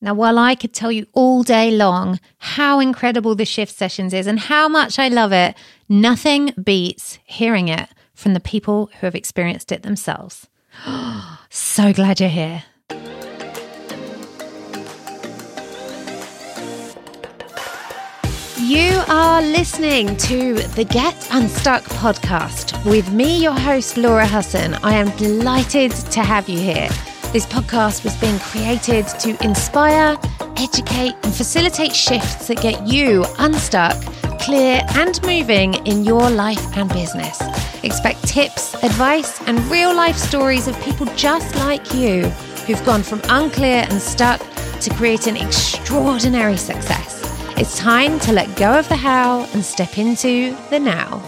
[0.00, 4.28] Now, while I could tell you all day long how incredible the shift sessions is
[4.28, 5.56] and how much I love it,
[5.88, 10.46] nothing beats hearing it from the people who have experienced it themselves.
[11.50, 12.62] so glad you're here.
[18.60, 24.74] You are listening to the Get Unstuck podcast with me, your host, Laura Husson.
[24.84, 26.88] I am delighted to have you here.
[27.30, 30.16] This podcast was being created to inspire,
[30.56, 34.02] educate, and facilitate shifts that get you unstuck,
[34.40, 37.38] clear, and moving in your life and business.
[37.84, 42.22] Expect tips, advice, and real life stories of people just like you
[42.66, 44.40] who've gone from unclear and stuck
[44.80, 47.22] to creating extraordinary success.
[47.58, 51.22] It's time to let go of the how and step into the now.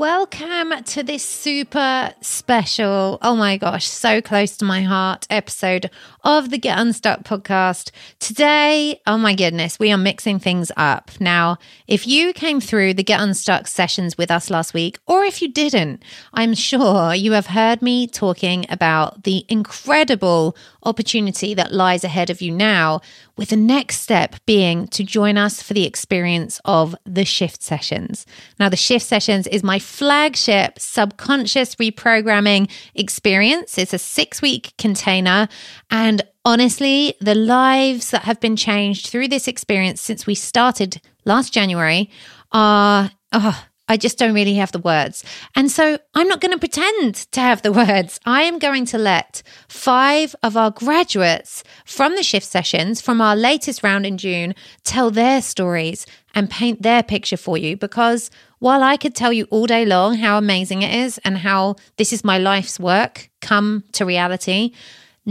[0.00, 5.90] Welcome to this super special, oh my gosh, so close to my heart episode
[6.24, 7.90] of the Get Unstuck podcast.
[8.18, 11.10] Today, oh my goodness, we are mixing things up.
[11.20, 15.42] Now, if you came through the Get Unstuck sessions with us last week, or if
[15.42, 22.04] you didn't, I'm sure you have heard me talking about the incredible opportunity that lies
[22.04, 23.02] ahead of you now,
[23.40, 28.26] with the next step being to join us for the experience of the shift sessions.
[28.58, 33.78] Now, the shift sessions is my flagship subconscious reprogramming experience.
[33.78, 35.48] It's a six week container.
[35.90, 41.50] And honestly, the lives that have been changed through this experience since we started last
[41.54, 42.10] January
[42.52, 43.10] are.
[43.32, 45.24] Oh, I just don't really have the words.
[45.56, 48.20] And so I'm not going to pretend to have the words.
[48.24, 53.34] I am going to let five of our graduates from the shift sessions from our
[53.34, 58.84] latest round in June tell their stories and paint their picture for you because while
[58.84, 62.22] I could tell you all day long how amazing it is and how this is
[62.22, 64.72] my life's work come to reality,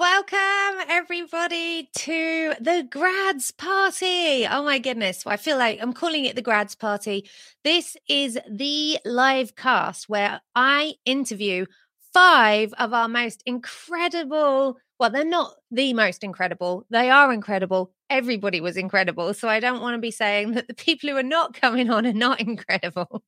[0.00, 4.46] Welcome, everybody, to the grads party.
[4.46, 5.26] Oh my goodness.
[5.26, 7.28] I feel like I'm calling it the grads party.
[7.64, 11.66] This is the live cast where I interview
[12.14, 16.84] five of our most incredible well, they're not the most incredible.
[16.90, 17.90] They are incredible.
[18.10, 19.32] Everybody was incredible.
[19.32, 22.06] So I don't want to be saying that the people who are not coming on
[22.06, 23.24] are not incredible.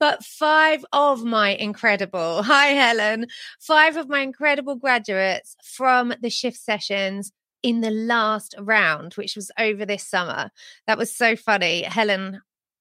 [0.00, 3.26] but five of my incredible, hi, Helen,
[3.60, 9.50] five of my incredible graduates from the shift sessions in the last round, which was
[9.58, 10.50] over this summer.
[10.86, 11.82] That was so funny.
[11.82, 12.40] Helen,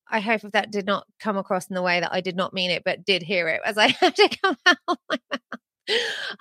[0.09, 2.71] I hope that did not come across in the way that I did not mean
[2.71, 5.59] it, but did hear it as I had to come out of my mouth.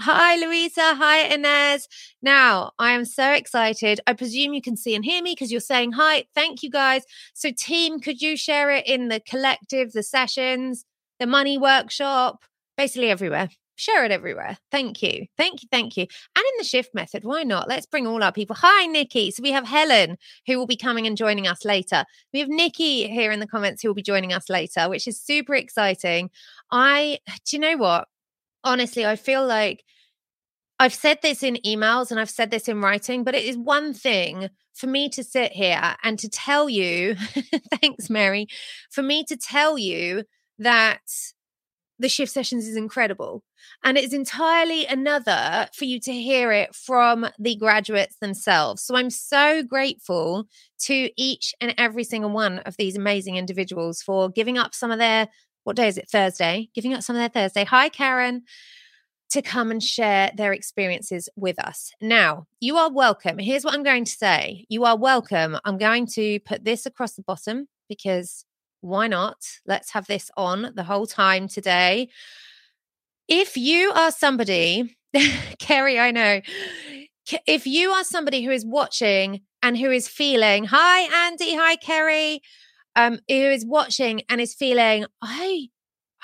[0.01, 0.95] Hi, Louisa.
[0.95, 1.87] Hi, Inez.
[2.23, 4.01] Now, I am so excited.
[4.07, 6.25] I presume you can see and hear me because you're saying hi.
[6.35, 7.03] Thank you, guys.
[7.35, 10.85] So, team, could you share it in the collective, the sessions,
[11.21, 12.45] the money workshop,
[12.77, 13.51] basically everywhere?
[13.77, 14.57] Share it everywhere.
[14.71, 15.27] Thank you.
[15.37, 15.69] Thank you.
[15.71, 16.07] Thank you.
[16.37, 17.69] And in the shift method, why not?
[17.69, 18.57] Let's bring all our people.
[18.61, 19.33] Hi, Nikki.
[19.33, 20.17] So we have Helen,
[20.47, 22.05] who will be coming and joining us later.
[22.33, 25.21] We have Nikki here in the comments who will be joining us later, which is
[25.21, 26.31] super exciting.
[26.71, 28.07] I, do you know what?
[28.65, 29.85] Honestly, I feel like
[30.79, 33.95] I've said this in emails and I've said this in writing, but it is one
[33.95, 37.15] thing for me to sit here and to tell you,
[37.81, 38.49] thanks, Mary,
[38.91, 40.25] for me to tell you
[40.59, 41.01] that
[41.99, 43.45] the shift sessions is incredible.
[43.85, 48.83] And it's entirely another for you to hear it from the graduates themselves.
[48.83, 50.49] So I'm so grateful
[50.81, 54.99] to each and every single one of these amazing individuals for giving up some of
[54.99, 55.29] their
[55.65, 56.09] what day is it?
[56.09, 57.65] Thursday, giving up some of their Thursday.
[57.65, 58.43] Hi, Karen,
[59.31, 61.91] to come and share their experiences with us.
[62.01, 63.39] Now, you are welcome.
[63.39, 65.59] Here's what I'm going to say you are welcome.
[65.65, 68.45] I'm going to put this across the bottom because
[68.83, 69.39] why not?
[69.67, 72.11] Let's have this on the whole time today.
[73.27, 74.97] If you are somebody,
[75.59, 76.43] Kerry, I know,
[77.47, 82.43] if you are somebody who is watching and who is feeling, hi, Andy, hi, Kerry
[82.97, 85.69] um, who is watching and is feeling, I,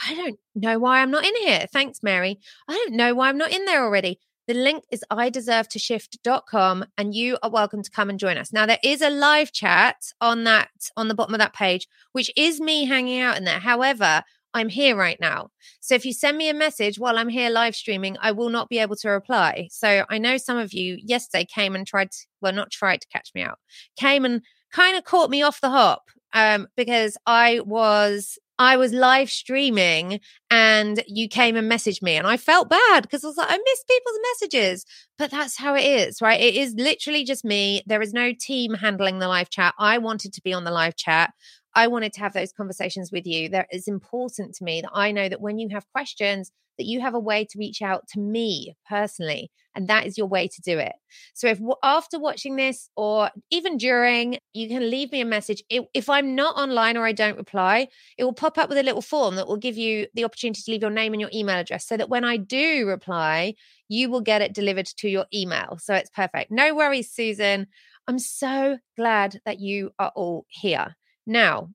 [0.07, 1.67] I don't know why I'm not in here.
[1.73, 2.39] Thanks, Mary.
[2.69, 4.19] I don't know why I'm not in there already.
[4.47, 8.37] The link is I deserve to ideservetoshift.com and you are welcome to come and join
[8.37, 8.53] us.
[8.53, 12.33] Now there is a live chat on that on the bottom of that page, which
[12.37, 13.61] is me hanging out in there.
[13.61, 15.51] However, I'm here right now.
[15.79, 18.69] So if you send me a message while I'm here live streaming, I will not
[18.69, 19.69] be able to reply.
[19.71, 23.09] So I know some of you yesterday came and tried to, well, not tried to
[23.09, 23.59] catch me out,
[23.97, 24.43] came and
[24.73, 30.21] kind of caught me off the hop um, because I was I was live streaming
[30.51, 33.57] and you came and messaged me and I felt bad because I was like, I
[33.57, 34.85] miss people's messages.
[35.17, 36.39] But that's how it is, right?
[36.39, 37.83] It is literally just me.
[37.87, 39.75] There is no team handling the live chat.
[39.79, 41.33] I wanted to be on the live chat.
[41.75, 43.49] I wanted to have those conversations with you.
[43.49, 47.01] That is important to me that I know that when you have questions, that you
[47.01, 50.61] have a way to reach out to me personally and that is your way to
[50.63, 50.93] do it.
[51.35, 55.63] So if after watching this or even during you can leave me a message.
[55.69, 57.89] If i'm not online or i don't reply
[58.19, 60.71] it will pop up with a little form that will give you the opportunity to
[60.71, 63.55] leave your name and your email address so that when i do reply
[63.89, 65.77] you will get it delivered to your email.
[65.83, 66.53] So it's perfect.
[66.53, 67.67] No worries susan.
[68.07, 70.97] I'm so glad that you are all here.
[71.27, 71.71] Now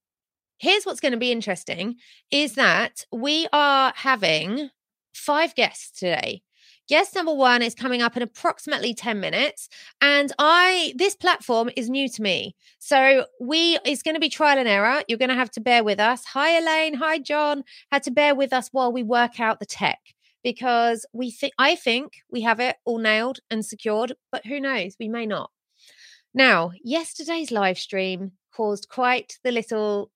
[0.58, 1.96] here's what's going to be interesting
[2.32, 4.70] is that we are having
[5.14, 6.42] five guests today.
[6.88, 9.70] Guest number one is coming up in approximately 10 minutes.
[10.02, 12.56] And I, this platform is new to me.
[12.78, 15.02] So we, it's going to be trial and error.
[15.08, 16.26] You're going to have to bear with us.
[16.26, 16.94] Hi, Elaine.
[16.96, 17.64] Hi, John.
[17.92, 20.00] Had to bear with us while we work out the tech
[20.44, 24.96] because we think, I think we have it all nailed and secured, but who knows?
[25.00, 25.50] We may not.
[26.36, 30.12] Now, yesterday's live stream caused quite the little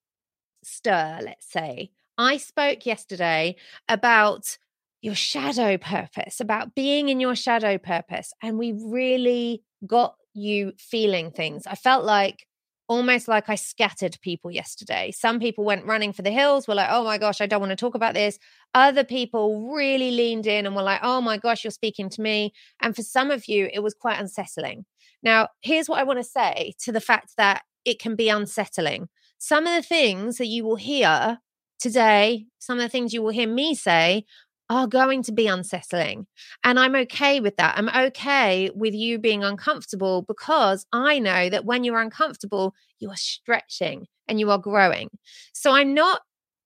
[0.64, 1.92] stir, let's say.
[2.18, 3.56] I spoke yesterday
[3.88, 4.58] about
[5.02, 8.34] your shadow purpose, about being in your shadow purpose.
[8.42, 11.66] And we really got you feeling things.
[11.66, 12.46] I felt like
[12.90, 15.12] almost like I scattered people yesterday.
[15.12, 17.70] Some people went running for the hills, were like, oh my gosh, I don't want
[17.70, 18.40] to talk about this.
[18.74, 22.52] Other people really leaned in and were like, oh my gosh, you're speaking to me.
[22.82, 24.86] And for some of you, it was quite unsettling.
[25.22, 29.08] Now, here's what I want to say to the fact that it can be unsettling.
[29.38, 31.40] Some of the things that you will hear
[31.78, 34.26] today, some of the things you will hear me say
[34.70, 36.28] are going to be unsettling.
[36.64, 37.78] And I'm okay with that.
[37.78, 43.18] I'm okay with you being uncomfortable because I know that when you're uncomfortable, you are
[43.18, 45.10] stretching and you are growing.
[45.54, 46.22] So I'm not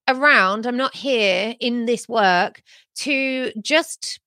[0.08, 2.62] around, I'm not here in this work
[2.96, 4.20] to just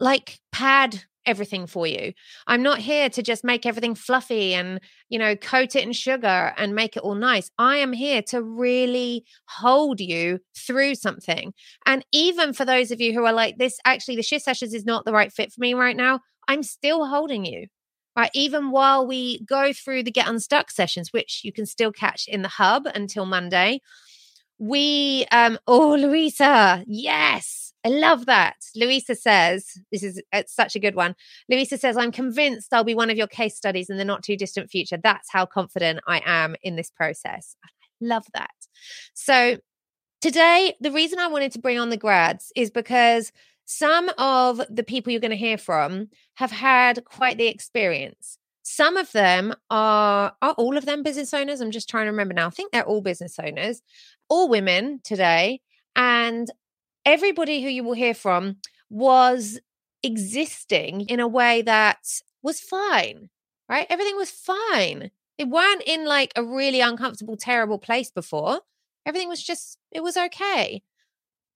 [0.00, 2.12] like pad everything for you.
[2.46, 6.54] I'm not here to just make everything fluffy and, you know, coat it in sugar
[6.56, 7.50] and make it all nice.
[7.58, 11.52] I am here to really hold you through something.
[11.86, 14.84] And even for those of you who are like, this actually, the shift sessions is
[14.84, 17.66] not the right fit for me right now, I'm still holding you.
[18.16, 22.26] Right, even while we go through the get unstuck sessions, which you can still catch
[22.26, 23.80] in the hub until Monday,
[24.58, 28.56] we um oh Louisa, yes, I love that.
[28.74, 31.14] Louisa says, this is it's such a good one.
[31.48, 34.36] Louisa says, I'm convinced I'll be one of your case studies in the not too
[34.36, 34.98] distant future.
[35.02, 37.56] That's how confident I am in this process.
[37.64, 37.68] I
[38.00, 38.50] love that.
[39.14, 39.58] So,
[40.20, 43.32] today, the reason I wanted to bring on the grads is because
[43.64, 48.38] some of the people you're going to hear from have had quite the experience.
[48.62, 51.60] Some of them are, are all of them business owners?
[51.60, 52.48] I'm just trying to remember now.
[52.48, 53.82] I think they're all business owners,
[54.28, 55.60] all women today.
[55.96, 56.50] And
[57.08, 58.56] everybody who you will hear from
[58.90, 59.58] was
[60.02, 61.98] existing in a way that
[62.42, 63.30] was fine,
[63.68, 63.86] right?
[63.88, 65.10] Everything was fine.
[65.38, 68.60] They weren't in like a really uncomfortable, terrible place before.
[69.06, 70.82] Everything was just, it was okay.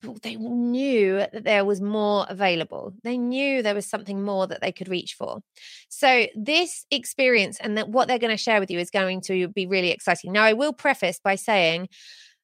[0.00, 2.94] But they knew that there was more available.
[3.04, 5.42] They knew there was something more that they could reach for.
[5.88, 9.46] So, this experience and that what they're going to share with you is going to
[9.48, 10.32] be really exciting.
[10.32, 11.88] Now, I will preface by saying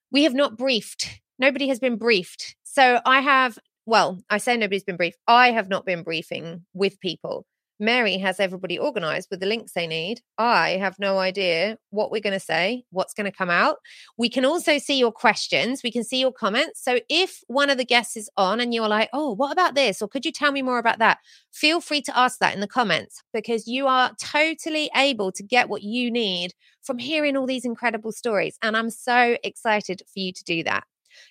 [0.09, 3.57] we have not briefed, nobody has been briefed so I have,
[3.87, 5.17] well, I say nobody's been briefed.
[5.27, 7.47] I have not been briefing with people.
[7.79, 10.21] Mary has everybody organized with the links they need.
[10.37, 13.77] I have no idea what we're going to say, what's going to come out.
[14.19, 16.83] We can also see your questions, we can see your comments.
[16.83, 19.99] So if one of the guests is on and you're like, oh, what about this?
[19.99, 21.17] Or could you tell me more about that?
[21.51, 25.69] Feel free to ask that in the comments because you are totally able to get
[25.69, 28.59] what you need from hearing all these incredible stories.
[28.61, 30.83] And I'm so excited for you to do that.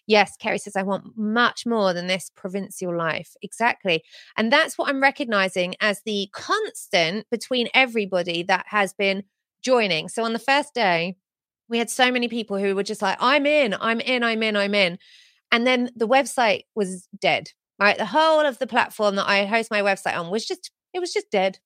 [0.07, 3.35] Yes, Kerry says, I want much more than this provincial life.
[3.43, 4.03] Exactly.
[4.37, 9.25] And that's what I'm recognizing as the constant between everybody that has been
[9.63, 10.09] joining.
[10.09, 11.17] So on the first day,
[11.69, 14.57] we had so many people who were just like, I'm in, I'm in, I'm in,
[14.57, 14.99] I'm in.
[15.53, 17.97] And then the website was dead, right?
[17.97, 21.13] The whole of the platform that I host my website on was just it was
[21.13, 21.59] just dead.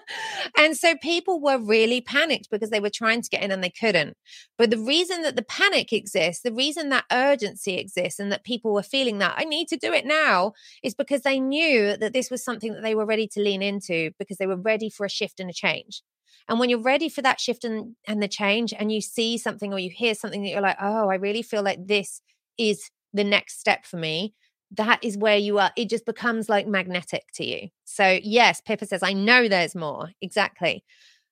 [0.58, 3.70] and so people were really panicked because they were trying to get in and they
[3.70, 4.16] couldn't.
[4.56, 8.72] But the reason that the panic exists, the reason that urgency exists, and that people
[8.72, 12.30] were feeling that I need to do it now is because they knew that this
[12.30, 15.10] was something that they were ready to lean into because they were ready for a
[15.10, 16.02] shift and a change.
[16.48, 19.72] And when you're ready for that shift and, and the change, and you see something
[19.72, 22.20] or you hear something that you're like, oh, I really feel like this
[22.58, 24.34] is the next step for me,
[24.76, 25.70] that is where you are.
[25.76, 27.68] It just becomes like magnetic to you.
[27.84, 30.10] So, yes, Pippa says, I know there's more.
[30.20, 30.84] Exactly.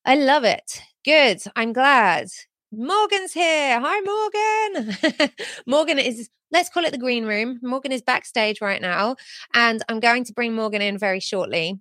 [0.05, 0.83] I love it.
[1.05, 1.43] Good.
[1.57, 2.29] I'm glad.
[2.73, 3.81] Morgan's here.
[3.81, 5.31] Hi, Morgan.
[5.67, 7.59] Morgan is, let's call it the green room.
[7.63, 9.17] Morgan is backstage right now.
[9.55, 11.79] And I'm going to bring Morgan in very shortly.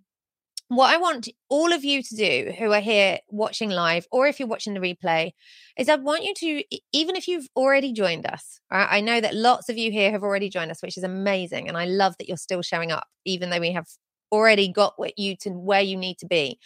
[0.71, 4.39] What I want all of you to do who are here watching live, or if
[4.39, 5.33] you're watching the replay,
[5.77, 6.63] is I want you to,
[6.93, 8.87] even if you've already joined us, right?
[8.89, 11.67] I know that lots of you here have already joined us, which is amazing.
[11.67, 13.85] And I love that you're still showing up, even though we have
[14.31, 16.57] already got you to where you need to be.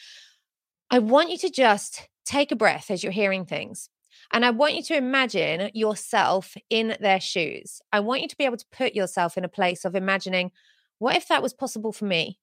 [0.91, 3.89] I want you to just take a breath as you're hearing things.
[4.31, 7.81] And I want you to imagine yourself in their shoes.
[7.91, 10.51] I want you to be able to put yourself in a place of imagining,
[10.99, 12.37] what if that was possible for me?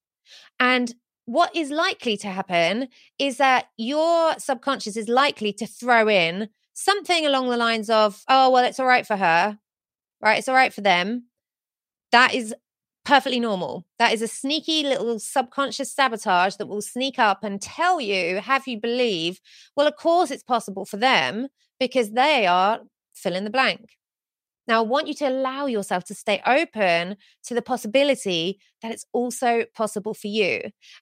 [0.59, 0.93] And
[1.27, 2.89] what is likely to happen
[3.19, 8.51] is that your subconscious is likely to throw in something along the lines of, oh,
[8.51, 9.59] well, it's all right for her,
[10.21, 10.39] right?
[10.39, 11.27] It's all right for them.
[12.11, 12.55] That is
[13.05, 13.87] perfectly normal.
[13.99, 18.67] That is a sneaky little subconscious sabotage that will sneak up and tell you, have
[18.67, 19.41] you believe,
[19.77, 21.49] well, of course it's possible for them
[21.79, 22.81] because they are
[23.15, 23.97] fill in the blank.
[24.69, 29.07] Now, I want you to allow yourself to stay open to the possibility that it's
[29.13, 30.61] also possible for you.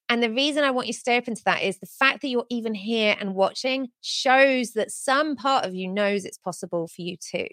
[0.09, 2.29] And the reason I want you to stay open to that is the fact that
[2.29, 7.03] you're even here and watching shows that some part of you knows it's possible for
[7.03, 7.47] you too.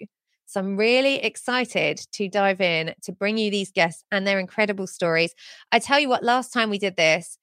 [0.46, 4.86] So I'm really excited to dive in to bring you these guests and their incredible
[4.86, 5.34] stories.
[5.72, 7.36] I tell you what, last time we did this,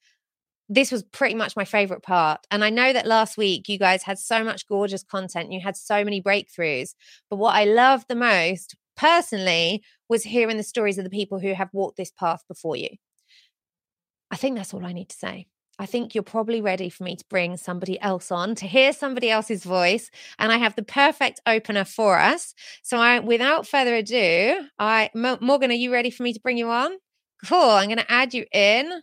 [0.67, 2.45] this was pretty much my favorite part.
[2.49, 5.77] And I know that last week you guys had so much gorgeous content, you had
[5.77, 6.95] so many breakthroughs.
[7.29, 11.53] But what I loved the most personally was hearing the stories of the people who
[11.53, 12.89] have walked this path before you.
[14.31, 15.47] I think that's all I need to say.
[15.77, 19.29] I think you're probably ready for me to bring somebody else on to hear somebody
[19.29, 20.09] else's voice.
[20.39, 22.53] And I have the perfect opener for us.
[22.81, 26.69] So, I, without further ado, I Morgan, are you ready for me to bring you
[26.69, 26.91] on?
[27.45, 27.59] Cool.
[27.59, 29.01] I'm going to add you in.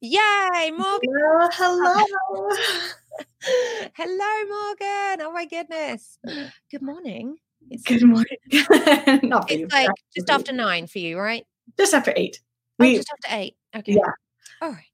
[0.00, 1.08] Yay, Morgan!
[1.52, 1.94] Hello,
[3.94, 5.22] hello, Morgan.
[5.22, 6.18] Oh my goodness.
[6.70, 7.38] Good morning.
[7.70, 8.36] It's, Good morning.
[8.50, 11.46] it's like just after nine for you, right?
[11.78, 12.40] Just after eight.
[12.78, 13.56] Oh, we, oh, just after eight.
[13.74, 13.92] Okay.
[13.92, 14.12] Yeah.
[14.60, 14.84] All right.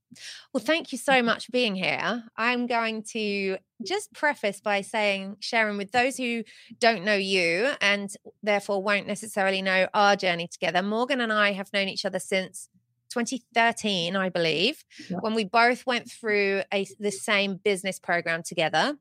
[0.53, 2.23] Well, thank you so much for being here.
[2.37, 6.43] I'm going to just preface by saying, Sharon, with those who
[6.79, 8.09] don't know you and
[8.41, 12.69] therefore won't necessarily know our journey together, Morgan and I have known each other since
[13.13, 15.17] 2013, I believe, yeah.
[15.19, 18.97] when we both went through a, the same business program together.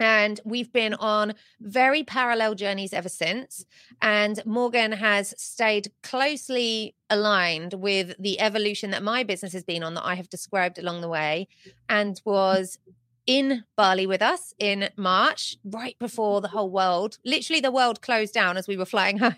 [0.00, 3.64] And we've been on very parallel journeys ever since.
[4.00, 9.94] And Morgan has stayed closely aligned with the evolution that my business has been on,
[9.94, 11.48] that I have described along the way,
[11.88, 12.78] and was
[13.26, 18.32] in Bali with us in March, right before the whole world, literally the world closed
[18.32, 19.34] down as we were flying home.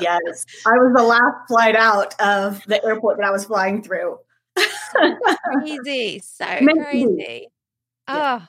[0.00, 4.18] Yes, I was the last flight out of the airport that I was flying through.
[5.44, 6.44] crazy, so
[6.84, 7.48] crazy.
[8.08, 8.40] Oh, yeah.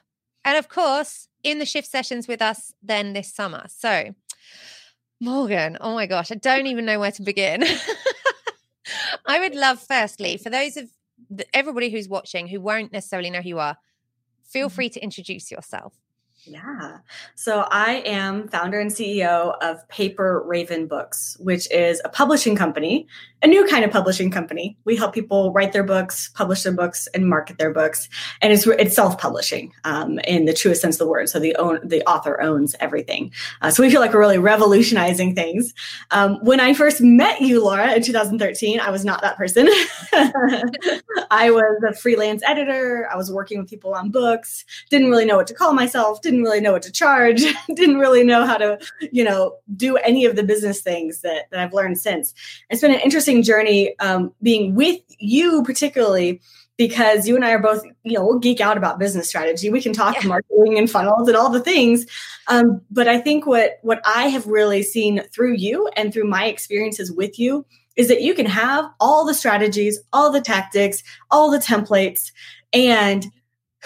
[0.45, 3.65] and of course, in the shift sessions with us then this summer.
[3.67, 4.13] So,
[5.19, 7.63] Morgan, oh my gosh, I don't even know where to begin.
[9.25, 10.89] I would love, firstly, for those of
[11.29, 13.77] the, everybody who's watching who won't necessarily know who you are,
[14.43, 14.75] feel mm-hmm.
[14.75, 15.93] free to introduce yourself.
[16.45, 16.97] Yeah.
[17.35, 23.07] So I am founder and CEO of Paper Raven Books, which is a publishing company,
[23.41, 24.77] a new kind of publishing company.
[24.83, 28.09] We help people write their books, publish their books, and market their books.
[28.41, 31.29] And it's it's self publishing um, in the truest sense of the word.
[31.29, 33.31] So the own the author owns everything.
[33.61, 35.73] Uh, so we feel like we're really revolutionizing things.
[36.11, 39.67] Um, when I first met you, Laura, in 2013, I was not that person.
[41.31, 43.07] I was a freelance editor.
[43.11, 44.65] I was working with people on books.
[44.89, 46.21] Didn't really know what to call myself.
[46.21, 47.43] Didn't didn't really know what to charge,
[47.75, 48.79] didn't really know how to,
[49.11, 52.33] you know, do any of the business things that, that I've learned since.
[52.69, 56.41] It's been an interesting journey um, being with you, particularly
[56.77, 59.69] because you and I are both, you know, we'll geek out about business strategy.
[59.69, 60.27] We can talk yeah.
[60.27, 62.05] marketing and funnels and all the things.
[62.47, 66.45] Um, but I think what what I have really seen through you and through my
[66.45, 71.51] experiences with you is that you can have all the strategies, all the tactics, all
[71.51, 72.31] the templates,
[72.73, 73.27] and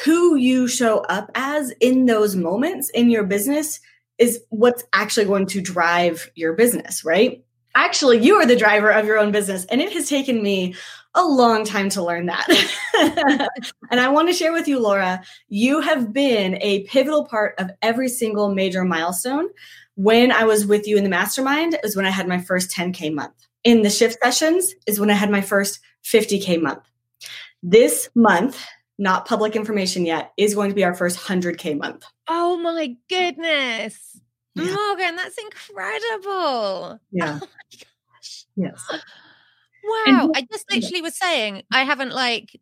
[0.03, 3.79] who you show up as in those moments in your business
[4.17, 7.43] is what's actually going to drive your business, right?
[7.75, 9.65] Actually, you are the driver of your own business.
[9.65, 10.75] And it has taken me
[11.13, 12.47] a long time to learn that.
[13.91, 17.71] and I want to share with you, Laura, you have been a pivotal part of
[17.81, 19.49] every single major milestone.
[19.95, 23.13] When I was with you in the mastermind, is when I had my first 10K
[23.13, 23.33] month.
[23.63, 26.83] In the shift sessions, is when I had my first 50K month.
[27.63, 28.63] This month,
[28.97, 32.05] not public information yet, is going to be our first 100K month.
[32.27, 34.19] Oh my goodness.
[34.55, 34.73] Yeah.
[34.73, 36.99] Morgan, that's incredible.
[37.11, 37.39] Yeah.
[37.41, 37.79] Oh my
[38.13, 38.45] gosh.
[38.55, 38.83] Yes.
[40.05, 40.31] Wow.
[40.35, 42.59] I just literally was saying I haven't like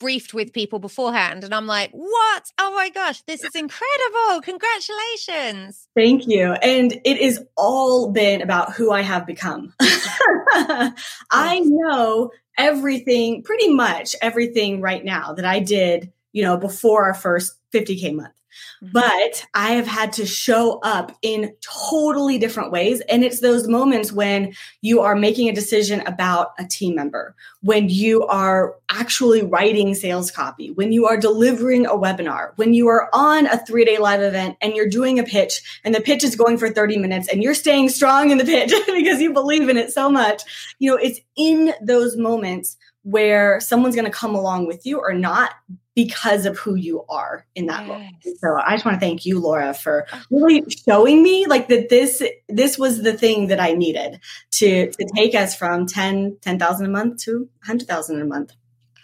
[0.00, 2.50] briefed with people beforehand and I'm like, what?
[2.58, 4.40] Oh my gosh, this is incredible.
[4.42, 5.86] Congratulations.
[5.94, 6.52] Thank you.
[6.54, 9.74] And it is all been about who I have become.
[9.80, 17.14] I know everything, pretty much everything right now that I did, you know, before our
[17.14, 18.34] first 50K month.
[18.82, 18.92] Mm-hmm.
[18.92, 23.00] But I have had to show up in totally different ways.
[23.02, 27.88] And it's those moments when you are making a decision about a team member, when
[27.88, 33.08] you are actually writing sales copy, when you are delivering a webinar, when you are
[33.12, 36.36] on a three day live event and you're doing a pitch and the pitch is
[36.36, 39.76] going for 30 minutes and you're staying strong in the pitch because you believe in
[39.76, 40.42] it so much.
[40.78, 45.12] You know, it's in those moments where someone's going to come along with you or
[45.12, 45.52] not
[45.94, 47.88] because of who you are in that yes.
[47.88, 48.38] moment.
[48.38, 50.20] So I just want to thank you, Laura, for oh.
[50.30, 54.20] really showing me like that this this was the thing that I needed
[54.52, 58.52] to to take us from 10 10,000 a month to 100,000 a month.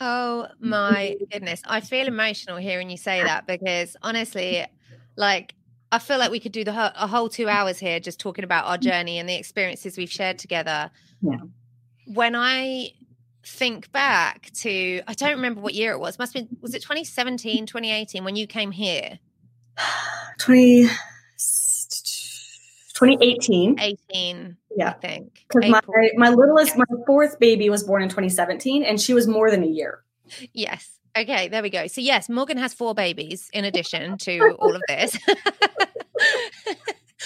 [0.00, 1.62] Oh my goodness.
[1.66, 4.64] I feel emotional hearing you say that because honestly,
[5.16, 5.54] like
[5.90, 8.44] I feel like we could do the whole, a whole 2 hours here just talking
[8.44, 8.82] about our mm.
[8.82, 10.90] journey and the experiences we've shared together.
[11.22, 11.38] Yeah.
[12.06, 12.90] When I
[13.46, 16.18] think back to I don't remember what year it was.
[16.18, 19.18] Must been was it 2017, 2018 when you came here?
[20.38, 20.88] 20
[22.96, 23.78] 2018.
[23.78, 24.56] 18.
[24.76, 24.88] Yeah.
[24.88, 25.44] I think.
[25.48, 25.80] Because my,
[26.16, 29.66] my littlest, my fourth baby was born in 2017 and she was more than a
[29.66, 30.02] year.
[30.54, 30.98] Yes.
[31.16, 31.86] Okay, there we go.
[31.86, 35.16] So yes, Morgan has four babies in addition to all of this.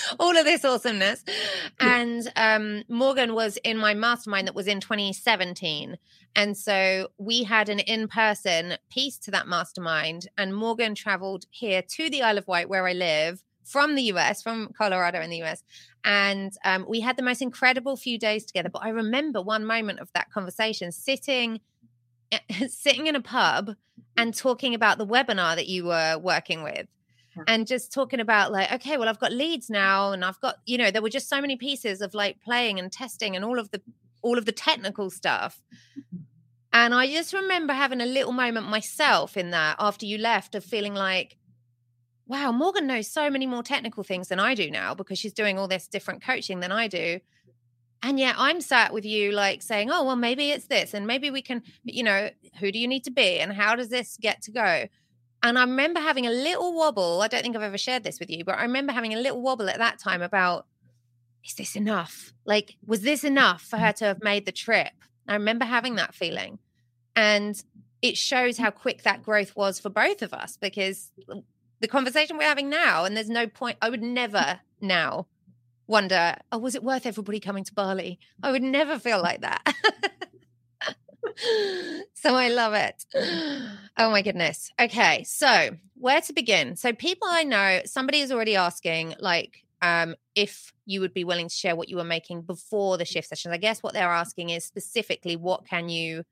[0.21, 1.25] all of this awesomeness.
[1.79, 5.97] And um, Morgan was in my mastermind that was in 2017.
[6.37, 10.29] And so we had an in person piece to that mastermind.
[10.39, 14.43] And Morgan traveled here to the Isle of Wight, where I live, from the US,
[14.43, 15.63] from Colorado in the US.
[16.05, 18.69] And um, we had the most incredible few days together.
[18.69, 21.61] But I remember one moment of that conversation sitting.
[22.69, 23.75] sitting in a pub
[24.17, 26.87] and talking about the webinar that you were working with
[27.47, 30.77] and just talking about like okay well i've got leads now and i've got you
[30.77, 33.71] know there were just so many pieces of like playing and testing and all of
[33.71, 33.81] the
[34.23, 35.63] all of the technical stuff
[35.99, 36.23] mm-hmm.
[36.73, 40.65] and i just remember having a little moment myself in that after you left of
[40.65, 41.37] feeling like
[42.27, 45.59] wow morgan knows so many more technical things than i do now because she's doing
[45.59, 47.21] all this different coaching than i do
[48.03, 50.95] and yet I'm sat with you like saying, oh, well, maybe it's this.
[50.95, 53.39] And maybe we can, you know, who do you need to be?
[53.41, 54.89] And how does this get to go?
[55.43, 57.23] And I remember having a little wobble.
[57.23, 59.41] I don't think I've ever shared this with you, but I remember having a little
[59.41, 60.67] wobble at that time about,
[61.45, 62.35] is this enough?
[62.45, 64.93] Like, was this enough for her to have made the trip?
[65.27, 66.59] I remember having that feeling.
[67.17, 67.63] And
[68.03, 71.13] it shows how quick that growth was for both of us because
[71.81, 75.27] the conversation we're having now, and there's no point, I would never now
[75.87, 78.19] wonder, oh, was it worth everybody coming to Bali?
[78.43, 79.75] I would never feel like that.
[82.15, 83.05] so I love it.
[83.97, 84.71] Oh my goodness.
[84.81, 86.77] Okay, so where to begin?
[86.77, 91.49] So people I know, somebody is already asking, like, um, if you would be willing
[91.49, 93.53] to share what you were making before the shift sessions.
[93.53, 96.25] I guess what they're asking is specifically what can you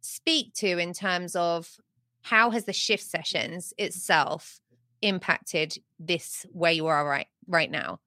[0.00, 1.76] speak to in terms of
[2.22, 4.60] how has the shift sessions itself
[5.00, 8.00] impacted this where you are right right now?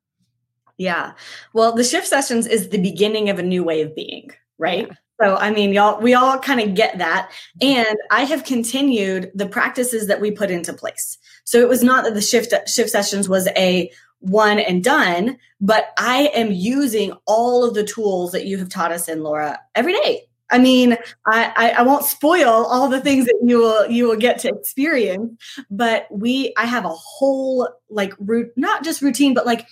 [0.78, 1.14] Yeah.
[1.54, 4.88] Well, the shift sessions is the beginning of a new way of being, right?
[4.88, 4.96] Yeah.
[5.21, 7.32] So, I mean, y'all, we all kind of get that.
[7.62, 11.17] And I have continued the practices that we put into place.
[11.43, 15.93] So it was not that the shift, shift sessions was a one and done, but
[15.97, 19.93] I am using all of the tools that you have taught us in Laura every
[19.93, 20.23] day.
[20.49, 24.15] I mean, I, I, I won't spoil all the things that you will you will
[24.15, 29.47] get to experience, but we I have a whole like route, not just routine, but
[29.47, 29.65] like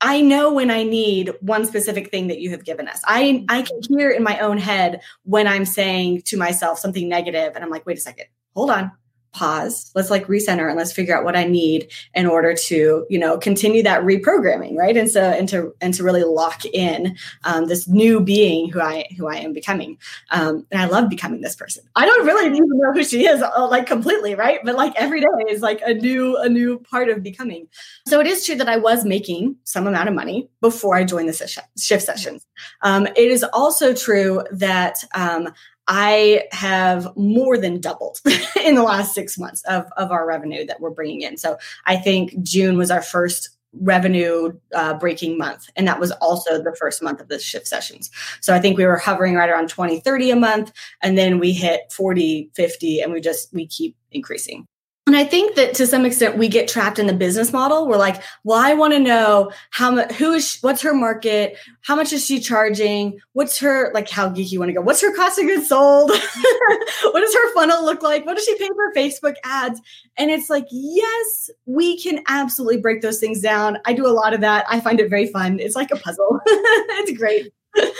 [0.00, 3.00] I know when I need one specific thing that you have given us.
[3.04, 7.52] I I can hear in my own head when I'm saying to myself something negative
[7.54, 8.92] and I'm like, wait a second, hold on
[9.38, 9.90] pause.
[9.94, 13.38] Let's like recenter and let's figure out what i need in order to you know
[13.38, 14.96] continue that reprogramming right?
[14.96, 19.06] And so and to and to really lock in um, this new being who i
[19.16, 19.98] who i am becoming.
[20.30, 21.84] Um, and i love becoming this person.
[21.94, 24.60] I don't really even know who she is uh, like completely right?
[24.64, 27.68] But like every day is like a new a new part of becoming.
[28.06, 31.28] So it is true that i was making some amount of money before i joined
[31.28, 32.44] the shift sessions.
[32.82, 35.48] Um, it is also true that um,
[35.88, 38.20] I have more than doubled
[38.64, 41.36] in the last six months of, of our revenue that we're bringing in.
[41.38, 45.68] So I think June was our first revenue uh, breaking month.
[45.76, 48.10] And that was also the first month of the shift sessions.
[48.40, 50.72] So I think we were hovering right around 20, 30 a month.
[51.02, 54.66] And then we hit 40, 50, and we just, we keep increasing.
[55.08, 57.88] And I think that to some extent we get trapped in the business model.
[57.88, 61.56] We're like, well, I want to know how much, who is, she, what's her market?
[61.80, 63.18] How much is she charging?
[63.32, 64.82] What's her, like, how geeky you want to go?
[64.82, 66.10] What's her cost of goods sold?
[66.10, 68.26] what does her funnel look like?
[68.26, 69.80] What does she pay for Facebook ads?
[70.18, 73.78] And it's like, yes, we can absolutely break those things down.
[73.86, 74.66] I do a lot of that.
[74.68, 75.58] I find it very fun.
[75.58, 76.38] It's like a puzzle.
[76.46, 77.50] it's great.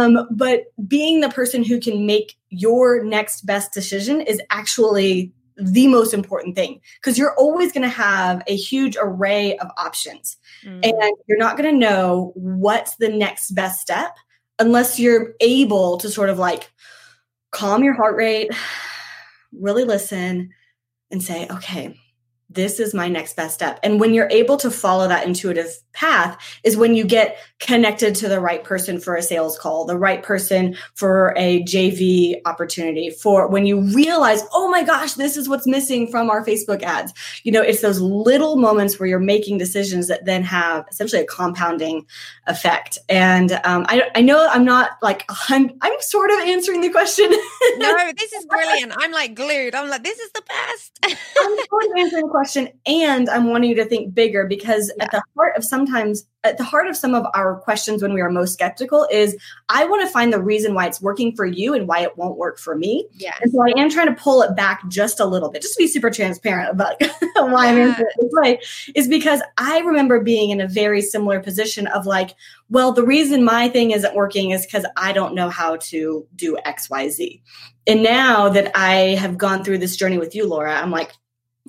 [0.00, 5.86] Um, but being the person who can make your next best decision is actually the
[5.86, 10.80] most important thing because you're always going to have a huge array of options mm.
[10.82, 14.16] and you're not going to know what's the next best step
[14.58, 16.70] unless you're able to sort of like
[17.50, 18.50] calm your heart rate
[19.52, 20.50] really listen
[21.10, 21.98] and say okay
[22.54, 23.78] this is my next best step.
[23.82, 28.28] And when you're able to follow that intuitive path, is when you get connected to
[28.28, 33.48] the right person for a sales call, the right person for a JV opportunity, for
[33.48, 37.12] when you realize, oh my gosh, this is what's missing from our Facebook ads.
[37.42, 41.26] You know, it's those little moments where you're making decisions that then have essentially a
[41.26, 42.06] compounding
[42.46, 42.98] effect.
[43.08, 47.30] And um, I, I know I'm not like, I'm, I'm sort of answering the question.
[47.78, 48.92] no, this is brilliant.
[48.96, 49.74] I'm like glued.
[49.74, 50.98] I'm like, this is the best.
[51.04, 54.92] I'm sort of answering the question question and i'm wanting you to think bigger because
[54.96, 55.04] yeah.
[55.04, 58.20] at the heart of sometimes at the heart of some of our questions when we
[58.20, 59.36] are most skeptical is
[59.68, 62.36] i want to find the reason why it's working for you and why it won't
[62.36, 63.06] work for me.
[63.12, 63.34] Yeah.
[63.40, 65.82] And so i am trying to pull it back just a little bit just to
[65.82, 67.00] be super transparent about
[67.36, 68.60] why i'm it this way
[68.94, 72.34] is because i remember being in a very similar position of like
[72.70, 76.56] well the reason my thing isn't working is because i don't know how to do
[76.66, 77.40] xyz
[77.86, 81.12] and now that i have gone through this journey with you laura i'm like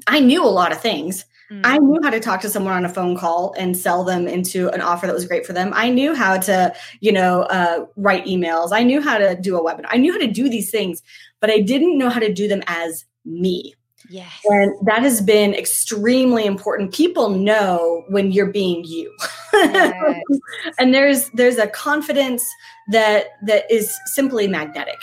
[0.07, 1.25] I knew a lot of things.
[1.51, 1.61] Mm.
[1.63, 4.69] I knew how to talk to someone on a phone call and sell them into
[4.69, 5.71] an offer that was great for them.
[5.73, 8.69] I knew how to, you know, uh, write emails.
[8.71, 9.87] I knew how to do a webinar.
[9.89, 11.01] I knew how to do these things,
[11.39, 13.75] but I didn't know how to do them as me.
[14.09, 14.31] Yes.
[14.45, 16.93] And that has been extremely important.
[16.93, 19.15] People know when you're being you.
[19.53, 19.93] Yes.
[20.79, 22.43] and there's there's a confidence
[22.91, 24.99] that that is simply magnetic.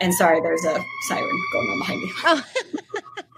[0.00, 2.12] And sorry, there's a siren going on behind me.
[2.24, 2.44] Oh.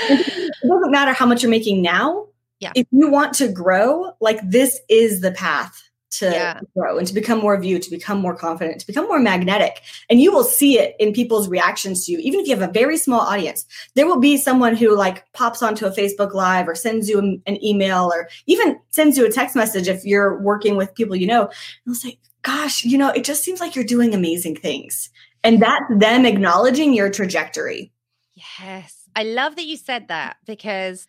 [0.00, 2.26] it doesn't matter how much you're making now.
[2.60, 2.72] Yeah.
[2.74, 6.60] If you want to grow, like this is the path to yeah.
[6.76, 9.82] grow and to become more of you, to become more confident, to become more magnetic.
[10.08, 12.18] And you will see it in people's reactions to you.
[12.18, 15.62] Even if you have a very small audience, there will be someone who like pops
[15.62, 19.54] onto a Facebook Live or sends you an email or even sends you a text
[19.54, 21.42] message if you're working with people you know.
[21.42, 21.52] And
[21.86, 25.10] they'll say, Gosh, you know, it just seems like you're doing amazing things.
[25.44, 27.92] And that's them acknowledging your trajectory.
[28.60, 28.97] Yes.
[29.18, 31.08] I love that you said that because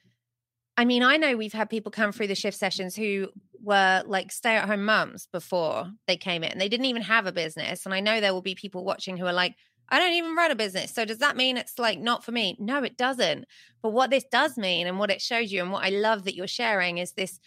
[0.75, 3.27] I mean, I know we've had people come through the shift sessions who
[3.61, 6.57] were like stay at home mums before they came in.
[6.57, 7.85] They didn't even have a business.
[7.85, 9.55] And I know there will be people watching who are like,
[9.89, 10.91] I don't even run a business.
[10.91, 12.55] So does that mean it's like not for me?
[12.59, 13.45] No, it doesn't.
[13.83, 16.35] But what this does mean and what it shows you and what I love that
[16.35, 17.39] you're sharing is this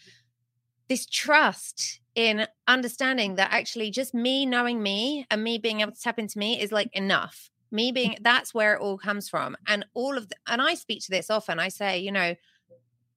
[0.89, 6.01] this trust in understanding that actually just me knowing me and me being able to
[6.01, 7.95] tap into me is like enough me mm.
[7.95, 11.11] being that's where it all comes from and all of the, and i speak to
[11.11, 12.35] this often i say you know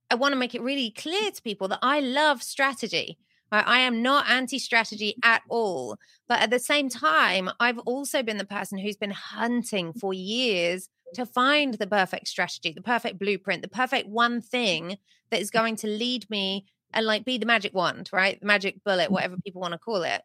[0.10, 3.18] i want to make it really clear to people that i love strategy
[3.52, 5.28] I am not anti strategy mm.
[5.28, 5.98] at all.
[6.28, 10.00] But at the same time, I've also been the person who's been hunting mm.
[10.00, 14.98] for years to find the perfect strategy, the perfect blueprint, the perfect one thing
[15.30, 18.39] that is going to lead me and like be the magic wand, right?
[18.39, 20.22] The magic bullet, whatever people want to call it.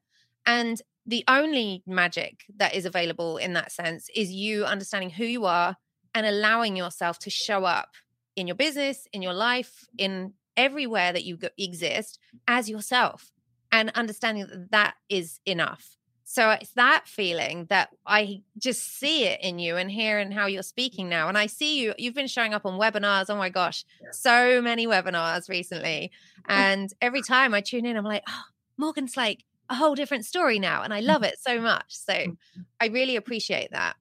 [0.46, 5.44] And the only magic that is available in that sense is you understanding who you
[5.44, 5.76] are
[6.14, 7.90] and allowing yourself to show up
[8.36, 13.30] in your business, in your life, in everywhere that you exist as yourself
[13.72, 15.96] and understanding that that is enough.
[16.24, 20.46] So it's that feeling that I just see it in you and hear and how
[20.46, 21.28] you're speaking now.
[21.28, 23.26] And I see you, you've been showing up on webinars.
[23.28, 26.12] Oh my gosh, so many webinars recently.
[26.48, 28.42] And every time I tune in, I'm like, oh,
[28.76, 30.82] Morgan's like, a whole different story now.
[30.82, 31.84] And I love it so much.
[31.88, 32.60] So mm-hmm.
[32.80, 33.96] I really appreciate that.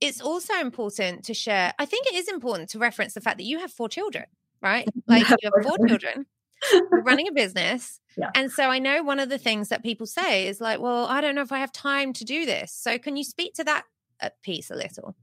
[0.00, 3.44] It's also important to share, I think it is important to reference the fact that
[3.44, 4.24] you have four children,
[4.60, 4.88] right?
[5.06, 6.26] Like you have four children,
[6.72, 8.00] you're running a business.
[8.16, 8.30] Yeah.
[8.34, 11.20] And so I know one of the things that people say is like, well, I
[11.20, 12.72] don't know if I have time to do this.
[12.72, 13.84] So can you speak to that
[14.20, 15.14] uh, piece a little?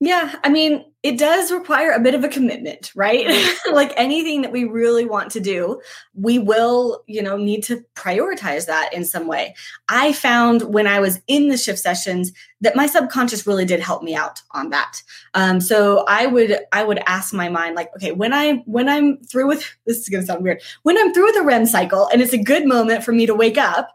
[0.00, 3.26] Yeah, I mean, it does require a bit of a commitment, right?
[3.72, 5.80] like anything that we really want to do,
[6.14, 9.56] we will, you know, need to prioritize that in some way.
[9.88, 14.04] I found when I was in the shift sessions that my subconscious really did help
[14.04, 15.02] me out on that.
[15.34, 19.18] Um, so I would I would ask my mind like, okay, when I when I'm
[19.24, 20.62] through with this is going to sound weird.
[20.84, 23.34] When I'm through with the REM cycle and it's a good moment for me to
[23.34, 23.90] wake up,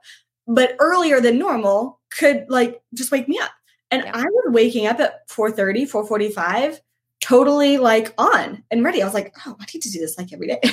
[0.48, 3.52] but earlier than normal could like just wake me up
[3.94, 4.12] and yeah.
[4.14, 6.80] I was waking up at 4:30, 4:45
[7.24, 9.02] totally like on and ready.
[9.02, 10.60] I was like, oh, I need to do this like every day.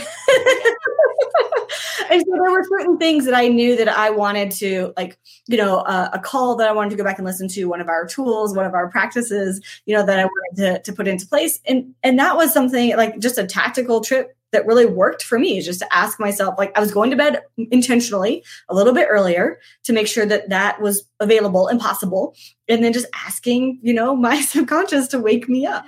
[2.10, 5.56] and so there were certain things that I knew that I wanted to, like, you
[5.56, 7.88] know, uh, a call that I wanted to go back and listen to, one of
[7.88, 11.24] our tools, one of our practices, you know, that I wanted to, to put into
[11.24, 11.60] place.
[11.66, 15.58] And and that was something like just a tactical trip that really worked for me
[15.58, 19.08] is just to ask myself like i was going to bed intentionally a little bit
[19.10, 22.34] earlier to make sure that that was available and possible
[22.68, 25.86] and then just asking you know my subconscious to wake me up.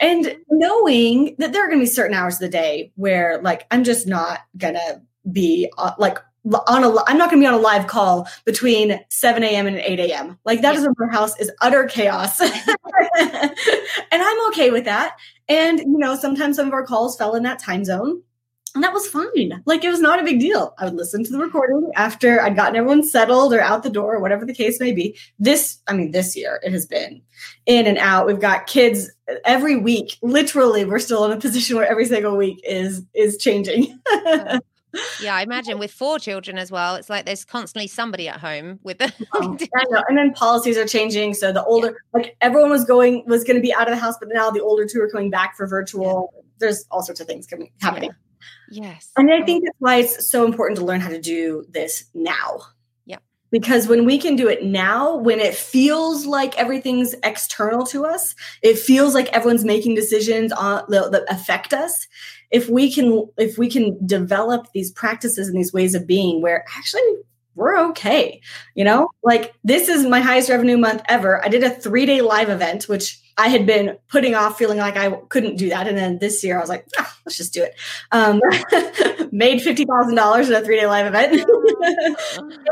[0.00, 3.64] And knowing that there are going to be certain hours of the day where like
[3.70, 6.18] i'm just not gonna be uh, like
[6.66, 9.76] on a i'm not going to be on a live call between 7 a.m and
[9.76, 10.80] 8 a.m like that yeah.
[10.80, 12.40] is when house is utter chaos.
[13.16, 15.16] And i'm okay with that
[15.48, 18.22] and you know sometimes some of our calls fell in that time zone
[18.74, 19.62] and that was fine.
[19.66, 20.74] Like it was not a big deal.
[20.78, 24.16] I would listen to the recording after I'd gotten everyone settled or out the door,
[24.16, 25.16] or whatever the case may be.
[25.38, 27.22] This, I mean, this year it has been
[27.66, 28.26] in and out.
[28.26, 30.18] We've got kids uh, every week.
[30.22, 33.96] Literally, we're still in a position where every single week is is changing.
[35.20, 38.78] yeah, I imagine with four children as well, it's like there's constantly somebody at home
[38.82, 39.12] with them.
[39.34, 40.02] Know.
[40.08, 41.34] And then policies are changing.
[41.34, 41.92] So the older, yeah.
[42.20, 44.62] like everyone was going, was going to be out of the house, but now the
[44.62, 46.32] older two are coming back for virtual.
[46.34, 46.40] Yeah.
[46.58, 48.10] There's all sorts of things coming happening.
[48.10, 48.16] Yeah.
[48.70, 49.10] Yes.
[49.16, 49.44] And I oh.
[49.44, 52.60] think that's why it's so important to learn how to do this now
[53.04, 53.18] Yeah.
[53.50, 58.34] because when we can do it now when it feels like everything's external to us
[58.62, 62.06] it feels like everyone's making decisions on that affect us
[62.50, 66.64] if we can if we can develop these practices and these ways of being where
[66.76, 67.02] actually
[67.56, 68.40] we're okay
[68.74, 69.10] you know?
[69.22, 71.44] Like this is my highest revenue month ever.
[71.44, 74.96] I did a three day live event which i had been putting off feeling like
[74.96, 75.88] i couldn't do that.
[75.88, 77.74] And then this year i was like ah, let's just do it.
[78.12, 78.40] Um,
[79.32, 81.44] made $50000 in a three day live event.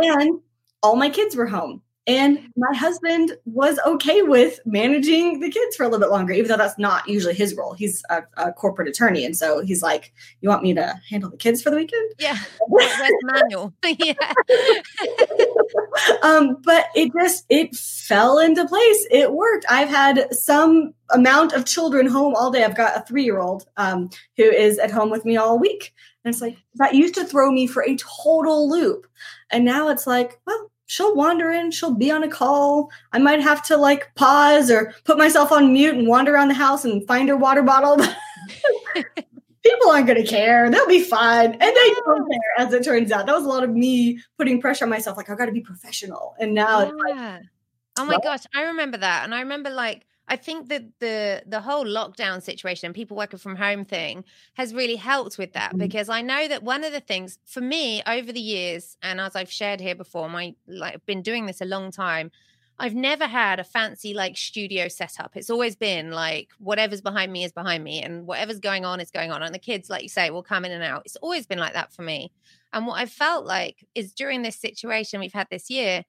[0.05, 0.41] And
[0.83, 1.83] all my kids were home.
[2.09, 6.49] And my husband was okay with managing the kids for a little bit longer, even
[6.49, 7.75] though that's not usually his role.
[7.75, 9.25] He's a, a corporate attorney.
[9.25, 12.13] And so he's like, You want me to handle the kids for the weekend?
[12.19, 12.39] Yeah.
[12.69, 13.73] Where's manual?
[13.85, 14.15] yeah.
[16.25, 19.07] um, but it just it fell into place.
[19.13, 19.67] It worked.
[19.71, 22.65] I've had some amount of children home all day.
[22.65, 25.95] I've got a three-year-old um, who is at home with me all week.
[26.25, 29.07] And it's like that used to throw me for a total loop.
[29.51, 32.91] And now it's like, well, she'll wander in, she'll be on a call.
[33.13, 36.55] I might have to like pause or put myself on mute and wander around the
[36.55, 37.97] house and find her water bottle.
[39.63, 40.69] People aren't going to care.
[40.69, 41.53] They'll be fine.
[41.53, 43.25] And they don't care, as it turns out.
[43.25, 45.17] That was a lot of me putting pressure on myself.
[45.17, 46.35] Like, I've got to be professional.
[46.39, 46.89] And now yeah.
[46.89, 47.43] it's like,
[47.99, 49.25] oh my gosh, I remember that.
[49.25, 53.39] And I remember like, I think that the the whole lockdown situation, and people working
[53.39, 55.79] from home thing, has really helped with that mm-hmm.
[55.79, 59.37] because I know that one of the things for me over the years, and as
[59.37, 62.31] I've shared here before, my like I've been doing this a long time.
[62.79, 65.37] I've never had a fancy like studio setup.
[65.37, 69.11] It's always been like whatever's behind me is behind me, and whatever's going on is
[69.11, 69.43] going on.
[69.43, 71.03] And the kids, like you say, will come in and out.
[71.05, 72.33] It's always been like that for me.
[72.73, 76.05] And what I felt like is during this situation we've had this year,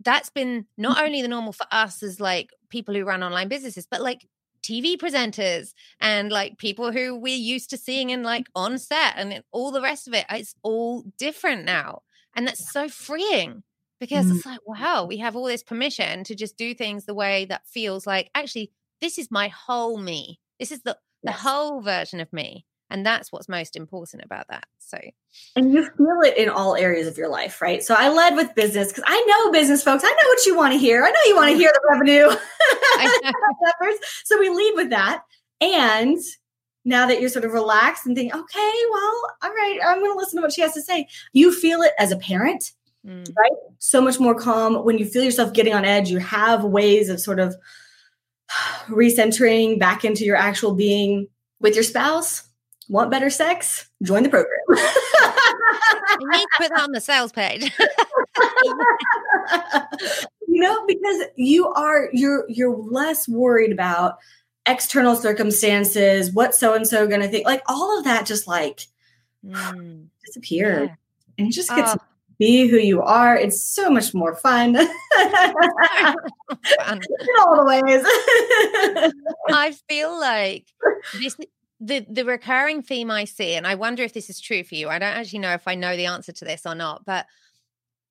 [0.00, 1.06] that's been not mm-hmm.
[1.06, 4.26] only the normal for us as like people who run online businesses, but like
[4.62, 9.42] TV presenters and like people who we're used to seeing in like on set and
[9.52, 10.26] all the rest of it.
[10.30, 12.02] It's all different now.
[12.34, 13.62] And that's so freeing
[13.98, 14.36] because mm-hmm.
[14.36, 17.66] it's like, wow, we have all this permission to just do things the way that
[17.66, 20.40] feels like actually, this is my whole me.
[20.58, 22.64] This is the, the whole version of me.
[22.90, 24.66] And that's what's most important about that.
[24.78, 24.98] So,
[25.54, 27.82] and you feel it in all areas of your life, right?
[27.82, 30.02] So, I led with business because I know business folks.
[30.04, 31.04] I know what you want to hear.
[31.04, 32.30] I know you want to hear the revenue
[34.24, 35.22] so, we lead with that.
[35.60, 36.18] And
[36.84, 40.18] now that you're sort of relaxed and think, okay, well, all right, I'm going to
[40.18, 41.06] listen to what she has to say.
[41.32, 42.72] You feel it as a parent,
[43.06, 43.28] mm.
[43.36, 43.52] right?
[43.78, 44.84] So much more calm.
[44.84, 47.54] When you feel yourself getting on edge, you have ways of sort of
[48.88, 51.28] recentering back into your actual being
[51.60, 52.49] with your spouse
[52.90, 53.88] Want better sex?
[54.02, 54.50] Join the program.
[54.68, 57.62] you need to put that on the sales page.
[60.48, 64.18] you know, because you are you're you're less worried about
[64.66, 67.46] external circumstances, what so and so going to think.
[67.46, 68.88] Like all of that just like
[69.46, 70.06] mm.
[70.26, 70.88] disappeared.
[70.88, 70.94] Yeah.
[71.38, 72.00] And you just get to
[72.40, 73.36] be who you are.
[73.36, 74.74] It's so much more fun.
[74.74, 74.88] fun.
[76.88, 78.02] In all the ways.
[79.48, 80.66] I feel like
[81.20, 81.36] this
[81.80, 84.88] the the recurring theme I see, and I wonder if this is true for you.
[84.88, 87.26] I don't actually know if I know the answer to this or not, but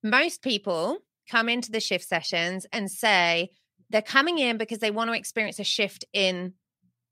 [0.02, 0.98] most people
[1.30, 3.50] come into the shift sessions and say
[3.90, 6.54] they're coming in because they want to experience a shift in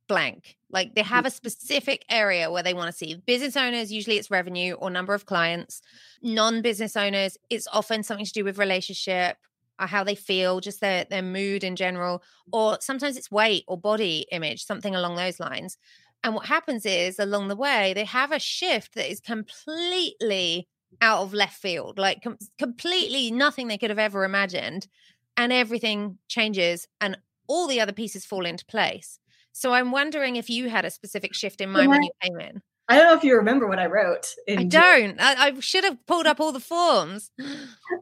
[0.09, 0.57] blank.
[0.71, 1.29] Like they have mm.
[1.29, 3.23] a specific area where they want to see.
[3.27, 5.81] Business owners, usually it's revenue or number of clients.
[6.23, 9.37] Non business owners, it's often something to do with relationship,
[9.81, 13.79] or how they feel, just their their mood in general, or sometimes it's weight or
[13.79, 15.79] body image, something along those lines.
[16.25, 20.69] And what happens is along the way, they have a shift that is completely
[21.01, 24.89] out of left field, like com- completely nothing they could have ever imagined.
[25.37, 29.19] And everything changes and all the other pieces fall into place.
[29.53, 32.63] So I'm wondering if you had a specific shift in mind when you came in.
[32.89, 34.35] I don't know if you remember what I wrote.
[34.49, 35.21] I don't.
[35.21, 37.31] I, I, should have pulled up all the forms.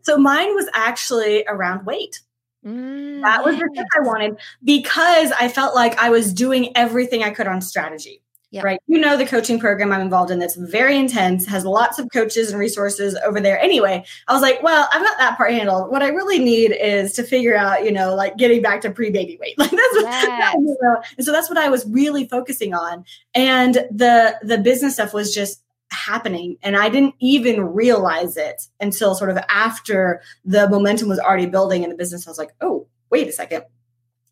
[0.02, 2.20] So mine was actually around weight.
[2.66, 3.62] Mm, that was yes.
[3.62, 7.60] the tip I wanted because I felt like I was doing everything I could on
[7.60, 8.22] strategy.
[8.52, 8.64] Yep.
[8.64, 8.80] Right.
[8.86, 12.50] You know, the coaching program I'm involved in that's very intense, has lots of coaches
[12.50, 13.58] and resources over there.
[13.58, 15.90] Anyway, I was like, well, I've got that part handled.
[15.90, 19.10] What I really need is to figure out, you know, like getting back to pre
[19.10, 19.56] baby weight.
[19.66, 20.54] Like that's yes.
[20.54, 23.04] what, you know, and so that's what I was really focusing on.
[23.34, 26.56] And the the business stuff was just happening.
[26.62, 31.82] And i didn't even realize it until sort of after the momentum was already building
[31.82, 32.26] in the business.
[32.26, 33.64] I was like oh wait a second.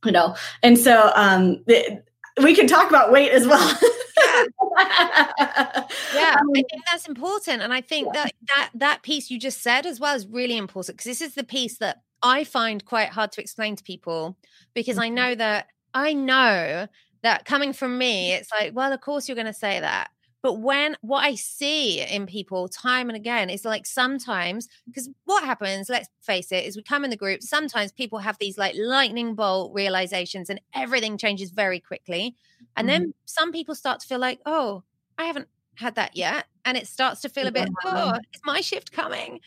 [0.04, 2.04] You know and so um it,
[2.42, 3.78] we can talk about weight as well.
[4.16, 4.44] Yeah,
[6.14, 7.62] yeah um, i think that's important.
[7.62, 8.24] And i think yeah.
[8.24, 11.34] that that that piece you just said as well is really important because this is
[11.34, 14.36] the piece that i find quite hard to explain to people
[14.74, 15.04] because mm-hmm.
[15.04, 16.88] i know that i know
[17.22, 20.10] that coming from me it's like well of course you're going to say that
[20.44, 25.42] but when what I see in people time and again is like sometimes, because what
[25.42, 28.74] happens, let's face it, is we come in the group, sometimes people have these like
[28.76, 32.36] lightning bolt realizations and everything changes very quickly.
[32.76, 33.04] And mm-hmm.
[33.04, 34.82] then some people start to feel like, oh,
[35.16, 36.44] I haven't had that yet.
[36.66, 39.40] And it starts to feel a bit, oh, is my shift coming?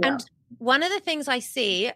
[0.00, 0.08] Yeah.
[0.08, 0.24] And
[0.58, 1.92] one of the things I see,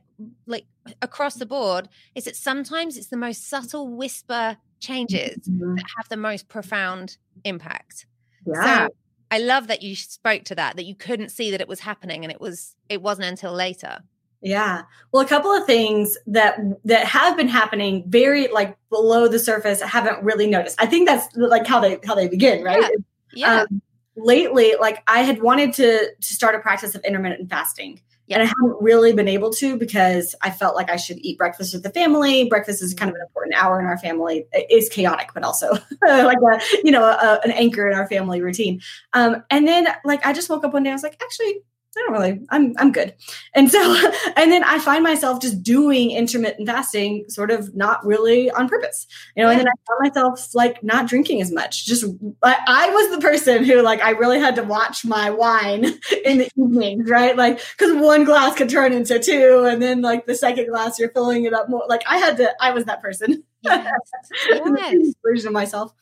[0.47, 0.65] like
[1.03, 5.75] across the board, is that sometimes it's the most subtle whisper changes mm-hmm.
[5.75, 8.07] that have the most profound impact.
[8.47, 8.87] Yeah.
[8.87, 8.95] So
[9.31, 12.25] I love that you spoke to that, that you couldn't see that it was happening
[12.25, 13.99] and it was it wasn't until later.
[14.43, 14.83] Yeah.
[15.13, 19.83] Well, a couple of things that that have been happening very like below the surface
[19.83, 20.81] I haven't really noticed.
[20.81, 22.81] I think that's like how they how they begin, right?
[22.81, 22.89] Yeah.
[23.33, 23.63] yeah.
[23.63, 23.83] Um,
[24.17, 28.01] lately, like I had wanted to to start a practice of intermittent fasting.
[28.31, 31.73] And I haven't really been able to because I felt like I should eat breakfast
[31.75, 32.49] with the family.
[32.49, 34.47] Breakfast is kind of an important hour in our family.
[34.53, 38.43] It is chaotic, but also like a, you know, a, an anchor in our family
[38.43, 38.81] routine.
[39.13, 41.61] Um, and then like I just woke up one day, I was like, actually,
[41.97, 43.15] I don't really, I'm, I'm good.
[43.55, 43.81] And so,
[44.37, 49.07] and then I find myself just doing intermittent fasting, sort of not really on purpose,
[49.35, 51.87] you know, and then I found myself like not drinking as much.
[51.87, 52.05] Just,
[52.43, 55.85] I, I was the person who like, I really had to watch my wine
[56.25, 57.37] in the evenings, right?
[57.37, 59.65] Like, cause one glass could turn into two.
[59.69, 61.85] And then like the second glass, you're filling it up more.
[61.89, 63.43] Like I had to, I was that person.
[63.63, 63.91] Yes.
[64.51, 65.15] yes.
[65.25, 65.93] version of myself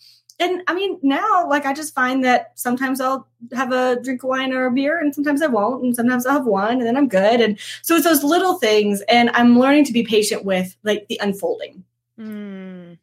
[0.40, 4.29] and I mean, now, like, I just find that sometimes I'll have a drink of
[4.31, 6.97] wine or a beer, and sometimes I won't, and sometimes I'll have one, and then
[6.97, 7.40] I'm good.
[7.40, 11.20] And so it's those little things, and I'm learning to be patient with like the
[11.23, 11.85] unfolding.
[12.18, 12.99] Mm.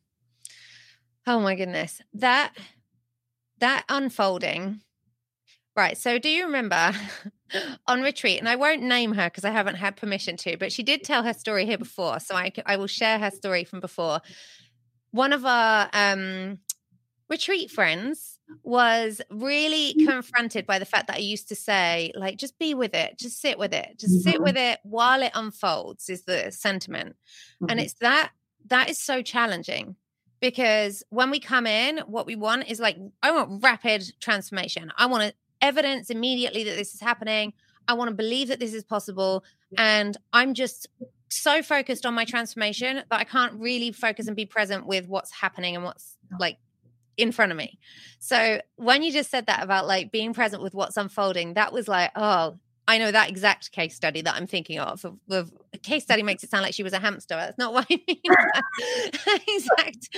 [1.26, 2.54] Oh my goodness, that
[3.60, 4.82] that unfolding.
[5.74, 5.98] Right.
[5.98, 6.92] So, do you remember
[7.88, 8.40] on retreat?
[8.40, 11.24] And I won't name her because I haven't had permission to, but she did tell
[11.24, 14.20] her story here before, so I I will share her story from before.
[15.12, 16.60] One of our um
[17.32, 20.06] retreat friends was really mm.
[20.06, 23.42] confronted by the fact that I used to say, like, just be with it, just
[23.42, 24.30] sit with it, just mm-hmm.
[24.30, 27.16] sit with it while it unfolds, is the sentiment.
[27.16, 27.66] Mm-hmm.
[27.70, 28.32] And it's that
[28.68, 29.96] that is so challenging
[30.40, 34.92] because when we come in, what we want is like, I want rapid transformation.
[34.98, 37.54] I want evidence immediately that this is happening.
[37.88, 39.44] I want to believe that this is possible.
[39.78, 40.88] And I'm just
[41.30, 45.32] so focused on my transformation that I can't really focus and be present with what's
[45.32, 46.58] happening and what's like
[47.18, 47.80] in front of me.
[48.20, 51.88] So when you just said that about like being present with what's unfolding, that was
[51.88, 55.06] like, oh, I know that exact case study that I'm thinking of.
[55.30, 57.36] of, case study makes it sound like she was a hamster.
[57.36, 59.42] That's not what I mean.
[59.48, 60.10] exact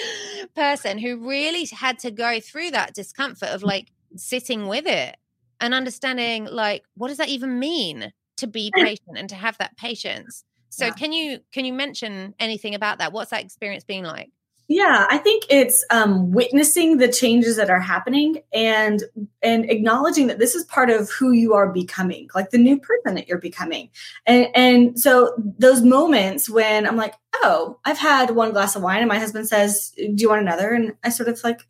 [0.55, 5.17] person who really had to go through that discomfort of like sitting with it
[5.59, 9.77] and understanding like what does that even mean to be patient and to have that
[9.77, 10.43] patience.
[10.69, 10.91] So yeah.
[10.91, 13.13] can you can you mention anything about that?
[13.13, 14.31] What's that experience being like?
[14.73, 19.03] Yeah, I think it's um, witnessing the changes that are happening and
[19.43, 23.13] and acknowledging that this is part of who you are becoming, like the new person
[23.13, 23.91] that you're becoming.
[24.25, 29.01] And and so those moments when I'm like, oh, I've had one glass of wine,
[29.01, 31.67] and my husband says, "Do you want another?" And I sort of like,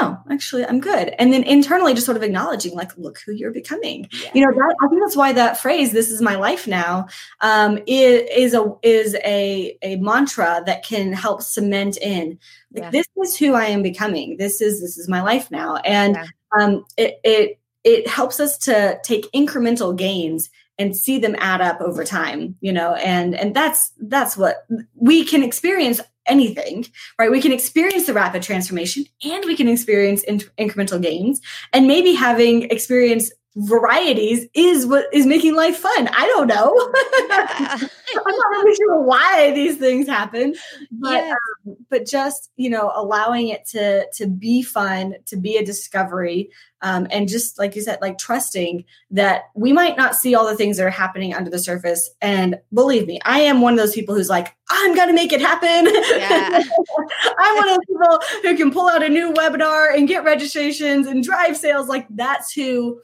[0.00, 1.14] no, actually, I'm good.
[1.18, 4.08] And then internally, just sort of acknowledging, like, look who you're becoming.
[4.12, 4.30] Yeah.
[4.34, 7.08] You know, that, I think that's why that phrase "This is my life now"
[7.40, 12.38] um, is, is a is a a mantra that can help cement in,
[12.72, 12.90] like, yeah.
[12.90, 14.36] this is who I am becoming.
[14.36, 16.26] This is this is my life now, and yeah.
[16.60, 21.80] um, it it it helps us to take incremental gains and see them add up
[21.80, 26.86] over time you know and and that's that's what we can experience anything
[27.18, 31.40] right we can experience the rapid transformation and we can experience in- incremental gains
[31.72, 36.08] and maybe having experience varieties is what is making life fun.
[36.08, 36.74] I don't know.
[38.16, 40.54] I'm not really sure why these things happen,
[40.90, 41.36] but yes.
[41.66, 46.50] um, but just you know allowing it to to be fun, to be a discovery,
[46.82, 50.56] um, and just like you said, like trusting that we might not see all the
[50.56, 52.10] things that are happening under the surface.
[52.20, 55.40] And believe me, I am one of those people who's like, I'm gonna make it
[55.40, 55.92] happen.
[56.18, 56.62] Yeah.
[57.38, 61.06] I'm one of those people who can pull out a new webinar and get registrations
[61.06, 61.88] and drive sales.
[61.88, 63.00] Like that's who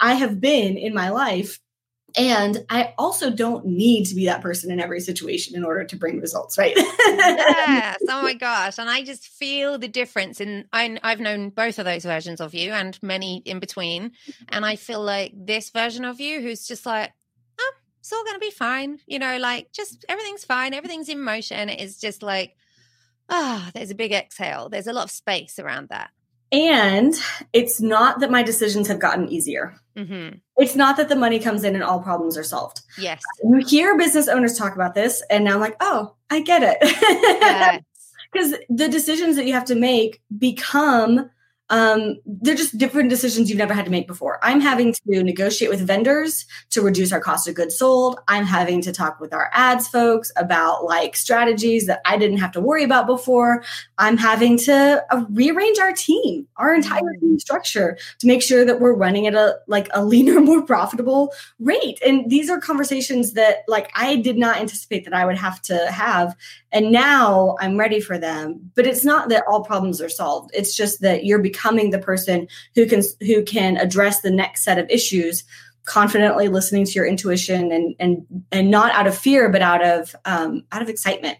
[0.00, 1.58] I have been in my life.
[2.16, 5.96] And I also don't need to be that person in every situation in order to
[5.96, 6.74] bring results, right?
[6.76, 7.98] yes.
[8.08, 8.78] Oh my gosh.
[8.78, 10.40] And I just feel the difference.
[10.40, 14.12] And I've known both of those versions of you and many in between.
[14.48, 17.12] And I feel like this version of you who's just like,
[17.58, 18.98] oh, it's all going to be fine.
[19.06, 20.74] You know, like just everything's fine.
[20.74, 21.68] Everything's in motion.
[21.68, 22.56] It's just like,
[23.28, 24.68] ah, oh, there's a big exhale.
[24.68, 26.10] There's a lot of space around that.
[26.52, 27.14] And
[27.52, 29.74] it's not that my decisions have gotten easier.
[29.96, 30.38] Mm-hmm.
[30.56, 32.80] It's not that the money comes in and all problems are solved.
[32.98, 33.22] Yes.
[33.42, 37.84] You hear business owners talk about this, and now I'm like, oh, I get it.
[38.32, 38.60] Because yes.
[38.68, 41.28] the decisions that you have to make become
[41.70, 44.40] um, they're just different decisions you've never had to make before.
[44.42, 48.18] I'm having to negotiate with vendors to reduce our cost of goods sold.
[48.26, 52.50] I'm having to talk with our ads folks about like strategies that I didn't have
[52.52, 53.62] to worry about before.
[53.98, 57.20] I'm having to uh, rearrange our team, our entire mm.
[57.20, 61.32] team structure to make sure that we're running at a like a leaner, more profitable
[61.60, 62.00] rate.
[62.04, 65.90] And these are conversations that like I did not anticipate that I would have to
[65.90, 66.36] have
[66.72, 70.74] and now i'm ready for them but it's not that all problems are solved it's
[70.74, 71.59] just that you're becoming
[71.90, 75.44] the person who can who can address the next set of issues
[75.84, 80.14] confidently listening to your intuition and and and not out of fear but out of
[80.24, 81.38] um out of excitement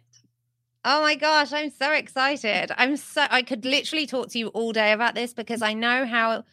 [0.83, 2.73] Oh my gosh, I'm so excited.
[2.75, 6.07] I'm so I could literally talk to you all day about this because I know
[6.07, 6.45] how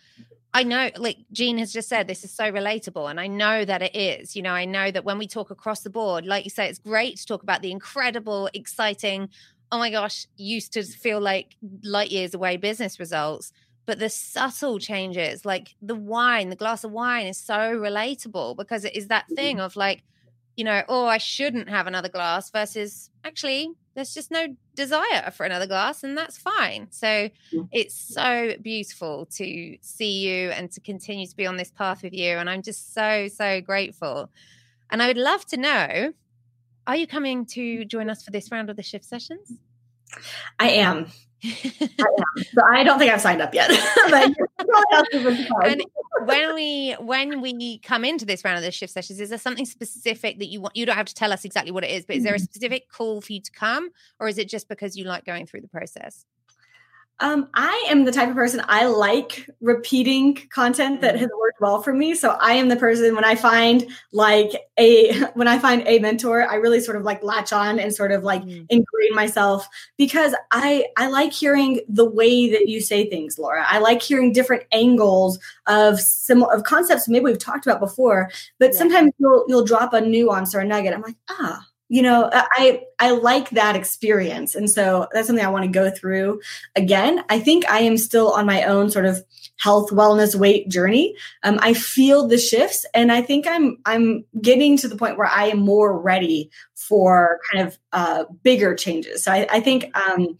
[0.53, 3.09] I know, like Jean has just said, this is so relatable.
[3.09, 4.36] And I know that it is.
[4.36, 6.80] You know, I know that when we talk across the board, like you say, it's
[6.80, 9.30] great to talk about the incredible, exciting,
[9.72, 13.51] oh my gosh, used to feel like light years away business results.
[13.86, 18.84] But the subtle changes, like the wine, the glass of wine is so relatable because
[18.84, 19.65] it is that thing mm-hmm.
[19.65, 20.03] of like,
[20.57, 25.45] you know, oh, I shouldn't have another glass versus actually, there's just no desire for
[25.45, 26.88] another glass, and that's fine.
[26.91, 27.30] So
[27.72, 32.13] it's so beautiful to see you and to continue to be on this path with
[32.13, 32.38] you.
[32.38, 34.30] And I'm just so, so grateful.
[34.89, 36.13] And I would love to know
[36.88, 39.53] are you coming to join us for this round of the shift sessions?
[40.57, 41.11] I am.
[41.43, 43.69] So I don't think I've signed up yet.
[45.63, 45.83] and
[46.25, 49.65] when we when we come into this round of the shift sessions, is there something
[49.65, 50.75] specific that you want?
[50.75, 52.45] You don't have to tell us exactly what it is, but is there a mm-hmm.
[52.45, 55.61] specific call for you to come, or is it just because you like going through
[55.61, 56.25] the process?
[57.20, 61.24] Um, I am the type of person I like repeating content that mm-hmm.
[61.24, 62.13] has worked well for me.
[62.13, 66.47] So I am the person when I find like a when I find a mentor,
[66.47, 68.65] I really sort of like latch on and sort of like mm.
[68.70, 73.65] ingrain myself because I I like hearing the way that you say things, Laura.
[73.68, 78.74] I like hearing different angles of similar of concepts maybe we've talked about before, but
[78.74, 78.78] yeah.
[78.78, 80.93] sometimes you'll you'll drop a nuance or a nugget.
[80.93, 84.55] I'm like, ah, you know i i like that experience.
[84.55, 86.41] And so that's something i want to go through
[86.75, 87.23] again.
[87.29, 89.23] I think i am still on my own sort of
[89.59, 91.15] health wellness weight journey.
[91.43, 95.27] Um, i feel the shifts and i think i'm i'm getting to the point where
[95.27, 99.23] i am more ready for kind of uh, bigger changes.
[99.23, 100.38] So i, I think um,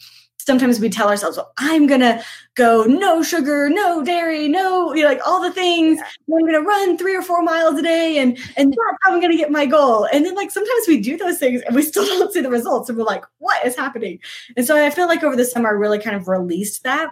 [0.48, 2.24] sometimes we tell ourselves, well, I'm going to
[2.56, 6.00] go no sugar, no dairy, no, you know, like all the things.
[6.02, 9.20] I'm going to run three or four miles a day and, and that's how I'm
[9.20, 10.08] going to get my goal.
[10.12, 12.90] And then like sometimes we do those things and we still don't see the results.
[12.90, 14.20] And we're like, what is happening?
[14.56, 17.12] And so I feel like over the summer, I really kind of released that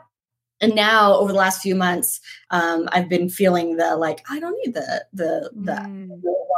[0.61, 2.19] and now over the last few months
[2.51, 6.09] um, i've been feeling the like i don't need the the the, mm.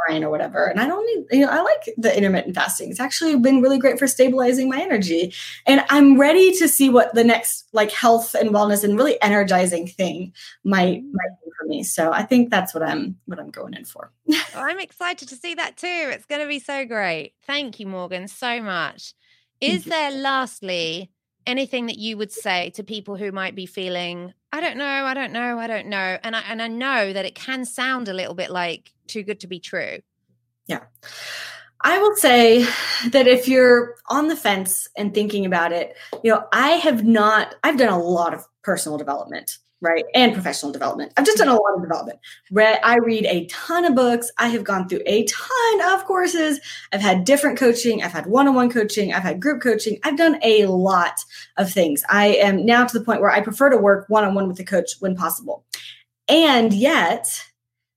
[0.08, 0.66] wine or whatever.
[0.66, 2.90] And i don't need you know i like the intermittent fasting.
[2.90, 5.34] It's actually been really great for stabilizing my energy.
[5.66, 9.86] And i'm ready to see what the next like health and wellness and really energizing
[9.86, 10.32] thing
[10.64, 11.10] might mm.
[11.12, 11.82] might be for me.
[11.82, 14.12] So i think that's what i'm what i'm going in for.
[14.54, 15.86] Well, i'm excited to see that too.
[16.12, 17.34] It's going to be so great.
[17.46, 19.14] Thank you morgan so much.
[19.60, 21.10] Is there lastly
[21.48, 25.14] anything that you would say to people who might be feeling i don't know i
[25.14, 28.12] don't know i don't know and i and i know that it can sound a
[28.12, 29.98] little bit like too good to be true.
[30.66, 30.80] Yeah.
[31.80, 32.64] I will say
[33.10, 37.54] that if you're on the fence and thinking about it you know i have not
[37.62, 40.04] i've done a lot of personal development right?
[40.14, 41.12] And professional development.
[41.16, 42.18] I've just done a lot of development.
[42.50, 44.30] Read, I read a ton of books.
[44.38, 46.60] I have gone through a ton of courses.
[46.92, 48.02] I've had different coaching.
[48.02, 49.12] I've had one-on-one coaching.
[49.12, 49.98] I've had group coaching.
[50.02, 51.20] I've done a lot
[51.56, 52.02] of things.
[52.08, 54.92] I am now to the point where I prefer to work one-on-one with a coach
[55.00, 55.64] when possible.
[56.28, 57.26] And yet,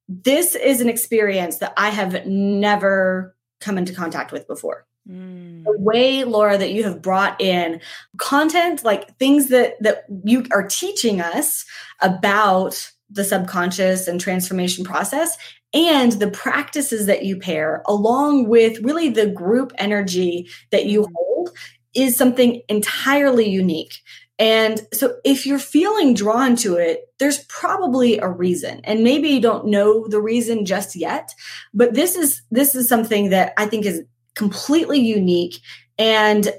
[0.08, 4.86] this is an experience that I have never come into contact with before.
[5.10, 5.64] Mm.
[5.64, 7.82] The way, Laura, that you have brought in
[8.18, 11.66] content, like things that that you are teaching us
[12.02, 15.38] about the subconscious and transformation process,
[15.74, 21.08] and the practices that you pair, along with really the group energy that you mm.
[21.16, 21.50] hold,
[21.94, 23.96] is something entirely unique.
[24.42, 28.82] And so if you're feeling drawn to it, there's probably a reason.
[28.86, 31.32] And maybe you don't know the reason just yet,
[31.76, 34.02] but this is this is something that I think is
[34.36, 35.60] completely unique
[35.98, 36.52] and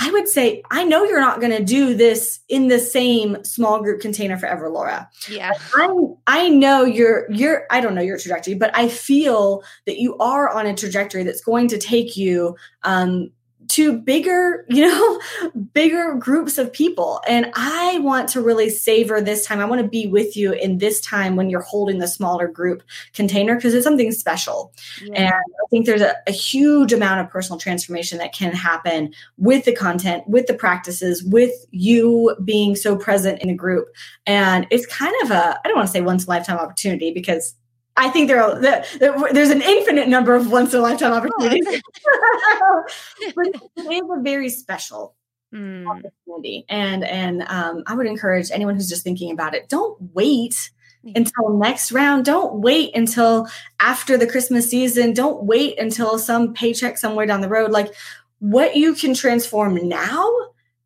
[0.00, 3.82] I would say, I know you're not going to do this in the same small
[3.82, 5.08] group container forever, Laura.
[5.28, 5.52] Yeah.
[5.74, 5.88] I
[6.26, 10.50] I know you're you're I don't know your trajectory, but I feel that you are
[10.50, 13.30] on a trajectory that's going to take you um,
[13.68, 15.20] to bigger, you know,
[15.72, 17.20] bigger groups of people.
[17.28, 19.60] And I want to really savor this time.
[19.60, 22.82] I want to be with you in this time when you're holding the smaller group
[23.12, 24.72] container because it's something special.
[25.02, 25.14] Yeah.
[25.14, 29.64] And I think there's a, a huge amount of personal transformation that can happen with
[29.64, 33.88] the content, with the practices, with you being so present in a group.
[34.26, 37.12] And it's kind of a, I don't want to say once in a lifetime opportunity
[37.12, 37.54] because
[37.98, 41.66] I think there are there's an infinite number of once in a lifetime opportunities,
[43.34, 45.16] but it is a very special
[45.52, 45.86] mm.
[45.86, 50.70] opportunity, and and um, I would encourage anyone who's just thinking about it, don't wait
[51.14, 52.24] until next round.
[52.24, 53.48] Don't wait until
[53.80, 55.12] after the Christmas season.
[55.12, 57.70] Don't wait until some paycheck somewhere down the road.
[57.70, 57.94] Like
[58.40, 60.30] what you can transform now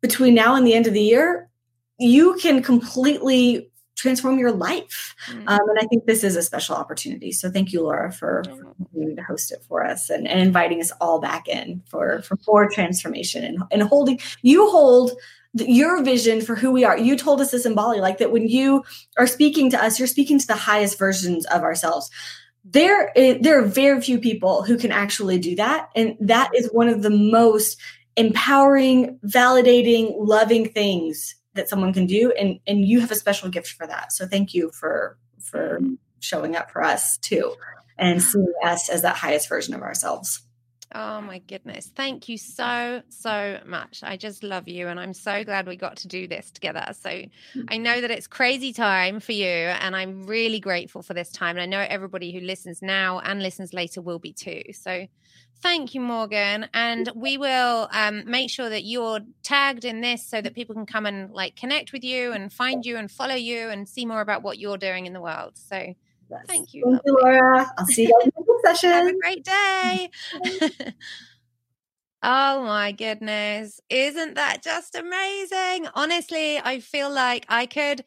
[0.01, 1.49] between now and the end of the year,
[1.99, 5.15] you can completely transform your life.
[5.27, 5.47] Mm-hmm.
[5.47, 7.31] Um, and I think this is a special opportunity.
[7.31, 10.81] So thank you, Laura, for, for continuing to host it for us and, and, inviting
[10.81, 15.11] us all back in for, for more transformation and, and holding, you hold
[15.53, 16.97] the, your vision for who we are.
[16.97, 18.83] You told us this in Bali, like that when you
[19.17, 22.09] are speaking to us, you're speaking to the highest versions of ourselves.
[22.65, 25.89] There, there are very few people who can actually do that.
[25.95, 27.79] And that is one of the most
[28.15, 33.69] empowering, validating, loving things that someone can do and and you have a special gift
[33.69, 35.79] for that so thank you for for
[36.19, 37.55] showing up for us too
[37.97, 40.41] and seeing us as that highest version of ourselves
[40.95, 41.89] Oh my goodness.
[41.95, 44.01] Thank you so, so much.
[44.03, 44.87] I just love you.
[44.87, 46.85] And I'm so glad we got to do this together.
[46.91, 47.29] So mm.
[47.67, 49.47] I know that it's crazy time for you.
[49.47, 51.57] And I'm really grateful for this time.
[51.57, 54.61] And I know everybody who listens now and listens later will be too.
[54.73, 55.07] So
[55.63, 56.67] Thank you, Morgan.
[56.73, 60.85] And we will um, make sure that you're tagged in this so that people can
[60.85, 64.19] come and like connect with you and find you and follow you and see more
[64.19, 65.53] about what you're doing in the world.
[65.55, 66.41] So yes.
[66.47, 66.83] thank you.
[66.85, 67.65] Thank you, Laura.
[67.77, 68.89] I'll see you guys in the next session.
[68.93, 70.09] Have a great day.
[72.25, 73.81] Oh my goodness.
[73.89, 75.89] Isn't that just amazing?
[75.93, 78.05] Honestly, I feel like I could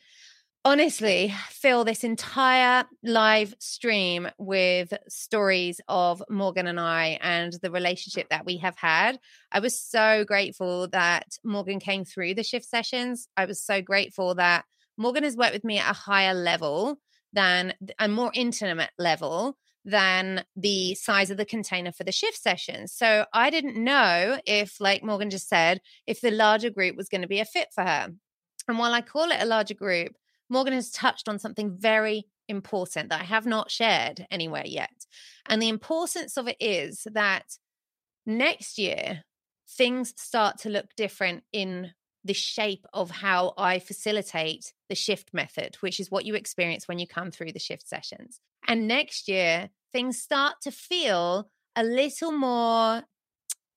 [0.67, 8.31] honestly fill this entire live stream with stories of Morgan and I and the relationship
[8.31, 9.21] that we have had.
[9.53, 13.29] I was so grateful that Morgan came through the shift sessions.
[13.37, 14.65] I was so grateful that
[14.97, 16.99] Morgan has worked with me at a higher level
[17.33, 22.93] than a more intimate level than the size of the container for the shift sessions.
[22.93, 27.23] So I didn't know if, like Morgan just said, if the larger group was going
[27.23, 28.09] to be a fit for her.
[28.67, 30.17] And while I call it a larger group,
[30.49, 35.07] Morgan has touched on something very important that I have not shared anywhere yet.
[35.49, 37.59] And the importance of it is that
[38.25, 39.23] next year,
[39.69, 41.93] things start to look different in
[42.25, 46.99] the shape of how I facilitate the shift method, which is what you experience when
[46.99, 48.41] you come through the shift sessions.
[48.67, 53.05] And next year, things start to feel a little more,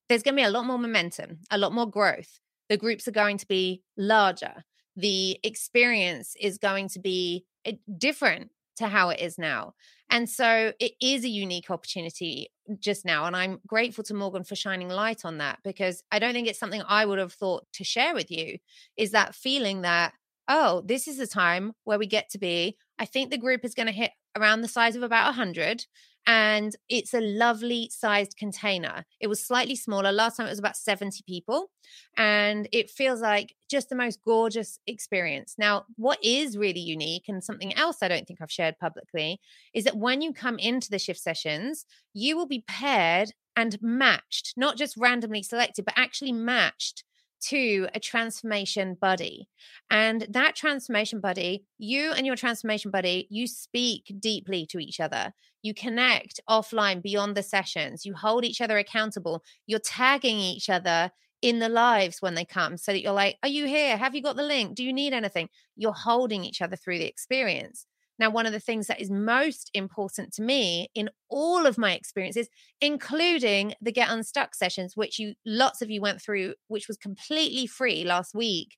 [0.08, 2.40] there's going to be a lot more momentum, a lot more growth.
[2.70, 4.64] The groups are going to be larger
[5.00, 9.74] the experience is going to be eh, different to how it is now.
[10.10, 13.26] And so it is a unique opportunity just now.
[13.26, 16.60] And I'm grateful to Morgan for shining light on that because I don't think it's
[16.60, 18.58] something I would have thought to share with you
[18.98, 20.14] is that feeling that,
[20.48, 22.78] oh, this is the time where we get to be.
[22.98, 25.86] I think the group is going to hit around the size of about 100
[26.30, 29.04] and it's a lovely sized container.
[29.20, 30.12] It was slightly smaller.
[30.12, 31.72] Last time it was about 70 people,
[32.18, 35.56] and it feels like just the most gorgeous experience.
[35.58, 39.40] Now, what is really unique and something else I don't think I've shared publicly
[39.74, 44.54] is that when you come into the shift sessions, you will be paired and matched,
[44.56, 47.04] not just randomly selected, but actually matched
[47.42, 49.48] to a transformation buddy.
[49.90, 55.34] And that transformation buddy, you and your transformation buddy, you speak deeply to each other.
[55.62, 58.06] You connect offline beyond the sessions.
[58.06, 59.44] You hold each other accountable.
[59.68, 61.12] You're tagging each other
[61.42, 63.98] in the lives when they come so that you're like, Are you here?
[63.98, 64.76] Have you got the link?
[64.76, 65.50] Do you need anything?
[65.76, 67.86] You're holding each other through the experience.
[68.20, 71.94] Now, one of the things that is most important to me in all of my
[71.94, 72.50] experiences,
[72.82, 77.66] including the Get Unstuck sessions, which you lots of you went through, which was completely
[77.66, 78.76] free last week,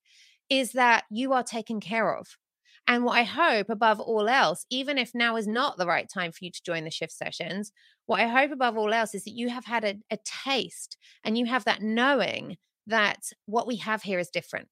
[0.50, 2.38] is that you are taken care of.
[2.88, 6.32] And what I hope above all else, even if now is not the right time
[6.32, 7.72] for you to join the shift sessions,
[8.06, 11.38] what I hope above all else is that you have had a, a taste and
[11.38, 14.68] you have that knowing that what we have here is different.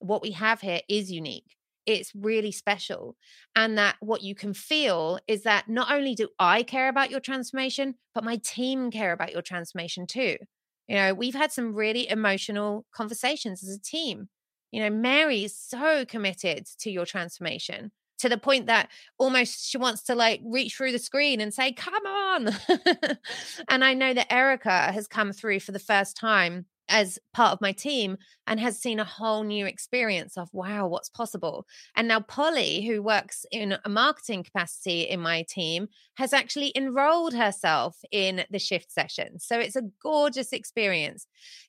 [0.00, 1.56] What we have here is unique
[1.86, 3.16] it's really special.
[3.56, 7.20] And that what you can feel is that not only do I care about your
[7.20, 10.36] transformation, but my team care about your transformation too.
[10.88, 14.28] You know, we've had some really emotional conversations as a team.
[14.70, 19.78] You know, Mary is so committed to your transformation to the point that almost she
[19.78, 22.50] wants to like reach through the screen and say, Come on.
[23.68, 27.60] and I know that Erica has come through for the first time as part of
[27.60, 31.66] my team and has seen a whole new experience of wow what's possible?
[31.96, 35.88] And now polly who works in a marketing capacity in my team
[36.18, 39.40] has actually enrolled herself in the shift session.
[39.40, 41.26] So it's a gorgeous experience.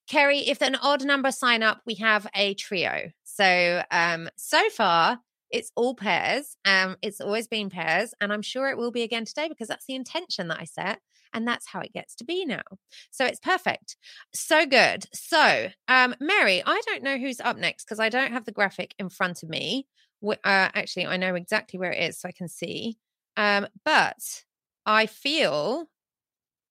[0.08, 3.10] Kerry if an odd number sign up we have a trio.
[3.24, 5.20] So um so far
[5.50, 6.58] it's all pairs.
[6.66, 9.86] Um it's always been pairs and i'm sure it will be again today because that's
[9.86, 11.00] the intention that i set
[11.34, 12.62] and that's how it gets to be now.
[13.12, 13.98] So it's perfect.
[14.34, 15.06] So good.
[15.14, 18.94] So, um, Mary, I don't know who's up next because I don't have the graphic
[19.00, 19.88] in front of me.
[20.26, 22.98] Uh, actually, I know exactly where it is so I can see.
[23.36, 24.44] Um, but
[24.86, 25.90] I feel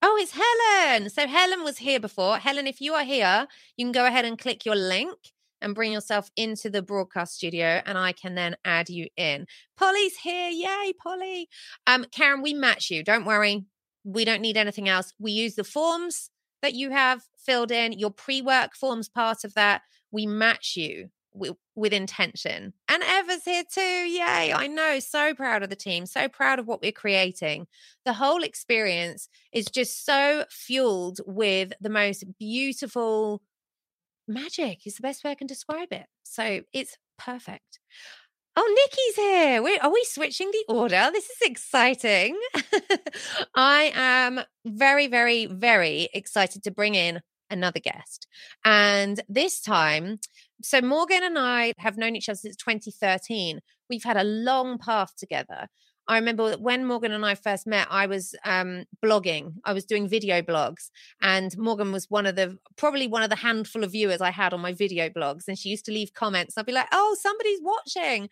[0.05, 1.09] Oh, it's Helen.
[1.09, 2.37] So Helen was here before.
[2.37, 3.47] Helen, if you are here,
[3.77, 5.17] you can go ahead and click your link
[5.61, 9.47] and bring yourself into the broadcast studio and I can then add you in.
[9.77, 10.49] Polly's here.
[10.49, 11.47] Yay, Polly.
[11.87, 13.01] Um, Karen, we match you.
[13.01, 13.63] Don't worry
[14.03, 15.13] we don't need anything else.
[15.19, 16.29] We use the forms
[16.61, 17.93] that you have filled in.
[17.93, 19.81] Your pre work forms part of that.
[20.11, 22.73] We match you with, with intention.
[22.87, 23.81] And Eva's here too.
[23.81, 24.53] Yay.
[24.53, 24.99] I know.
[24.99, 26.05] So proud of the team.
[26.05, 27.67] So proud of what we're creating.
[28.05, 33.41] The whole experience is just so fueled with the most beautiful
[34.27, 36.05] magic, is the best way I can describe it.
[36.23, 37.79] So it's perfect.
[38.55, 39.79] Oh, Nikki's here.
[39.81, 41.09] Are we switching the order?
[41.11, 42.39] This is exciting.
[43.55, 48.27] I am very, very, very excited to bring in another guest.
[48.63, 50.19] And this time,
[50.61, 53.59] so Morgan and I have known each other since 2013.
[53.89, 55.67] We've had a long path together.
[56.07, 59.53] I remember when Morgan and I first met, I was um, blogging.
[59.63, 60.89] I was doing video blogs,
[61.21, 64.53] and Morgan was one of the probably one of the handful of viewers I had
[64.53, 65.47] on my video blogs.
[65.47, 66.57] And she used to leave comments.
[66.57, 68.29] I'd be like, "Oh, somebody's watching."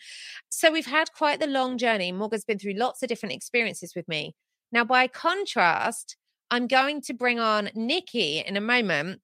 [0.50, 2.12] So we've had quite the long journey.
[2.12, 4.36] Morgan's been through lots of different experiences with me.
[4.72, 6.18] Now, by contrast,
[6.50, 9.22] I'm going to bring on Nikki in a moment.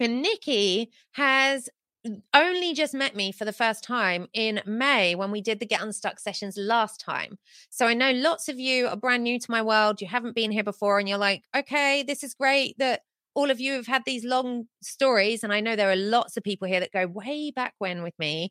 [0.00, 1.68] And Nikki has
[2.34, 5.82] only just met me for the first time in May when we did the Get
[5.82, 7.38] Unstuck sessions last time.
[7.70, 10.00] So I know lots of you are brand new to my world.
[10.00, 13.02] You haven't been here before, and you're like, okay, this is great that
[13.34, 15.44] all of you have had these long stories.
[15.44, 18.18] And I know there are lots of people here that go way back when with
[18.18, 18.50] me.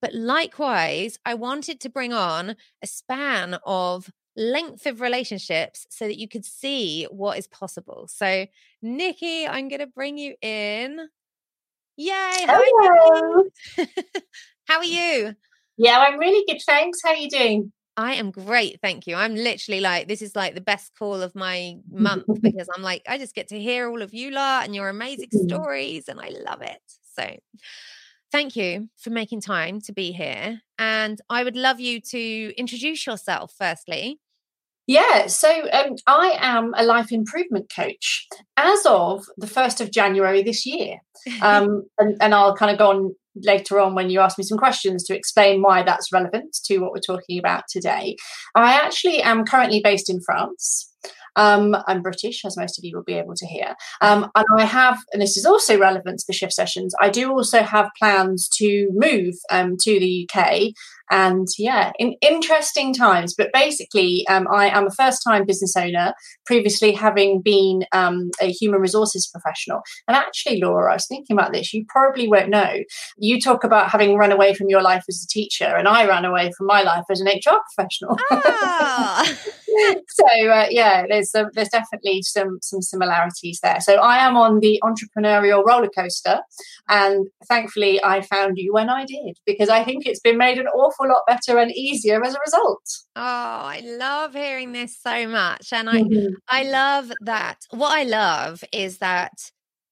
[0.00, 6.18] But likewise, I wanted to bring on a span of length of relationships so that
[6.18, 8.08] you could see what is possible.
[8.08, 8.46] So,
[8.80, 11.08] Nikki, I'm going to bring you in.
[11.96, 12.46] Yay!
[12.46, 13.44] Hello.
[14.66, 15.34] How are you?
[15.76, 16.62] Yeah, I'm really good.
[16.64, 17.00] Thanks.
[17.04, 17.72] How are you doing?
[17.96, 19.16] I am great, thank you.
[19.16, 23.02] I'm literally like this is like the best call of my month because I'm like
[23.06, 25.46] I just get to hear all of you lot and your amazing mm.
[25.46, 26.80] stories and I love it.
[27.14, 27.36] So
[28.30, 33.06] thank you for making time to be here and I would love you to introduce
[33.06, 34.20] yourself firstly.
[34.92, 38.26] Yeah, so um, I am a life improvement coach
[38.58, 40.98] as of the 1st of January this year.
[41.40, 44.58] Um, and, and I'll kind of go on later on when you ask me some
[44.58, 48.16] questions to explain why that's relevant to what we're talking about today.
[48.56, 50.92] I actually am currently based in France.
[51.36, 53.74] Um, I'm British, as most of you will be able to hear.
[54.00, 57.30] Um, and I have, and this is also relevant to the shift sessions, I do
[57.30, 60.72] also have plans to move um, to the UK.
[61.10, 63.34] And yeah, in interesting times.
[63.36, 66.14] But basically, um, I am a first time business owner,
[66.46, 69.82] previously having been um, a human resources professional.
[70.08, 71.74] And actually, Laura, I was thinking about this.
[71.74, 72.78] You probably won't know.
[73.18, 76.24] You talk about having run away from your life as a teacher, and I ran
[76.24, 78.16] away from my life as an HR professional.
[78.30, 79.38] Ah.
[80.08, 83.80] so uh, yeah, there's um, there's definitely some some similarities there.
[83.80, 86.40] So I am on the entrepreneurial roller coaster,
[86.88, 90.66] and thankfully I found you when I did because I think it's been made an
[90.68, 92.82] awful lot better and easier as a result.
[93.16, 96.34] Oh, I love hearing this so much, and I mm-hmm.
[96.48, 97.58] I love that.
[97.70, 99.32] What I love is that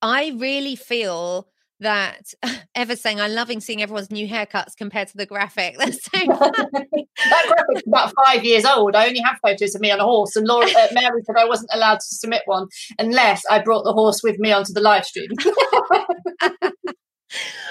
[0.02, 1.49] I really feel
[1.80, 2.32] that
[2.74, 5.76] ever saying I'm loving seeing everyone's new haircuts compared to the graphic.
[5.78, 8.94] That's so that graphic's about five years old.
[8.94, 11.44] I only have photos of me on a horse, and Laura uh, Mary said I
[11.44, 12.68] wasn't allowed to submit one
[12.98, 15.30] unless I brought the horse with me onto the live stream.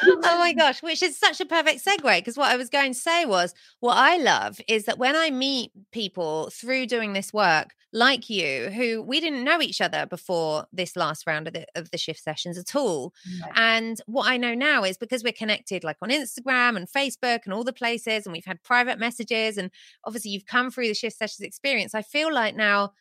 [0.03, 2.99] Oh my gosh, which is such a perfect segue because what I was going to
[2.99, 7.73] say was what I love is that when I meet people through doing this work,
[7.91, 11.89] like you, who we didn't know each other before this last round of the, of
[11.91, 13.13] the shift sessions at all.
[13.41, 13.51] Right.
[13.55, 17.53] And what I know now is because we're connected like on Instagram and Facebook and
[17.53, 19.71] all the places, and we've had private messages, and
[20.05, 21.95] obviously you've come through the shift sessions experience.
[21.95, 22.93] I feel like now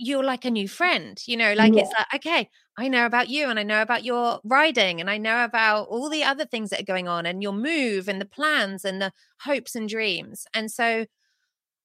[0.00, 1.82] you're like a new friend, you know, like yeah.
[1.82, 2.48] it's like, okay,
[2.78, 6.08] I know about you and I know about your riding and I know about all
[6.08, 9.12] the other things that are going on and your move and the plans and the
[9.40, 10.46] hopes and dreams.
[10.54, 11.04] And so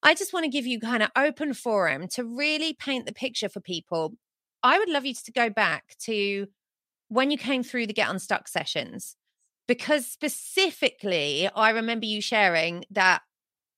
[0.02, 3.50] I just want to give you kind of open forum to really paint the picture
[3.50, 4.14] for people.
[4.64, 6.48] I would love you to go back to
[7.10, 9.16] when you came through the Get Unstuck sessions,
[9.68, 13.22] because specifically, I remember you sharing that,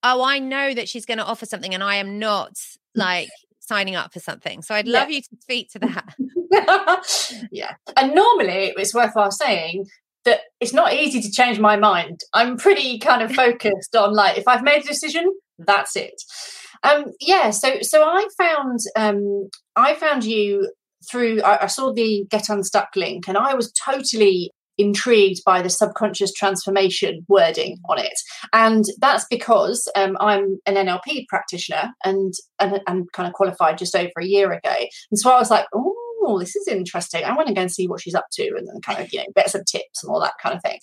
[0.03, 2.57] oh, I know that she's going to offer something and I am not
[2.95, 3.29] like
[3.68, 4.61] signing up for something.
[4.61, 5.18] So I'd love yeah.
[5.18, 6.15] you to speak to that.
[7.51, 7.76] yeah.
[7.95, 9.86] And normally it's worthwhile saying
[10.26, 12.22] that it's not easy to change my mind.
[12.34, 16.22] I'm pretty kind of focused on like if I've made a decision, that's it.
[16.84, 20.72] Um yeah, so so I found um I found you
[21.09, 25.69] through I, I saw the Get Unstuck link and I was totally intrigued by the
[25.69, 28.19] subconscious transformation wording on it.
[28.53, 33.95] And that's because um, I'm an NLP practitioner and, and, and kind of qualified just
[33.95, 34.75] over a year ago.
[35.11, 37.23] And so I was like, oh, this is interesting.
[37.23, 39.19] I want to go and see what she's up to and then kind of, you
[39.19, 40.80] know, get some tips and all that kind of thing.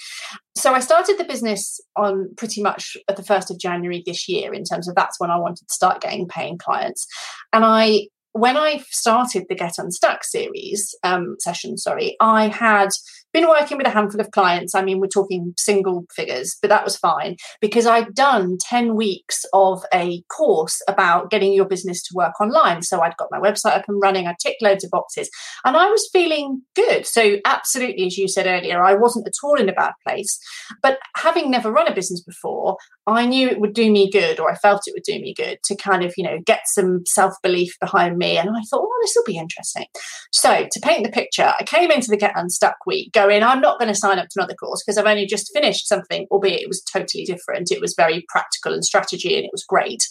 [0.57, 4.55] So I started the business on pretty much at the 1st of January this year
[4.55, 7.07] in terms of that's when I wanted to start getting paying clients.
[7.53, 12.89] And I when I started the Get Unstuck series um, session, sorry, I had
[13.35, 14.75] been working with a handful of clients.
[14.75, 19.45] I mean, we're talking single figures, but that was fine because I'd done 10 weeks
[19.53, 22.83] of a course about getting your business to work online.
[22.83, 25.29] So I'd got my website up and running, I ticked loads of boxes,
[25.65, 27.07] and I was feeling good.
[27.07, 30.39] So, absolutely, as you said earlier, I wasn't at all in a bad place.
[30.81, 32.77] But having never run a business before,
[33.07, 35.59] I knew it would do me good, or I felt it would do me good
[35.65, 38.39] to kind of, you know, get some self belief behind me.
[38.39, 39.87] And I thought, oh, this will be interesting.
[40.33, 43.79] So, to paint the picture, I came into the Get Unstuck week going, I'm not
[43.79, 46.69] going to sign up to another course because I've only just finished something, albeit it
[46.69, 47.71] was totally different.
[47.71, 50.07] It was very practical and strategy and it was great.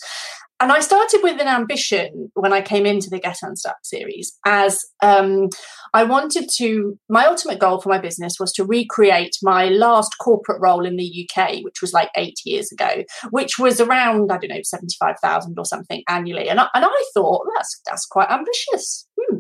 [0.60, 4.80] And I started with an ambition when I came into the Get Unstuck series, as
[5.02, 5.50] um,
[5.94, 6.98] I wanted to.
[7.10, 11.28] My ultimate goal for my business was to recreate my last corporate role in the
[11.28, 15.16] UK, which was like eight years ago, which was around I don't know seventy five
[15.22, 16.48] thousand or something annually.
[16.48, 19.06] And I, and I thought that's that's quite ambitious.
[19.20, 19.40] Hmm.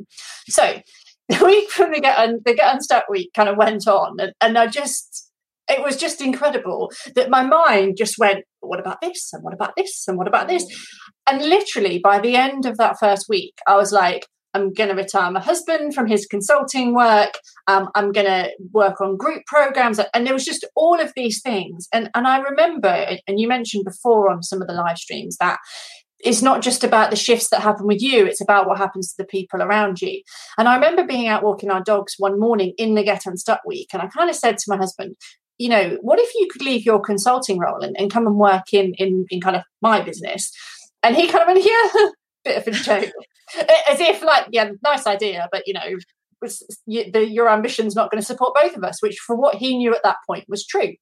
[0.50, 0.82] So
[1.30, 4.34] the week from the get un, the get unstuck week kind of went on, and,
[4.42, 5.30] and I just
[5.70, 9.32] it was just incredible that my mind just went, what about this?
[9.34, 10.06] And what about this?
[10.08, 10.66] And what about this?
[11.26, 14.96] And literally by the end of that first week, I was like, I'm going to
[14.96, 17.40] retire my husband from his consulting work.
[17.68, 20.00] Um, I'm going to work on group programs.
[20.14, 21.88] And there was just all of these things.
[21.92, 25.58] And, and I remember, and you mentioned before on some of the live streams that
[26.24, 29.16] it's not just about the shifts that happen with you, it's about what happens to
[29.18, 30.22] the people around you.
[30.58, 33.90] And I remember being out walking our dogs one morning in the Get Unstuck week,
[33.94, 35.16] and I kind of said to my husband,
[35.58, 38.74] you know, what if you could leave your consulting role and, and come and work
[38.74, 40.52] in, in in kind of my business?
[41.04, 41.66] And he kind of went,
[41.96, 42.10] yeah,
[42.44, 43.12] bit of a joke,
[43.90, 45.98] as if like, yeah, nice idea, but you know,
[46.42, 49.56] was, you, the, your ambition's not going to support both of us, which for what
[49.56, 50.94] he knew at that point was true.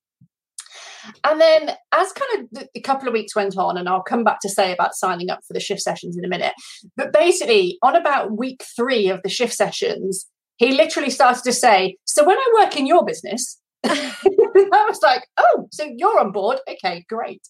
[1.24, 4.40] And then, as kind of a couple of weeks went on, and I'll come back
[4.42, 6.54] to say about signing up for the shift sessions in a minute,
[6.96, 10.28] but basically, on about week three of the shift sessions,
[10.58, 15.26] he literally started to say, So when I work in your business, I was like,
[15.38, 16.60] oh, so you're on board.
[16.70, 17.42] Okay, great.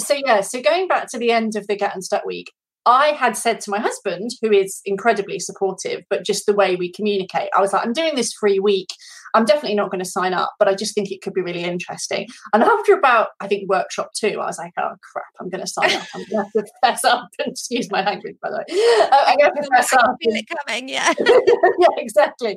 [0.00, 2.52] So, yeah, so going back to the end of the Get and Unstuck week,
[2.86, 6.92] I had said to my husband, who is incredibly supportive, but just the way we
[6.92, 8.88] communicate, I was like, I'm doing this free week.
[9.34, 11.64] I'm definitely not going to sign up, but I just think it could be really
[11.64, 12.28] interesting.
[12.52, 15.66] And after about, I think, workshop two, I was like, oh crap, I'm going to
[15.66, 16.06] sign up.
[16.14, 19.08] I'm going to have to fess up and excuse my language, by the way.
[19.10, 20.16] Uh, I'm going to fess up.
[20.22, 21.12] Feel it coming, yeah.
[21.18, 22.56] yeah, exactly.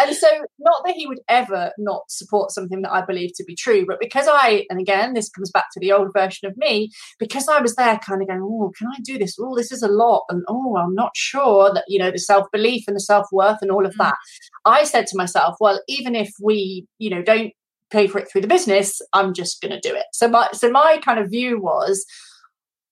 [0.00, 3.54] And so, not that he would ever not support something that I believe to be
[3.54, 6.90] true, but because I, and again, this comes back to the old version of me,
[7.18, 9.36] because I was there kind of going, oh, can I do this?
[9.40, 10.24] Oh, this is a lot.
[10.28, 13.58] And oh, I'm not sure that, you know, the self belief and the self worth
[13.62, 13.98] and all of mm.
[13.98, 14.16] that.
[14.64, 17.52] I said to myself, well, even if we, you know, don't
[17.90, 20.04] pay for it through the business, I'm just going to do it.
[20.12, 22.04] So my so my kind of view was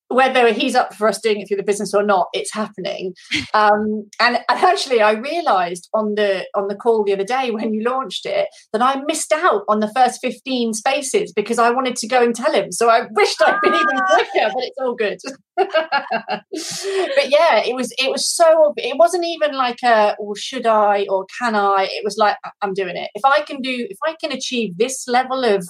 [0.09, 3.15] whether he's up for us doing it through the business or not, it's happening.
[3.55, 7.73] Um, and, and, actually, I realised on the on the call the other day when
[7.73, 11.97] you launched it that I missed out on the first fifteen spaces because I wanted
[11.97, 12.71] to go and tell him.
[12.71, 15.19] So I wished I'd been even quicker, but it's all good.
[15.57, 21.07] but yeah, it was it was so it wasn't even like a well, should I
[21.09, 21.89] or can I?
[21.91, 23.11] It was like I'm doing it.
[23.15, 25.67] If I can do if I can achieve this level of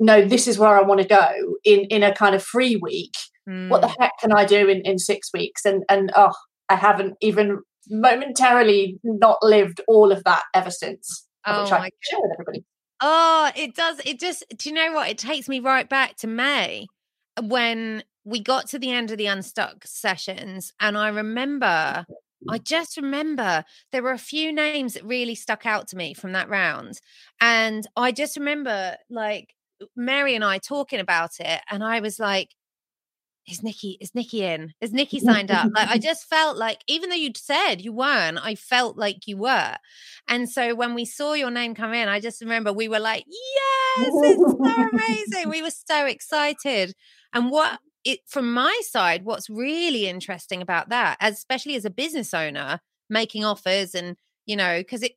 [0.00, 3.12] no, this is where I want to go in in a kind of free week
[3.48, 3.68] Mm.
[3.68, 4.02] What the hmm.
[4.02, 5.64] heck can I do in, in six weeks?
[5.64, 6.32] And and oh,
[6.68, 11.26] I haven't even momentarily not lived all of that ever since.
[11.46, 12.64] Oh my share with everybody.
[13.00, 14.00] Oh, it does.
[14.04, 14.44] It just.
[14.56, 15.10] Do you know what?
[15.10, 16.86] It takes me right back to May
[17.42, 22.06] when we got to the end of the unstuck sessions, and I remember.
[22.46, 26.32] I just remember there were a few names that really stuck out to me from
[26.32, 27.00] that round.
[27.40, 29.54] And I just remember like
[29.96, 31.62] Mary and I talking about it.
[31.70, 32.50] And I was like,
[33.48, 34.72] is Nikki is Nikki in?
[34.80, 35.70] Is Nikki signed up?
[35.74, 39.36] like I just felt like even though you'd said you weren't, I felt like you
[39.36, 39.76] were.
[40.28, 43.24] And so when we saw your name come in, I just remember we were like,
[43.26, 45.50] yes, it's so amazing.
[45.50, 46.94] We were so excited.
[47.32, 52.34] And what it from my side, what's really interesting about that, especially as a business
[52.34, 52.80] owner,
[53.10, 54.16] making offers and
[54.46, 55.12] you know, because it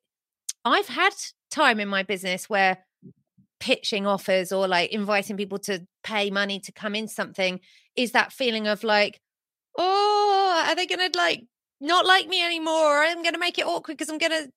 [0.65, 1.13] I've had
[1.49, 2.79] time in my business where
[3.59, 7.59] pitching offers or like inviting people to pay money to come in something
[7.95, 9.19] is that feeling of like
[9.77, 11.43] oh are they gonna like
[11.79, 13.03] not like me anymore?
[13.03, 14.47] I'm gonna make it awkward because i'm gonna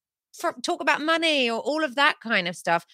[0.43, 2.87] f- talk about money or all of that kind of stuff.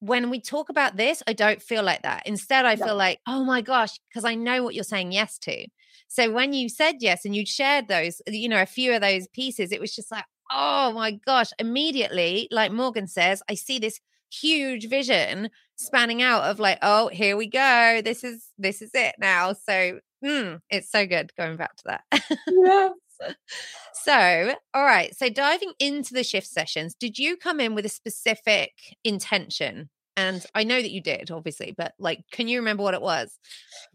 [0.00, 2.26] When we talk about this i don't feel like that.
[2.26, 5.66] Instead i feel like oh my gosh because i know what you're saying yes to.
[6.08, 9.26] So when you said yes and you shared those you know a few of those
[9.28, 13.98] pieces it was just like oh my gosh immediately like morgan says i see this
[14.32, 18.00] huge vision spanning out of like, oh, here we go.
[18.04, 19.52] This is this is it now.
[19.52, 22.22] So mm, it's so good going back to that.
[22.46, 22.92] yes.
[23.94, 25.14] so, all right.
[25.16, 28.72] So diving into the shift sessions, did you come in with a specific
[29.04, 33.00] intention and I know that you did, obviously, but like, can you remember what it
[33.00, 33.38] was?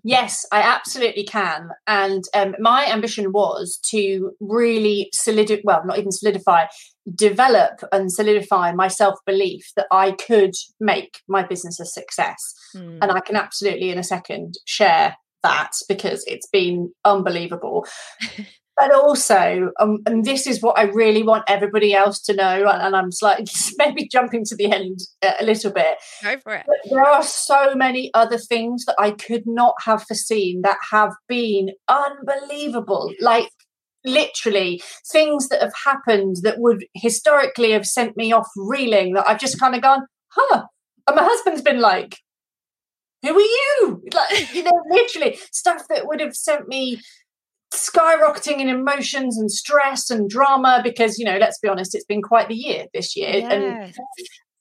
[0.03, 1.69] Yes, I absolutely can.
[1.85, 6.65] And um, my ambition was to really solidify, well, not even solidify,
[7.13, 12.53] develop and solidify my self belief that I could make my business a success.
[12.75, 12.99] Mm.
[13.01, 17.85] And I can absolutely, in a second, share that because it's been unbelievable.
[18.77, 22.95] but also, um, and this is what I really want everybody else to know, and,
[22.95, 23.47] I'm slightly
[23.77, 25.97] maybe jumping to the end a little bit.
[26.23, 26.63] Go for it.
[26.67, 31.13] But there are so many other things that I could not have foreseen that have
[31.27, 33.13] been unbelievable.
[33.19, 33.49] Like
[34.05, 39.39] literally things that have happened that would historically have sent me off reeling that I've
[39.39, 40.65] just kind of gone, huh.
[41.07, 42.17] And my husband's been like,
[43.23, 44.03] who are you?
[44.13, 46.99] Like, you know, literally stuff that would have sent me
[47.73, 52.21] skyrocketing in emotions and stress and drama because you know let's be honest it's been
[52.21, 53.29] quite the year this year.
[53.29, 53.51] Yes.
[53.51, 53.93] and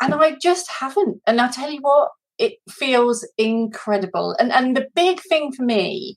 [0.01, 1.21] and I just haven't.
[1.27, 4.37] And I tell you what it feels incredible.
[4.39, 6.17] And and the big thing for me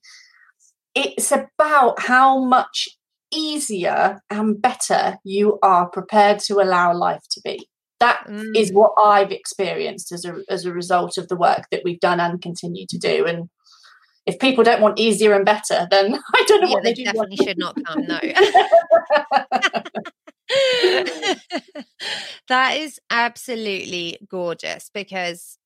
[0.96, 2.88] it's about how much
[3.32, 7.68] easier and better you are prepared to allow life to be.
[8.00, 8.56] That mm.
[8.56, 12.20] is what I've experienced as a as a result of the work that we've done
[12.20, 13.26] and continue to do.
[13.26, 13.50] And
[14.30, 17.04] if people don't want easier and better, then I don't know yeah, what they, they
[17.04, 17.50] definitely want.
[17.50, 18.06] should not come.
[18.06, 18.20] No.
[22.48, 25.58] that is absolutely gorgeous because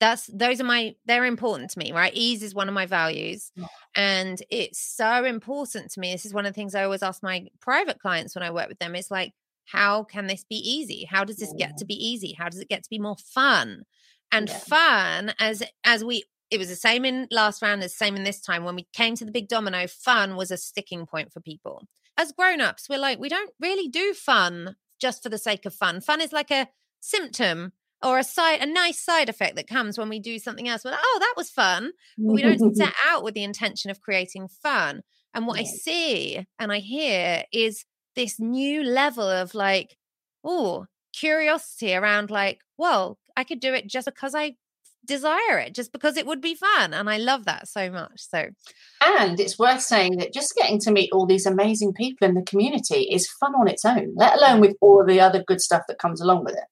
[0.00, 3.50] that's those are my they're important to me right ease is one of my values
[3.58, 3.66] mm.
[3.96, 7.22] and it's so important to me this is one of the things i always ask
[7.22, 9.32] my private clients when i work with them it's like
[9.64, 11.76] how can this be easy how does this get mm.
[11.78, 13.82] to be easy how does it get to be more fun
[14.30, 14.58] and yeah.
[14.58, 18.40] fun as as we it was the same in last round, the same in this
[18.40, 18.64] time.
[18.64, 21.86] When we came to the big domino, fun was a sticking point for people.
[22.16, 26.00] As grown-ups, we're like, we don't really do fun just for the sake of fun.
[26.00, 26.68] Fun is like a
[27.00, 27.72] symptom
[28.02, 30.84] or a side a nice side effect that comes when we do something else.
[30.84, 31.92] We're like, oh, that was fun.
[32.16, 35.02] But we don't set out with the intention of creating fun.
[35.34, 37.84] And what I see and I hear is
[38.16, 39.96] this new level of like,
[40.42, 44.54] oh, curiosity around like, well, I could do it just because I
[45.08, 46.94] desire it, just because it would be fun.
[46.94, 48.28] And I love that so much.
[48.28, 48.50] So,
[49.02, 52.42] and it's worth saying that just getting to meet all these amazing people in the
[52.42, 55.98] community is fun on its own, let alone with all the other good stuff that
[55.98, 56.64] comes along with it.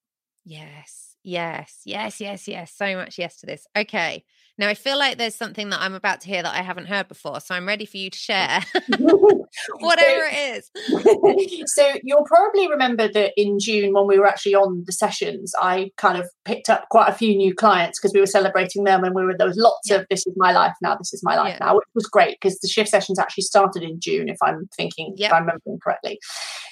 [0.45, 2.73] Yes, yes, yes, yes, yes.
[2.73, 3.67] So much yes to this.
[3.77, 4.25] Okay.
[4.59, 7.09] Now, I feel like there's something that I'm about to hear that I haven't heard
[7.09, 7.41] before.
[7.41, 8.19] So I'm ready for you to oh.
[8.19, 8.61] share
[9.81, 11.73] whatever it is.
[11.75, 15.91] so you'll probably remember that in June, when we were actually on the sessions, I
[15.97, 19.15] kind of picked up quite a few new clients because we were celebrating them and
[19.15, 19.97] we were there was lots yeah.
[19.97, 21.67] of this is my life now, this is my life yeah.
[21.67, 25.15] now, which was great because the shift sessions actually started in June, if I'm thinking,
[25.17, 25.31] yep.
[25.31, 26.19] if I'm remembering correctly.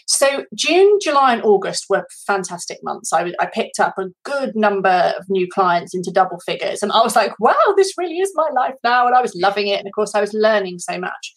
[0.07, 3.13] So June, July, and August were fantastic months.
[3.13, 7.03] I, I picked up a good number of new clients into double figures, and I
[7.03, 9.07] was like, wow, this really is my life now.
[9.07, 9.79] And I was loving it.
[9.79, 11.35] And of course, I was learning so much.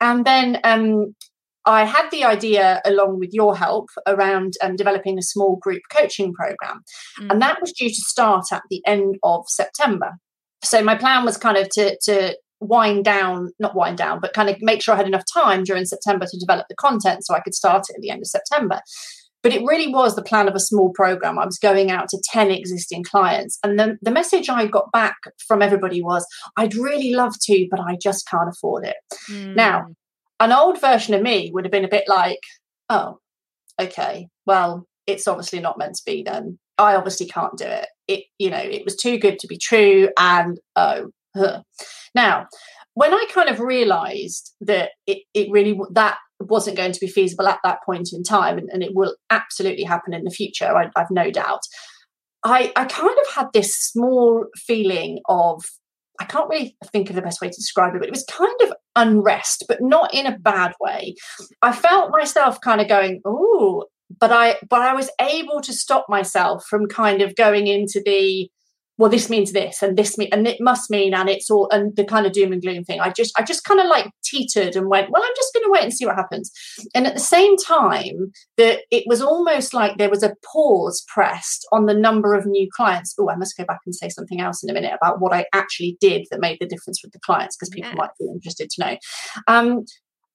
[0.00, 1.14] And then um,
[1.66, 6.32] I had the idea, along with your help, around um, developing a small group coaching
[6.34, 6.82] program.
[7.20, 7.30] Mm.
[7.30, 10.12] And that was due to start at the end of September.
[10.62, 14.48] So my plan was kind of to, to wind down, not wind down, but kind
[14.48, 17.40] of make sure I had enough time during September to develop the content so I
[17.40, 18.80] could start it at the end of September.
[19.44, 21.38] But it really was the plan of a small program.
[21.38, 23.58] I was going out to 10 existing clients.
[23.62, 25.16] And the, the message I got back
[25.46, 26.26] from everybody was,
[26.56, 28.96] I'd really love to, but I just can't afford it.
[29.30, 29.54] Mm.
[29.54, 29.86] Now,
[30.40, 32.40] an old version of me would have been a bit like,
[32.88, 33.18] oh,
[33.78, 36.58] okay, well, it's obviously not meant to be then.
[36.78, 37.88] I obviously can't do it.
[38.08, 40.08] It, you know, it was too good to be true.
[40.18, 41.62] And oh, huh.
[42.14, 42.46] now,
[42.94, 47.46] when I kind of realized that it, it really that wasn't going to be feasible
[47.46, 50.90] at that point in time, and, and it will absolutely happen in the future, I,
[50.96, 51.60] I've no doubt.
[52.44, 55.64] I, I kind of had this small feeling of
[56.20, 58.54] I can't really think of the best way to describe it, but it was kind
[58.62, 61.16] of unrest, but not in a bad way.
[61.60, 63.86] I felt myself kind of going, oh,
[64.20, 68.48] but I but I was able to stop myself from kind of going into the
[68.96, 71.96] well this means this and this mean and it must mean and it's all and
[71.96, 73.00] the kind of doom and gloom thing.
[73.00, 75.70] I just i just kind of like teetered and went well i'm just going to
[75.70, 76.50] wait and see what happens.
[76.94, 81.66] And at the same time that it was almost like there was a pause pressed
[81.72, 83.14] on the number of new clients.
[83.18, 85.44] Oh i must go back and say something else in a minute about what i
[85.52, 88.84] actually did that made the difference with the clients because people might be interested to
[88.84, 88.96] know.
[89.48, 89.84] Um,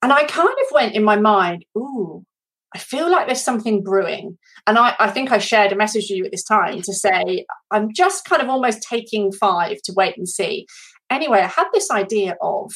[0.02, 2.26] and i kind of went in my mind ooh
[2.74, 4.38] I feel like there's something brewing.
[4.68, 7.46] And I, I think I shared a message to you at this time to say,
[7.72, 10.68] I'm just kind of almost taking five to wait and see.
[11.10, 12.72] Anyway, I had this idea of,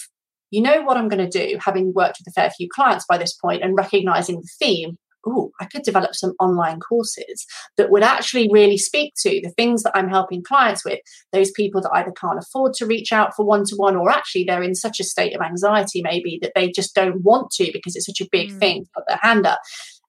[0.50, 3.18] you know what I'm going to do, having worked with a fair few clients by
[3.18, 7.46] this point and recognizing the theme oh, I could develop some online courses
[7.78, 11.00] that would actually really speak to the things that I'm helping clients with.
[11.32, 14.44] Those people that either can't afford to reach out for one to one, or actually
[14.44, 17.96] they're in such a state of anxiety, maybe that they just don't want to because
[17.96, 18.60] it's such a big mm.
[18.60, 19.60] thing to put their hand up.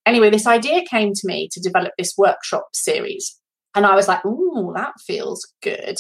[0.07, 3.39] Anyway, this idea came to me to develop this workshop series.
[3.75, 5.97] And I was like, oh, that feels good.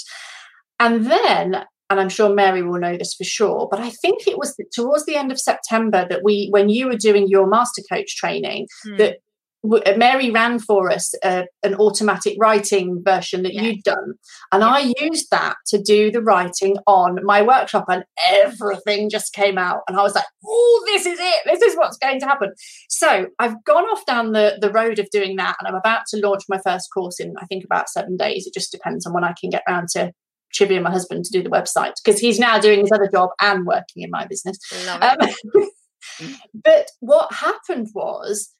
[0.79, 4.39] And then and I'm sure Mary will know this for sure, but I think it
[4.39, 8.17] was towards the end of September that we, when you were doing your master coach
[8.17, 8.99] training, mm.
[8.99, 9.19] that
[9.65, 14.15] uh, Mary ran for us uh, an automatic writing version that you'd done.
[14.53, 14.63] And.
[14.65, 19.81] I used that to do the writing on my workshop, and everything just came out.
[19.87, 21.41] And I was like, oh, this is it.
[21.45, 22.53] This is what's going to happen.
[22.89, 26.21] So I've gone off down the, the road of doing that, and I'm about to
[26.21, 28.47] launch my first course in, I think, about seven days.
[28.47, 30.13] It just depends on when I can get around to
[30.55, 33.31] Chivy and my husband to do the website because he's now doing his other job
[33.41, 34.59] and working in my business.
[35.01, 35.17] Um,
[36.65, 38.55] but what happened was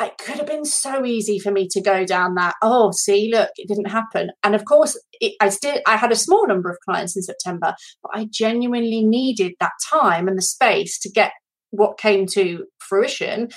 [0.00, 3.50] it could have been so easy for me to go down that oh see look
[3.56, 4.30] it didn't happen.
[4.42, 7.74] And of course it, i still i had a small number of clients in september
[8.02, 11.32] but i genuinely needed that time and the space to get
[11.70, 13.48] what came to fruition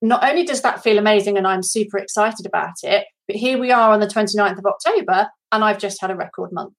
[0.00, 3.70] not only does that feel amazing and i'm super excited about it but here we
[3.70, 6.74] are on the 29th of october and i've just had a record month.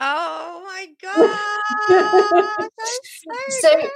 [0.00, 2.68] Oh my god!
[3.48, 3.90] so, so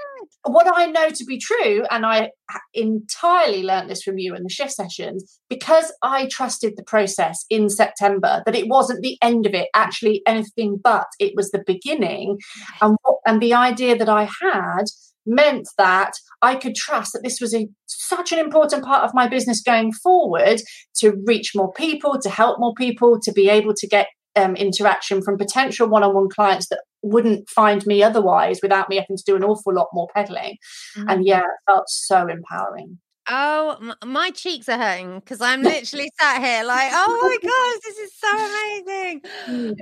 [0.44, 2.30] what I know to be true, and I
[2.72, 7.68] entirely learned this from you in the shift sessions, because I trusted the process in
[7.68, 12.38] September that it wasn't the end of it, actually anything but it was the beginning,
[12.80, 14.84] and what, and the idea that I had
[15.28, 16.12] meant that
[16.42, 19.92] I could trust that this was a, such an important part of my business going
[19.92, 20.60] forward
[20.96, 25.22] to reach more people, to help more people, to be able to get um, interaction
[25.22, 29.44] from potential one-on-one clients that wouldn't find me otherwise without me having to do an
[29.44, 30.56] awful lot more peddling
[30.96, 31.08] mm-hmm.
[31.08, 32.98] and yeah it felt so empowering
[33.30, 37.98] Oh, my cheeks are hurting because I'm literally sat here like, oh my gosh, this
[37.98, 39.22] is so amazing.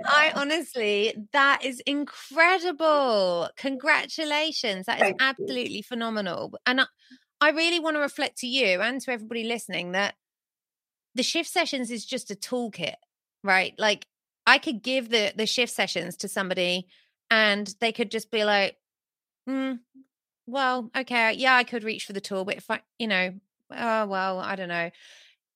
[0.09, 3.49] I honestly, that is incredible.
[3.57, 4.87] Congratulations.
[4.87, 5.83] That is Thank absolutely you.
[5.83, 6.59] phenomenal.
[6.67, 6.87] And I,
[7.41, 10.15] I really want to reflect to you and to everybody listening that
[11.15, 12.95] the shift sessions is just a toolkit,
[13.43, 13.75] right?
[13.79, 14.07] Like
[14.47, 16.89] I could give the the shift sessions to somebody
[17.31, 18.77] and they could just be like,
[19.49, 19.79] mm,
[20.47, 23.35] well, okay, yeah, I could reach for the tool, but if I, you know,
[23.73, 24.91] oh well, I don't know.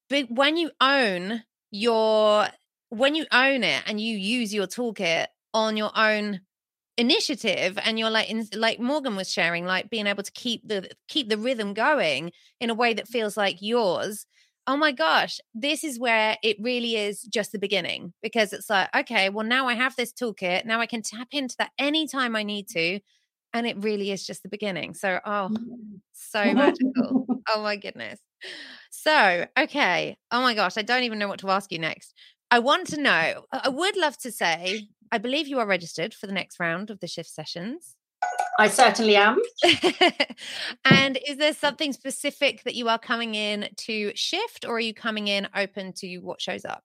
[0.09, 2.49] But when you own your
[2.91, 6.41] when you own it and you use your toolkit on your own
[6.97, 10.91] initiative and you're like in, like Morgan was sharing like being able to keep the
[11.09, 14.26] keep the rhythm going in a way that feels like yours
[14.66, 18.95] oh my gosh this is where it really is just the beginning because it's like
[18.95, 22.43] okay well now I have this toolkit now I can tap into that anytime I
[22.43, 23.01] need to
[23.53, 26.01] and it really is just the beginning so oh mm.
[26.12, 28.20] so magical oh my goodness
[28.90, 32.14] so okay oh my gosh I don't even know what to ask you next
[32.51, 36.26] I want to know I would love to say I believe you are registered for
[36.26, 37.96] the next round of the shift sessions.
[38.59, 39.38] I certainly am.
[40.84, 44.94] and is there something specific that you are coming in to shift, or are you
[44.94, 46.84] coming in open to what shows up?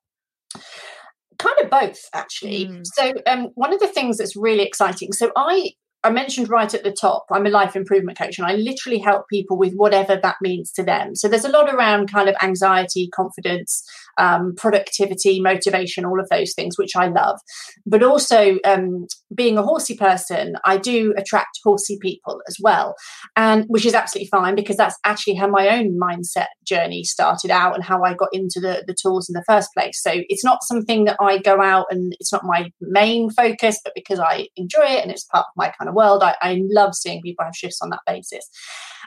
[1.38, 2.66] Kind of both, actually.
[2.66, 2.82] Mm.
[2.84, 5.12] So, um, one of the things that's really exciting.
[5.12, 5.72] So, I
[6.02, 9.24] I mentioned right at the top, I'm a life improvement coach and I literally help
[9.28, 11.16] people with whatever that means to them.
[11.16, 13.82] So there's a lot around kind of anxiety, confidence,
[14.18, 17.38] um, productivity, motivation, all of those things, which I love.
[17.84, 22.94] But also, um, being a horsey person, I do attract horsey people as well,
[23.34, 27.74] and which is absolutely fine because that's actually how my own mindset journey started out
[27.74, 30.00] and how I got into the, the tools in the first place.
[30.00, 33.92] So it's not something that I go out and it's not my main focus, but
[33.94, 36.22] because I enjoy it and it's part of my kind of world.
[36.22, 38.48] I, I love seeing people have shifts on that basis.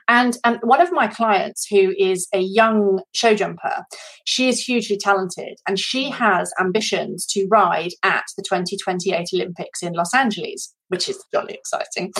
[0.09, 3.85] And um, one of my clients, who is a young show jumper,
[4.25, 9.93] she is hugely talented and she has ambitions to ride at the 2028 Olympics in
[9.93, 12.11] Los Angeles, which is jolly exciting.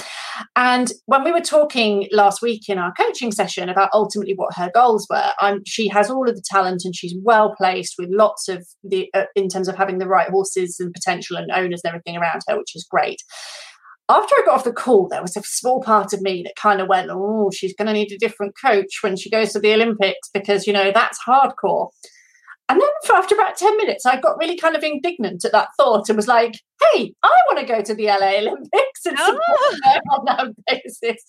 [0.55, 4.69] And when we were talking last week in our coaching session about ultimately what her
[4.71, 8.47] goals were, um, she has all of the talent and she's well placed with lots
[8.47, 11.89] of the, uh, in terms of having the right horses and potential and owners and
[11.89, 13.17] everything around her, which is great
[14.09, 16.81] after I got off the call, there was a small part of me that kind
[16.81, 19.73] of went, oh, she's going to need a different coach when she goes to the
[19.73, 21.89] Olympics because, you know, that's hardcore.
[22.69, 25.69] And then for after about 10 minutes, I got really kind of indignant at that
[25.75, 26.53] thought and was like,
[26.93, 29.99] hey, I want to go to the LA Olympics and support oh.
[30.11, 31.23] on that basis.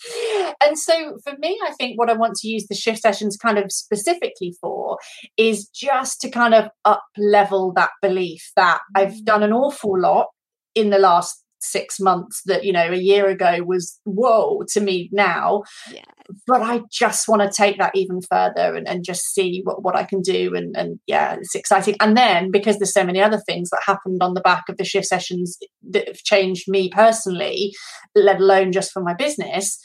[0.63, 3.59] And so for me, I think what I want to use the shift sessions kind
[3.59, 4.99] of specifically for
[5.39, 9.25] is just to kind of up level that belief that I've mm.
[9.25, 10.27] done an awful lot
[10.75, 15.09] in the last six months that you know a year ago was whoa to me
[15.13, 15.63] now.
[15.93, 16.03] Yeah.
[16.47, 19.97] but i just want to take that even further and, and just see what, what
[19.97, 21.97] i can do and, and yeah it's exciting.
[22.01, 24.85] And then because there's so many other things that happened on the back of the
[24.85, 25.59] shift sessions
[25.91, 27.73] that have changed me personally
[28.15, 29.79] let alone just for my business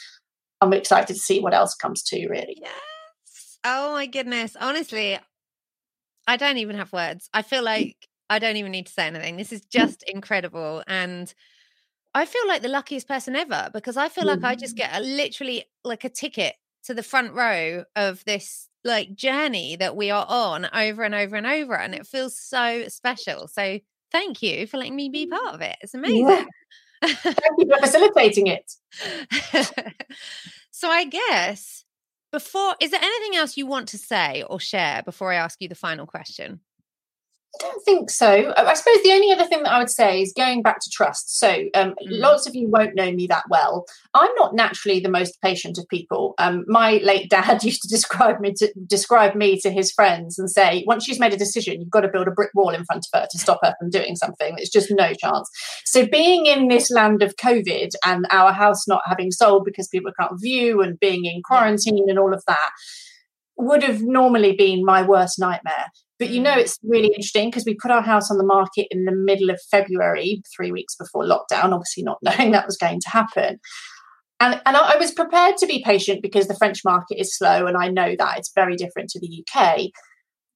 [0.61, 2.57] i'm excited to see what else comes to really.
[2.61, 3.57] Yes.
[3.63, 4.55] Oh my goodness.
[4.59, 5.19] Honestly
[6.27, 7.29] i don't even have words.
[7.33, 7.65] I feel mm.
[7.65, 9.37] like I don't even need to say anything.
[9.37, 9.69] This is mm.
[9.69, 10.83] just incredible.
[10.87, 11.33] And
[12.15, 14.27] I feel like the luckiest person ever because I feel mm.
[14.27, 14.93] like I just mm-hmm.
[14.93, 16.55] get a, literally like a ticket
[16.85, 21.35] to the front row of this like journey that we are on over and over
[21.35, 23.49] and over and it feels so special.
[23.49, 23.79] So
[24.13, 25.75] thank you for letting me be part of it.
[25.81, 26.27] It's amazing.
[26.29, 26.45] Yeah.
[27.03, 28.71] thank you for facilitating it.
[30.71, 31.83] so I guess
[32.31, 35.67] before is there anything else you want to say or share before I ask you
[35.67, 36.61] the final question?
[37.55, 38.53] I don't think so.
[38.57, 41.39] I suppose the only other thing that I would say is going back to trust.
[41.39, 41.95] So, um, mm.
[42.09, 43.85] lots of you won't know me that well.
[44.13, 46.33] I'm not naturally the most patient of people.
[46.37, 50.49] Um, my late dad used to describe me to describe me to his friends and
[50.49, 53.05] say, once she's made a decision, you've got to build a brick wall in front
[53.05, 54.55] of her to stop her from doing something.
[54.55, 55.49] There's just no chance.
[55.85, 60.11] So, being in this land of COVID and our house not having sold because people
[60.19, 62.71] can't view and being in quarantine and all of that
[63.57, 65.91] would have normally been my worst nightmare.
[66.17, 66.59] But you know, mm.
[66.59, 69.59] it's really interesting because we put our house on the market in the middle of
[69.69, 73.59] February, three weeks before lockdown, obviously not knowing that was going to happen.
[74.39, 77.77] And, and I was prepared to be patient because the French market is slow and
[77.77, 79.91] I know that it's very different to the UK.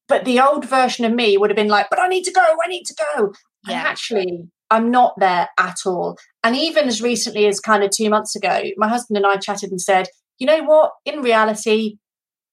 [0.10, 2.41] But the old version of me would have been like, but I need to go,
[2.41, 3.34] I need to go.
[3.68, 3.78] Yeah.
[3.78, 6.18] And actually, I'm not there at all.
[6.43, 9.72] And even as recently as kind of two months ago, my husband and I chatted
[9.72, 10.07] and said,
[10.39, 10.92] you know what?
[11.05, 11.97] In reality,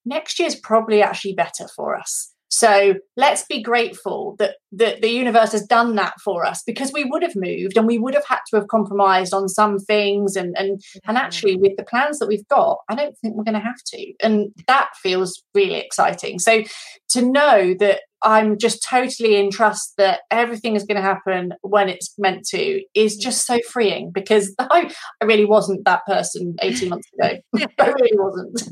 [0.05, 2.33] next year's probably actually better for us.
[2.49, 7.05] So let's be grateful that, that the universe has done that for us because we
[7.05, 10.37] would have moved and we would have had to have compromised on some things.
[10.37, 11.63] And and and actually, mm-hmm.
[11.63, 14.13] with the plans that we've got, I don't think we're going to have to.
[14.23, 16.39] And that feels really exciting.
[16.39, 16.63] So
[17.11, 21.89] to know that I'm just totally in trust that everything is going to happen when
[21.89, 26.89] it's meant to is just so freeing because I, I really wasn't that person 18
[26.89, 27.39] months ago.
[27.79, 28.63] I really wasn't.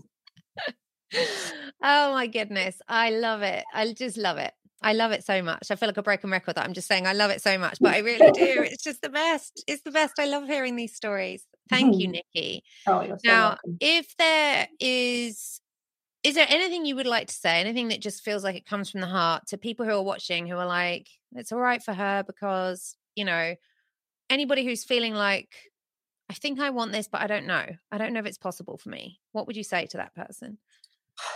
[1.85, 2.81] Oh my goodness.
[2.89, 3.65] I love it.
[3.73, 4.53] I just love it.
[4.83, 5.71] I love it so much.
[5.71, 7.79] I feel like a broken record that I'm just saying I love it so much,
[7.81, 8.63] but I really do.
[8.71, 9.65] It's just the best.
[9.67, 10.19] It's the best.
[10.19, 11.47] I love hearing these stories.
[11.71, 12.65] Thank you, Nikki.
[12.87, 13.79] Oh, you're so now, welcome.
[13.81, 15.61] if there is
[16.23, 18.91] is there anything you would like to say anything that just feels like it comes
[18.91, 21.93] from the heart to people who are watching who are like it's all right for
[21.93, 23.55] her because you know
[24.31, 25.55] anybody who's feeling like
[26.31, 28.79] i think i want this but i don't know i don't know if it's possible
[28.79, 30.57] for me what would you say to that person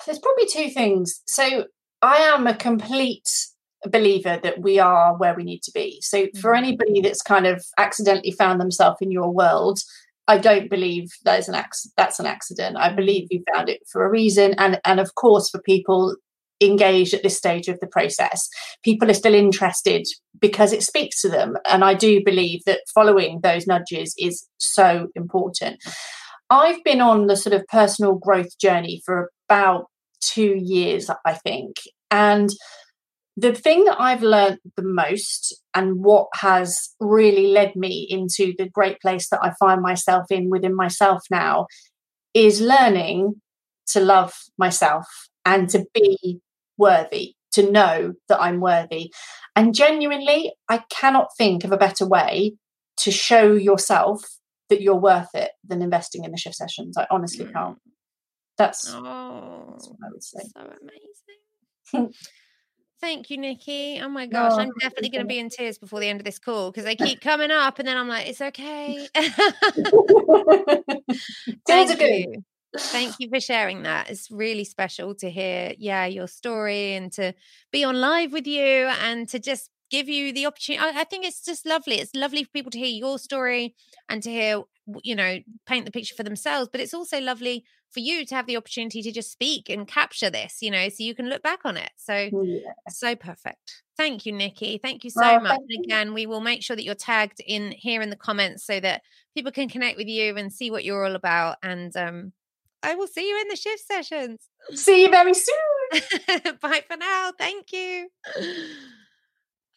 [0.06, 1.22] There's probably two things.
[1.26, 1.64] So
[2.02, 3.28] I am a complete
[3.84, 6.00] believer that we are where we need to be.
[6.02, 6.59] So for Mhm.
[6.59, 9.80] anybody that's kind of accidentally found themselves in your world,
[10.26, 12.76] I don't believe that is an acc- that's an accident.
[12.76, 16.16] I believe you found it for a reason, and and of course for people
[16.60, 18.48] engaged at this stage of the process,
[18.82, 20.05] people are still interested
[20.40, 25.09] because it speaks to them, and I do believe that following those nudges is so
[25.14, 25.78] important.
[26.50, 29.86] I've been on the sort of personal growth journey for about
[30.20, 31.76] two years, I think.
[32.10, 32.50] And
[33.36, 38.68] the thing that I've learned the most and what has really led me into the
[38.68, 41.66] great place that I find myself in within myself now
[42.34, 43.34] is learning
[43.88, 45.06] to love myself
[45.46, 46.40] and to be
[46.76, 49.12] worthy, to know that I'm worthy.
[49.54, 52.54] And genuinely, I cannot think of a better way
[52.98, 54.20] to show yourself
[54.68, 56.98] that you're worth it than investing in the shift sessions.
[56.98, 57.52] I honestly mm.
[57.52, 57.78] can't.
[58.59, 60.40] That's, oh that's what I would say.
[60.55, 60.60] so
[61.94, 62.12] amazing
[63.01, 64.01] Thank you, Nikki.
[64.02, 66.24] Oh my gosh, Oh, I'm definitely going to be in tears before the end of
[66.24, 69.06] this call because they keep coming up, and then I'm like, it's okay.
[71.66, 72.43] Thank you.
[72.76, 74.10] Thank you for sharing that.
[74.10, 77.35] It's really special to hear, yeah, your story and to
[77.72, 80.85] be on live with you and to just give you the opportunity.
[80.85, 82.01] I, I think it's just lovely.
[82.01, 83.74] It's lovely for people to hear your story
[84.09, 84.62] and to hear,
[85.02, 86.68] you know, paint the picture for themselves.
[86.70, 90.31] But it's also lovely for you to have the opportunity to just speak and capture
[90.31, 91.90] this, you know, so you can look back on it.
[91.97, 92.73] So, Yeah.
[92.89, 93.82] so perfect.
[93.97, 94.78] Thank you, Nikki.
[94.78, 95.59] Thank you so Oh, much.
[95.59, 95.82] And you.
[95.85, 99.02] again, we will make sure that you're tagged in here in the comments so that
[99.35, 101.56] people can connect with you and see what you're all about.
[101.62, 102.32] And um,
[102.82, 104.48] I will see you in the shift sessions.
[104.74, 105.56] See you very soon.
[106.60, 107.32] Bye for now.
[107.39, 108.09] Thank you.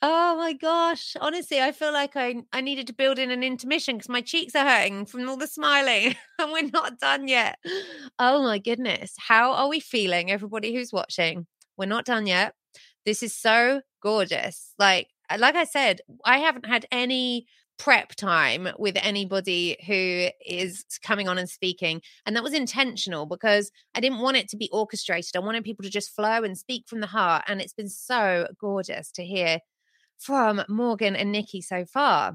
[0.04, 1.16] Oh my gosh.
[1.22, 4.56] Honestly, I feel like I, I needed to build in an intermission because my cheeks
[4.56, 7.60] are hurting from all the smiling and we're not done yet.
[8.18, 9.14] Oh my goodness.
[9.20, 11.46] How are we feeling, everybody who's watching?
[11.78, 12.56] We're not done yet.
[13.06, 14.74] This is so gorgeous.
[14.80, 17.46] Like, uh, like I said, I haven't had any
[17.78, 22.02] prep time with anybody who is coming on and speaking.
[22.26, 25.36] And that was intentional because I didn't want it to be orchestrated.
[25.36, 27.44] I wanted people to just flow and speak from the heart.
[27.48, 29.60] And it's been so gorgeous to hear
[30.22, 32.34] from Morgan and Nikki so far.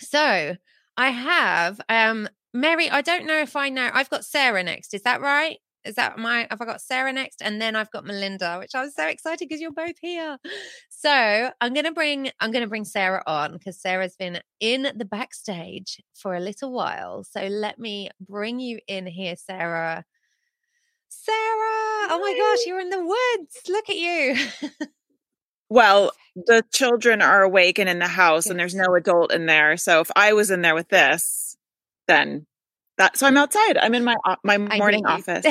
[0.00, 0.56] So
[0.96, 3.90] I have um Mary, I don't know if I know.
[3.92, 4.94] I've got Sarah next.
[4.94, 5.58] Is that right?
[5.84, 7.40] Is that my have I got Sarah next?
[7.40, 10.36] And then I've got Melinda, which I'm so excited because you're both here.
[10.88, 16.02] So I'm gonna bring I'm gonna bring Sarah on because Sarah's been in the backstage
[16.14, 17.24] for a little while.
[17.24, 20.04] So let me bring you in here, Sarah.
[21.08, 23.60] Sarah, oh my gosh, you're in the woods.
[23.68, 24.36] Look at you.
[25.68, 29.76] Well, the children are awake and in the house, and there's no adult in there.
[29.76, 31.56] So if I was in there with this,
[32.06, 32.46] then
[32.98, 33.16] that.
[33.16, 33.78] So I'm outside.
[33.78, 35.46] I'm in my my morning office.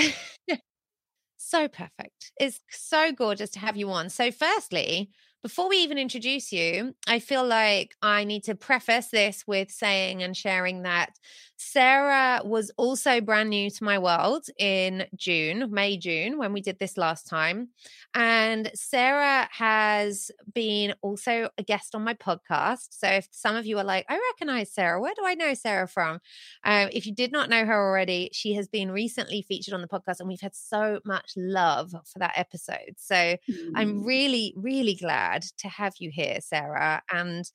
[1.38, 2.32] so perfect.
[2.40, 4.10] It's so gorgeous to have you on.
[4.10, 5.10] So, firstly,
[5.46, 10.24] before we even introduce you, I feel like I need to preface this with saying
[10.24, 11.20] and sharing that
[11.58, 16.80] Sarah was also brand new to my world in June, May, June, when we did
[16.80, 17.70] this last time.
[18.16, 22.88] And Sarah has been also a guest on my podcast.
[22.92, 25.88] So, if some of you are like, I recognize Sarah, where do I know Sarah
[25.88, 26.20] from?
[26.64, 29.88] Um, if you did not know her already, she has been recently featured on the
[29.88, 32.96] podcast, and we've had so much love for that episode.
[32.98, 33.38] So
[33.76, 34.06] I'm Mm.
[34.06, 37.02] really, really glad to have you here, Sarah.
[37.12, 37.46] And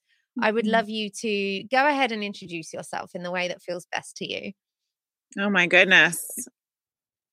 [0.41, 0.73] I would Mhm.
[0.73, 4.33] love you to go ahead and introduce yourself in the way that feels best to
[4.33, 4.53] you.
[5.39, 6.25] Oh my goodness.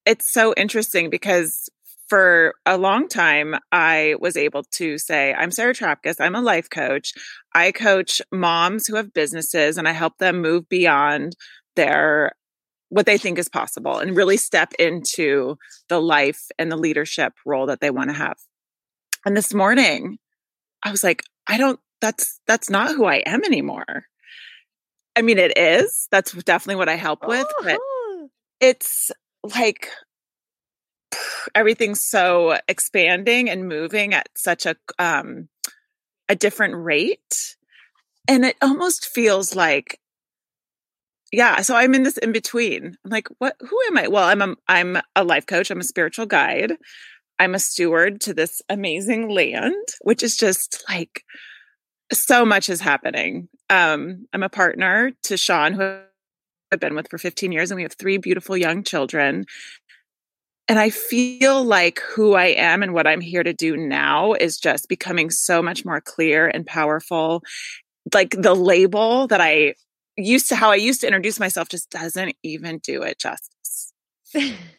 [0.06, 1.70] It's so interesting because
[2.08, 6.16] for a long time, I was able to say, I'm Sarah Trapkus.
[6.20, 7.14] I'm a life coach.
[7.54, 11.36] I coach moms who have businesses and I help them move beyond
[11.76, 12.32] their
[12.90, 15.58] what they think is possible and really step into
[15.90, 18.38] the life and the leadership role that they want to have.
[19.26, 20.20] And this morning,
[20.84, 24.06] I was like, I don't that's that's not who I am anymore.
[25.16, 26.08] I mean, it is.
[26.12, 28.30] That's definitely what I help with, but Oh,
[28.60, 29.12] it's
[29.44, 29.90] like
[31.56, 35.50] everything's so expanding and moving at such a um
[36.30, 37.56] a different rate
[38.28, 40.00] and it almost feels like
[41.34, 42.98] yeah, so I'm in this in between.
[43.04, 44.08] I'm like, what who am I?
[44.08, 46.74] Well, I'm a I'm a life coach, I'm a spiritual guide.
[47.40, 51.24] I'm a steward to this amazing land, which is just like
[52.12, 53.50] so much is happening.
[53.70, 56.00] Um, I'm a partner to Sean, who
[56.72, 59.46] I've been with for 15 years, and we have three beautiful young children.
[60.68, 64.58] And I feel like who I am and what I'm here to do now is
[64.58, 67.42] just becoming so much more clear and powerful.
[68.14, 69.76] Like the label that I
[70.18, 73.94] used to how I used to introduce myself just doesn't even do it justice.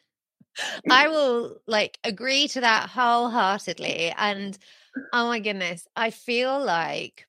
[0.90, 4.12] I will like agree to that wholeheartedly.
[4.16, 4.56] And
[5.12, 7.26] oh my goodness, I feel like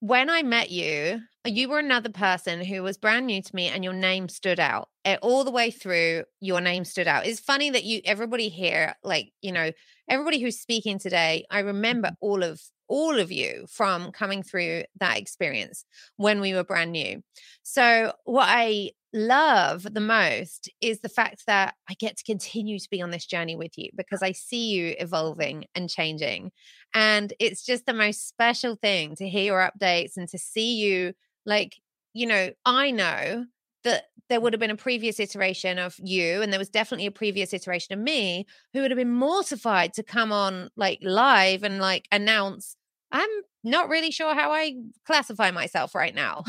[0.00, 3.82] when I met you, you were another person who was brand new to me and
[3.82, 7.70] your name stood out eh, all the way through your name stood out it's funny
[7.70, 9.70] that you everybody here like you know
[10.10, 12.26] everybody who's speaking today i remember mm-hmm.
[12.26, 15.84] all of all of you from coming through that experience
[16.16, 17.22] when we were brand new.
[17.62, 22.90] So, what I love the most is the fact that I get to continue to
[22.90, 26.52] be on this journey with you because I see you evolving and changing.
[26.94, 31.14] And it's just the most special thing to hear your updates and to see you
[31.46, 31.76] like,
[32.12, 33.46] you know, I know
[33.84, 37.10] that there would have been a previous iteration of you and there was definitely a
[37.10, 41.78] previous iteration of me who would have been mortified to come on like live and
[41.78, 42.76] like announce
[43.12, 43.30] i'm
[43.64, 44.74] not really sure how i
[45.06, 46.44] classify myself right now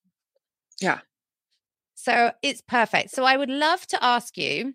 [0.80, 1.00] yeah
[2.04, 3.10] so it's perfect.
[3.12, 4.74] So i would love to ask you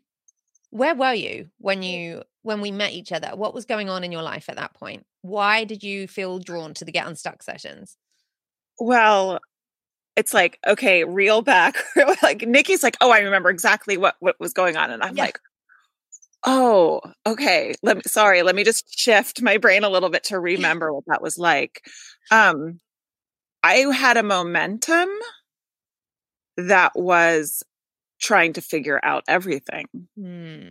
[0.72, 3.31] where were you when you when we met each other?
[3.35, 5.06] What was going on in your life at that point?
[5.22, 7.97] Why did you feel drawn to the get unstuck sessions?
[8.80, 9.39] Well
[10.15, 11.77] it's like okay reel back.
[12.23, 14.89] Like nikki's like oh i remember exactly what what was going on.
[14.89, 15.38] And i'm like
[16.47, 17.76] oh okay.
[17.84, 21.03] Let me sorry let me just shift my brain a little bit to remember what
[21.06, 21.85] that was like.
[22.31, 22.80] Um
[23.61, 25.10] i had a momentum
[26.68, 27.64] that was
[28.19, 29.86] trying to figure out everything
[30.18, 30.69] hmm.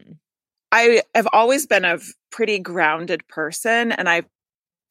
[0.72, 1.98] i have always been a
[2.30, 4.26] pretty grounded person and i've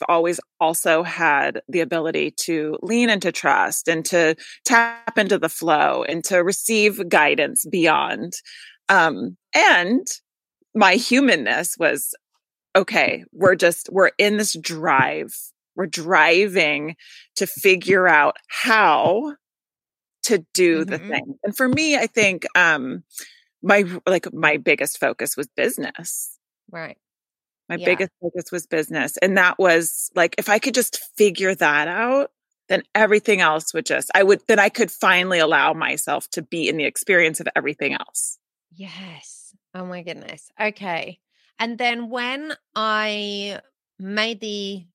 [0.07, 6.03] always also had the ability to lean into trust and to tap into the flow
[6.03, 8.33] and to receive guidance beyond.
[8.89, 10.05] Um, and
[10.75, 12.15] my humanness was
[12.75, 15.33] okay, we're just, we're in this drive.
[15.75, 16.95] We're driving
[17.35, 19.35] to figure out how
[20.23, 20.89] to do mm-hmm.
[20.89, 21.35] the thing.
[21.43, 23.03] And for me, I think um
[23.61, 26.37] my like my biggest focus was business.
[26.71, 26.97] Right.
[27.69, 27.85] My yeah.
[27.85, 29.17] biggest focus was business.
[29.17, 32.31] And that was like, if I could just figure that out,
[32.69, 36.69] then everything else would just, I would, then I could finally allow myself to be
[36.69, 38.39] in the experience of everything else.
[38.71, 39.53] Yes.
[39.73, 40.49] Oh my goodness.
[40.59, 41.19] Okay.
[41.59, 43.59] And then when I
[43.99, 44.85] made the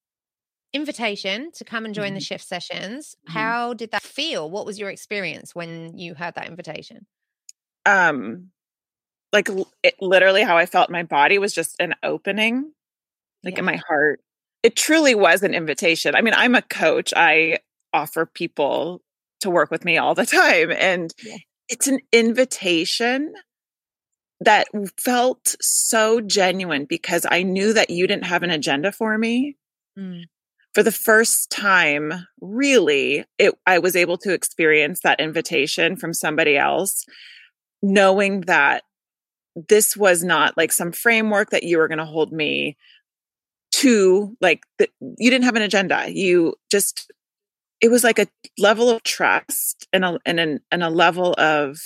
[0.72, 2.14] invitation to come and join mm-hmm.
[2.14, 3.38] the shift sessions, mm-hmm.
[3.38, 4.50] how did that feel?
[4.50, 7.06] What was your experience when you heard that invitation?
[7.84, 8.50] Um,
[9.32, 9.48] like
[9.82, 12.72] it, literally how I felt my body was just an opening,
[13.44, 13.60] like yeah.
[13.60, 14.20] in my heart.
[14.62, 16.14] It truly was an invitation.
[16.14, 17.12] I mean, I'm a coach.
[17.16, 17.58] I
[17.92, 19.02] offer people
[19.40, 20.70] to work with me all the time.
[20.70, 21.36] And yeah.
[21.68, 23.32] it's an invitation
[24.40, 24.66] that
[24.98, 29.56] felt so genuine because I knew that you didn't have an agenda for me.
[29.98, 30.22] Mm.
[30.74, 36.56] For the first time, really, it, I was able to experience that invitation from somebody
[36.56, 37.04] else,
[37.82, 38.84] knowing that
[39.68, 42.78] this was not like some framework that you were going to hold me
[43.72, 44.88] to like the,
[45.18, 46.06] you didn't have an agenda.
[46.08, 47.10] You just
[47.82, 51.78] it was like a level of trust and a and, an, and a level of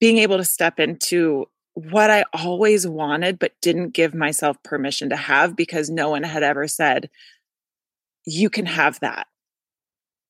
[0.00, 5.16] being able to step into what i always wanted but didn't give myself permission to
[5.16, 7.08] have because no one had ever said
[8.28, 9.26] you can have that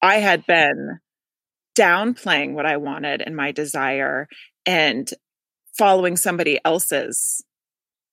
[0.00, 0.98] i had been
[1.76, 4.28] downplaying what i wanted and my desire
[4.66, 5.10] and
[5.76, 7.44] following somebody else's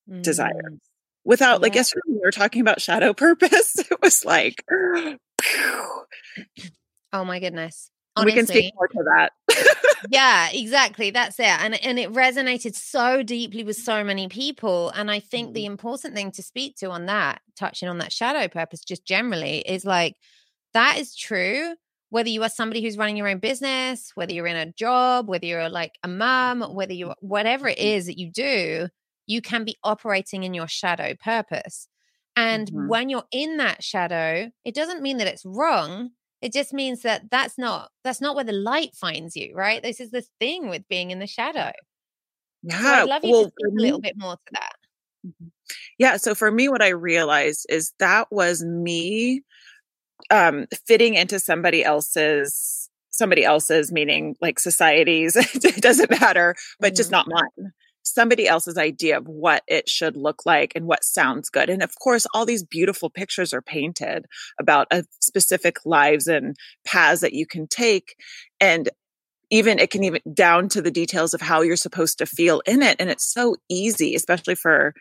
[0.09, 0.21] mm.
[0.23, 0.79] desires
[1.23, 1.63] without yeah.
[1.63, 5.17] like yesterday we were talking about shadow purpose it was like oh
[7.23, 9.31] my goodness Honestly, we can speak more to that
[10.09, 15.09] yeah exactly that's it and and it resonated so deeply with so many people and
[15.09, 15.71] i think the mm-hmm.
[15.71, 19.85] important thing to speak to on that touching on that shadow purpose just generally is
[19.85, 20.15] like
[20.73, 21.73] that is true
[22.09, 25.45] whether you are somebody who's running your own business, whether you're in a job, whether
[25.45, 28.87] you're like a mom, whether you whatever it is that you do,
[29.27, 31.89] you can be operating in your shadow purpose.
[32.35, 32.87] And mm-hmm.
[32.87, 36.11] when you're in that shadow, it doesn't mean that it's wrong.
[36.45, 39.81] It just means that that's not that's not where the light finds you, right?
[39.81, 41.71] This is the thing with being in the shadow.
[42.61, 44.73] Yeah, so I'd love you well, to speak a little bit more to that.
[45.25, 45.47] Mm-hmm.
[45.97, 49.41] Yeah, so for me what I realized is that was me
[50.29, 55.35] um, fitting into somebody else's somebody else's, meaning like societies,
[55.65, 56.95] it doesn't matter, but mm-hmm.
[56.95, 57.71] just not mine.
[58.05, 61.69] Somebody else's idea of what it should look like and what sounds good.
[61.69, 64.25] And of course, all these beautiful pictures are painted
[64.59, 66.55] about a specific lives and
[66.85, 68.15] paths that you can take.
[68.61, 68.89] And
[69.51, 72.81] even it can even down to the details of how you're supposed to feel in
[72.81, 72.97] it.
[72.99, 74.93] And it's so easy, especially for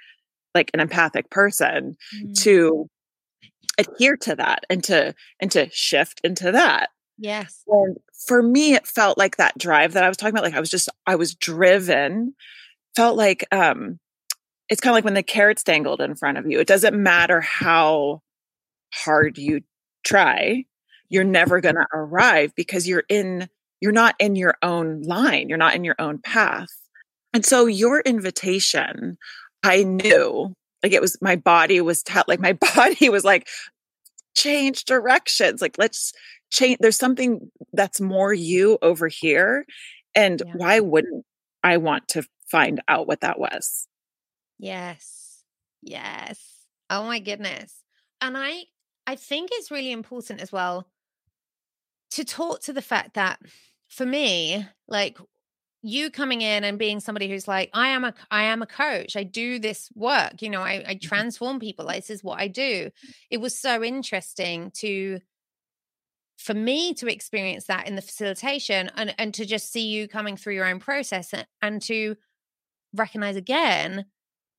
[0.55, 2.33] like an empathic person mm-hmm.
[2.39, 2.89] to
[3.79, 8.87] adhere to that and to and to shift into that yes and for me it
[8.87, 11.35] felt like that drive that i was talking about like i was just i was
[11.35, 12.35] driven
[12.95, 13.99] felt like um
[14.69, 17.41] it's kind of like when the carrot's dangled in front of you it doesn't matter
[17.41, 18.21] how
[18.93, 19.61] hard you
[20.05, 20.65] try
[21.09, 23.49] you're never going to arrive because you're in
[23.81, 26.69] you're not in your own line you're not in your own path
[27.33, 29.17] and so your invitation
[29.63, 33.49] i knew like it was my body was t- like my body was like
[34.37, 36.13] change directions like let's
[36.51, 39.65] change there's something that's more you over here
[40.15, 40.53] and yeah.
[40.55, 41.25] why wouldn't
[41.63, 42.23] i want to
[42.55, 43.89] find out what that was.
[44.61, 45.43] Yes.
[45.83, 46.39] Yes.
[46.89, 47.83] Oh my goodness.
[48.21, 48.63] And i
[49.07, 50.87] i think it's really important as well
[52.11, 53.39] to talk to the fact that
[53.89, 55.19] for me like
[55.83, 59.17] you coming in and being somebody who's like i am a i am a coach.
[59.17, 61.09] I do this work you know i, I mm-hmm.
[61.09, 61.89] transform people.
[61.89, 62.91] This is what i do.
[63.31, 65.19] It was so interesting to
[66.39, 70.37] for me to experience that in the facilitation and and to just see you coming
[70.37, 72.17] through your own process and, and to
[72.95, 74.07] recognize again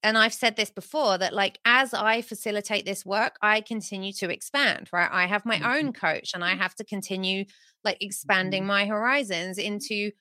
[0.03, 4.29] and I've said this before that like as I facilitate this work, I continue to
[4.29, 5.09] expand, right?
[5.11, 6.05] I have my own mm-hmm.
[6.05, 7.45] coach and I have to continue
[7.83, 8.67] like expanding mm-hmm.
[8.67, 10.11] my horizons into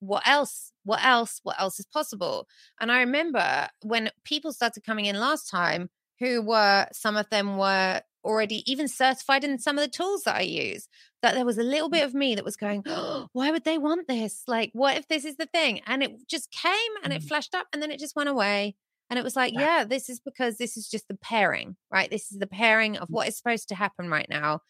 [0.00, 2.46] what else what else what else is possible
[2.80, 5.90] and i remember when people started coming in last time
[6.20, 10.36] who were some of them were already even certified in some of the tools that
[10.36, 10.86] i use
[11.22, 13.78] that there was a little bit of me that was going oh, why would they
[13.78, 14.42] want this?
[14.46, 15.80] Like what if this is the thing?
[15.86, 17.28] And it just came and it mm.
[17.28, 18.76] flashed up and then it just went away.
[19.10, 22.10] And it was like yeah this is because this is just the pairing right?
[22.10, 23.12] This is the pairing of mm.
[23.12, 24.60] what is supposed to happen right now.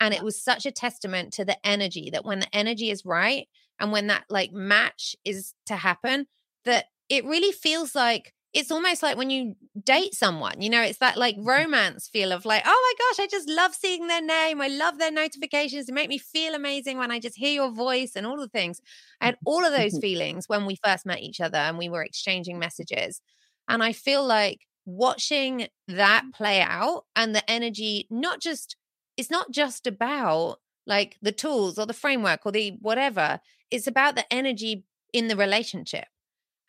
[0.00, 3.48] And it was such a testament to the energy that when the energy is right
[3.80, 6.26] and when that like match is to happen
[6.64, 9.54] that it really feels like it's almost like when you
[9.84, 11.48] date someone, you know, it's that like mm-hmm.
[11.48, 14.60] romance feel of like, oh my gosh, I just love seeing their name.
[14.60, 15.86] I love their notifications.
[15.86, 18.80] They make me feel amazing when I just hear your voice and all the things.
[19.20, 22.02] I had all of those feelings when we first met each other and we were
[22.02, 23.20] exchanging messages.
[23.68, 28.76] And I feel like watching that play out and the energy, not just,
[29.18, 30.56] it's not just about
[30.86, 33.40] like the tools or the framework or the whatever.
[33.70, 36.06] It's about the energy in the relationship.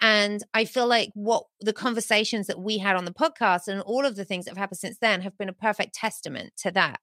[0.01, 4.05] And I feel like what the conversations that we had on the podcast and all
[4.05, 6.99] of the things that have happened since then have been a perfect testament to that.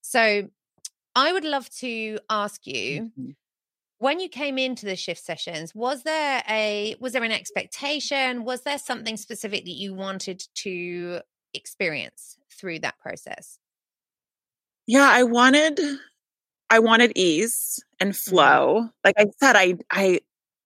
[0.00, 0.48] So
[1.14, 3.30] I would love to ask you mm-hmm.
[3.98, 8.44] when you came into the shift sessions, was there a was there an expectation?
[8.44, 11.20] Was there something specific that you wanted to
[11.52, 13.58] experience through that process?
[14.86, 15.78] Yeah, I wanted
[16.70, 18.30] I wanted ease and mm-hmm.
[18.30, 18.88] flow.
[19.04, 20.20] Like I said, I I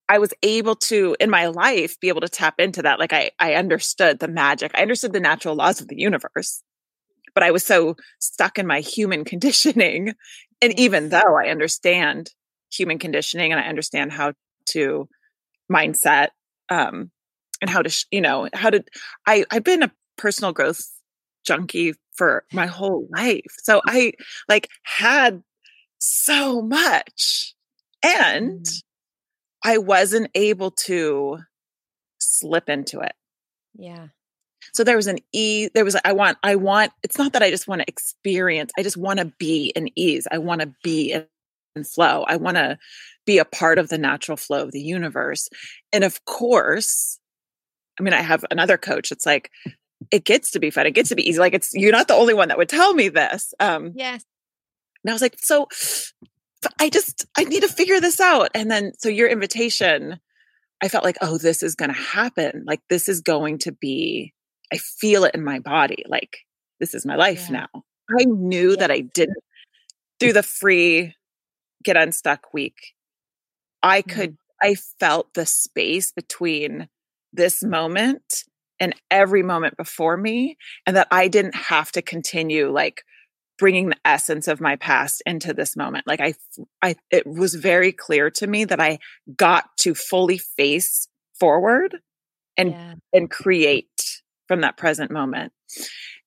[0.09, 2.99] I was able to in my life be able to tap into that.
[2.99, 4.73] Like I I understood the magic.
[4.75, 6.63] I understood the natural laws of the universe.
[7.35, 10.15] But I was so stuck in my human conditioning.
[10.63, 12.31] And even though I understand
[12.73, 14.33] human conditioning and I understand how
[14.67, 15.09] to
[15.73, 16.29] mindset
[16.69, 17.11] um
[17.61, 18.85] and how to you know how to
[19.27, 20.87] I I've been a personal growth
[21.47, 23.45] junkie for my whole life.
[23.63, 24.13] So I
[24.49, 25.43] like had
[25.99, 27.55] so much.
[28.03, 28.83] And mm.
[29.65, 31.39] I wasn't able to
[32.19, 33.15] slip into it.
[33.75, 34.09] Yeah.
[34.73, 37.51] So there was an e there was I want I want it's not that I
[37.51, 41.13] just want to experience I just want to be in ease I want to be
[41.13, 41.27] in,
[41.77, 42.79] in flow I want to
[43.27, 45.51] be a part of the natural flow of the universe
[45.93, 47.19] and of course
[48.01, 49.51] I mean I have another coach it's like
[50.11, 52.15] it gets to be fun it gets to be easy like it's you're not the
[52.15, 54.25] only one that would tell me this um yes
[55.05, 55.69] and I was like, so
[56.81, 58.51] I just, I need to figure this out.
[58.55, 60.21] And then, so your invitation,
[60.83, 62.65] I felt like, oh, this is going to happen.
[62.67, 64.33] Like, this is going to be,
[64.73, 66.05] I feel it in my body.
[66.09, 66.39] Like,
[66.81, 67.67] this is my life yeah.
[67.73, 67.83] now.
[68.19, 68.77] I knew yeah.
[68.81, 69.43] that I didn't,
[70.21, 71.15] through the free
[71.83, 72.95] get unstuck week,
[73.83, 74.71] I could, mm-hmm.
[74.71, 76.89] I felt the space between
[77.33, 78.45] this moment
[78.81, 83.05] and every moment before me, and that I didn't have to continue like
[83.59, 86.35] bringing the essence of my past into this moment like i
[86.83, 88.99] i it was very clear to me that i
[89.37, 91.09] got to fully face
[91.39, 91.97] forward
[92.57, 92.95] and yeah.
[93.13, 95.53] and create from that present moment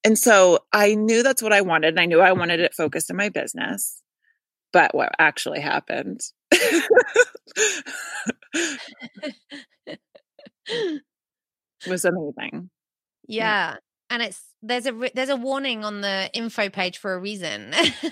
[0.04, 3.10] and so i knew that's what i wanted and i knew i wanted it focused
[3.10, 4.02] in my business
[4.72, 6.20] but what actually happened
[11.86, 12.70] was amazing.
[13.26, 13.76] Yeah.
[14.10, 17.72] And it's there's a re- there's a warning on the info page for a reason.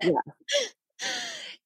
[0.00, 0.20] Yeah.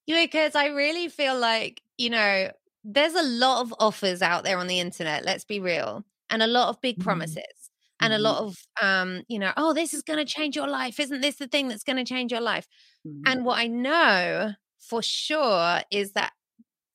[0.06, 2.50] Because I really feel like, you know,
[2.84, 6.46] there's a lot of offers out there on the internet, let's be real, and a
[6.46, 7.00] lot of big Mhm.
[7.00, 7.70] promises.
[8.00, 8.18] And a Mhm.
[8.18, 11.00] lot of um, you know, oh, this is gonna change your life.
[11.00, 12.68] Isn't this the thing that's gonna change your life?
[13.04, 13.26] Mhm.
[13.26, 16.32] And what I know for sure is that,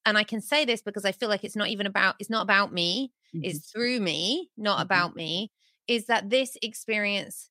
[0.05, 2.43] and I can say this because I feel like it's not even about, it's not
[2.43, 3.41] about me, Mhm.
[3.41, 4.83] it's through me, not Mhm.
[4.83, 5.51] about me,
[5.91, 7.49] is that this experience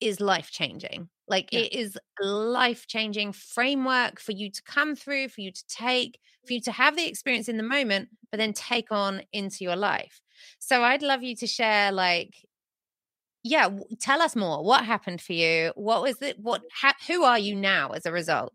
[0.00, 1.08] is life changing.
[1.28, 1.60] Like Yeah.
[1.60, 6.18] it is a life changing framework for you to come through, for you to take,
[6.46, 9.76] for you to have the experience in the moment, but then take on into your
[9.76, 10.20] life.
[10.58, 12.34] So I'd love you to share, like,
[13.42, 13.68] yeah,
[14.00, 14.64] tell us more.
[14.64, 15.72] What happened for you?
[15.76, 16.38] What was it?
[16.38, 16.62] What?
[16.80, 18.52] Ha- who are you now as a result?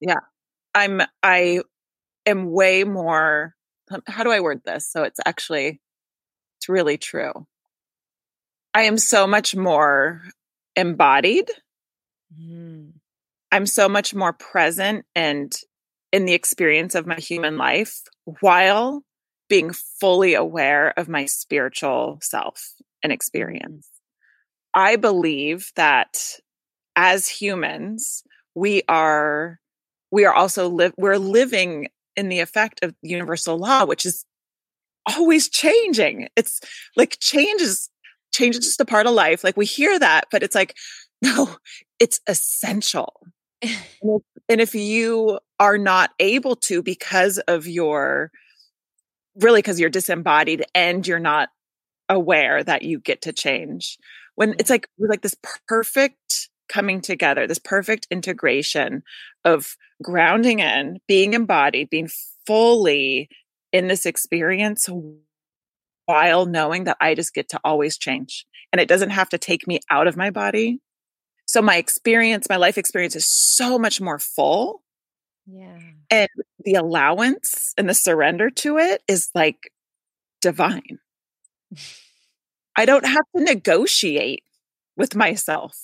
[0.00, 0.20] Yeah,
[0.74, 1.62] I'm I
[2.26, 3.54] am way more
[4.08, 5.80] how do I word this so it's actually
[6.58, 7.32] it's really true.
[8.78, 10.22] I am so much more
[10.76, 11.50] embodied.
[12.40, 12.92] Mm.
[13.50, 15.52] I'm so much more present and
[16.12, 18.02] in the experience of my human life
[18.40, 19.02] while
[19.48, 23.88] being fully aware of my spiritual self and experience.
[24.76, 24.80] Mm.
[24.80, 26.38] I believe that
[26.94, 28.22] as humans,
[28.54, 29.58] we are
[30.12, 34.24] we are also live we're living in the effect of universal law, which is
[35.16, 36.28] always changing.
[36.36, 36.60] It's
[36.96, 37.90] like change is
[38.38, 39.44] change is just a part of life.
[39.44, 40.76] Like we hear that, but it's like,
[41.22, 41.56] no,
[41.98, 43.14] it's essential.
[44.50, 48.30] And if, you are not able to because of your
[49.38, 51.50] really because you're disembodied and you're not
[52.08, 53.98] aware that you get to change
[54.36, 55.36] when it's like like this
[55.66, 59.02] perfect coming together this perfect integration
[59.44, 62.08] of grounding in being embodied being
[62.46, 63.28] fully
[63.72, 64.88] in this experience
[66.08, 69.66] while knowing that i just get to always change and it doesn't have to take
[69.66, 70.80] me out of my body
[71.46, 74.82] so my experience my life experience is so much more full
[75.46, 75.78] Yeah.
[76.10, 76.28] and
[76.64, 79.70] the allowance and the surrender to it is like
[80.40, 80.98] divine.
[82.76, 84.44] I don't have to negotiate
[84.96, 85.76] with myself.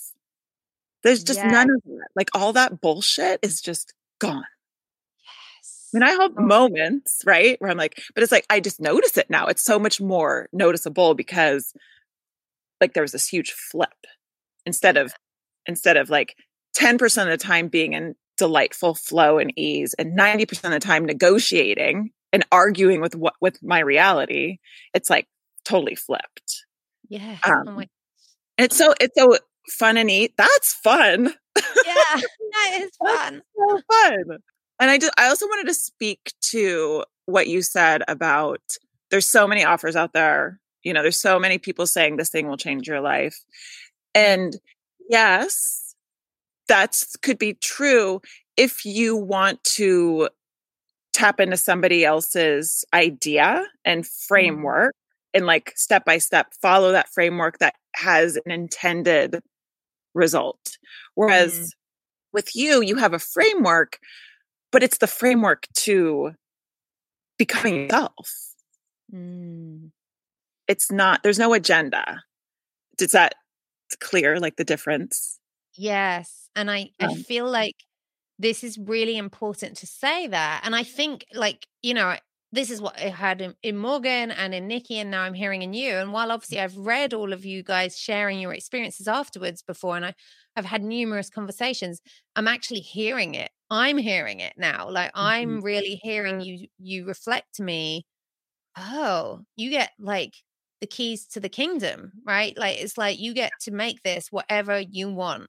[1.03, 1.51] There's just Yeah.
[1.51, 2.07] none of that.
[2.15, 4.45] Like all that bullshit is just gone.
[5.95, 6.41] Mean, I have Oh.
[6.41, 9.47] moments, right, where I'm like, but it's like I just notice it now.
[9.47, 11.73] It's so much more noticeable because
[12.81, 13.89] like there was this huge flip
[14.65, 15.13] instead of
[15.65, 16.35] instead of like
[16.77, 21.05] 10% of the time being in delightful flow and ease and 90% of the time
[21.05, 24.57] negotiating and arguing with what with my reality
[24.93, 25.27] it's like
[25.63, 26.65] totally flipped
[27.07, 27.37] Yeah.
[27.45, 27.83] um, oh
[28.57, 29.37] it's so it's so
[29.71, 31.33] fun and neat that's fun
[31.85, 31.93] Yeah.
[32.51, 33.41] That is fun.
[33.57, 34.23] so fun
[34.79, 38.61] and i just i also wanted to speak to what you said about
[39.11, 42.47] there's so many offers out there you know there's so many people saying this thing
[42.47, 43.39] will change your life.
[44.13, 44.55] And
[45.09, 45.95] yes
[46.67, 48.21] that could be true
[48.57, 50.29] if you want to
[51.13, 54.93] tap into somebody else's idea and framework
[55.33, 59.39] and like step by step follow that framework that has an intended
[60.13, 60.77] result.
[61.15, 61.71] Whereas Mm.
[62.33, 63.99] with you you have a framework
[64.71, 66.31] but it's the framework to
[67.37, 68.29] becoming yourself
[69.13, 69.91] Mm.
[70.67, 72.23] it's not there's no agenda
[72.97, 73.35] does that
[73.99, 75.39] clear like the difference
[75.77, 76.49] Yes.
[76.55, 77.75] And I, I Um, feel like
[78.39, 80.61] this is really important to say that.
[80.63, 82.15] And I think, like, you know,
[82.51, 85.61] this is what I had in, in Morgan and in Nikki, and now I'm hearing
[85.63, 85.91] in you.
[85.95, 90.05] And while obviously I've read all of you guys sharing your experiences afterwards before, and
[90.05, 90.13] I,
[90.55, 92.01] I've had numerous conversations,
[92.37, 93.51] I'm actually hearing it.
[93.69, 94.89] I'm hearing it now.
[94.89, 95.25] Like mm-hmm.
[95.25, 98.05] I'm really hearing you you reflect to me,
[98.77, 100.33] oh, you get like
[100.81, 102.57] the keys to the kingdom, right?
[102.57, 105.47] Like it's like you get to make this whatever you want.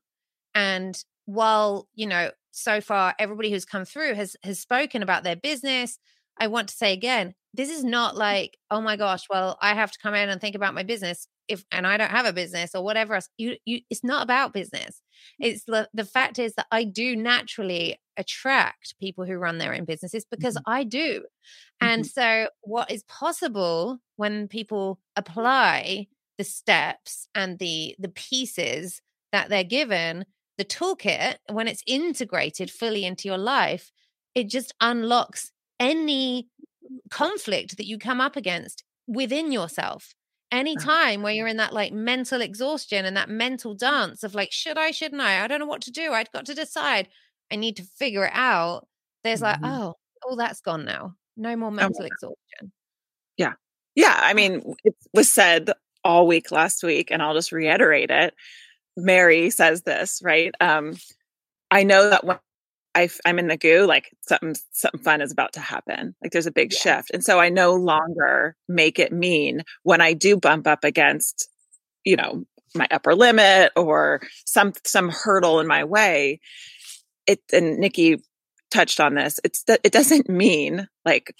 [0.55, 5.37] And while, you know, so far everybody who's come through has has spoken about their
[5.37, 5.99] business,
[6.39, 8.21] I want to say again, this is not mm-hmm.
[8.21, 11.29] like, oh my gosh, well, I have to come in and think about my business
[11.49, 13.29] if and I don't have a business or whatever else.
[13.37, 15.03] You you it's not about business.
[15.39, 19.85] It's the the fact is that I do naturally attract people who run their own
[19.85, 20.71] businesses because mm-hmm.
[20.71, 21.25] I do.
[21.81, 22.21] And mm-hmm.
[22.21, 26.07] so what is possible when people apply
[26.39, 29.01] the steps and the the pieces
[29.33, 30.25] that they're given
[30.59, 33.91] the toolkit when it's integrated fully into your life
[34.35, 36.49] it just unlocks any
[37.11, 40.15] conflict that you come up against within yourself
[40.53, 44.53] any time where you're in that like mental exhaustion and that mental dance of like
[44.53, 47.09] should i shouldn't i i don't know what to do i've got to decide
[47.51, 48.87] i need to figure it out
[49.27, 49.81] there's like, mm-hmm.
[49.83, 51.17] oh, all that's gone now.
[51.37, 52.73] No more mental oh, exhaustion.
[53.37, 53.55] Yeah.
[53.97, 54.19] Yeah.
[54.23, 55.71] I mean, it was said
[56.05, 58.35] all week last week, and I'll just reiterate it.
[58.97, 60.55] Mary says this, right?
[60.61, 60.97] Um,
[61.73, 62.39] I know that when
[62.97, 66.15] I, am in the goo, like something something fun is about to happen.
[66.23, 66.79] Like there's a big yeah.
[66.79, 71.51] shift, and so I no longer make it mean when I do bump up against,
[72.05, 72.45] you know,
[72.75, 76.41] my upper limit or some some hurdle in my way.
[77.27, 78.23] It and Nikki
[78.71, 79.39] touched on this.
[79.45, 81.35] It's that it doesn't mean like,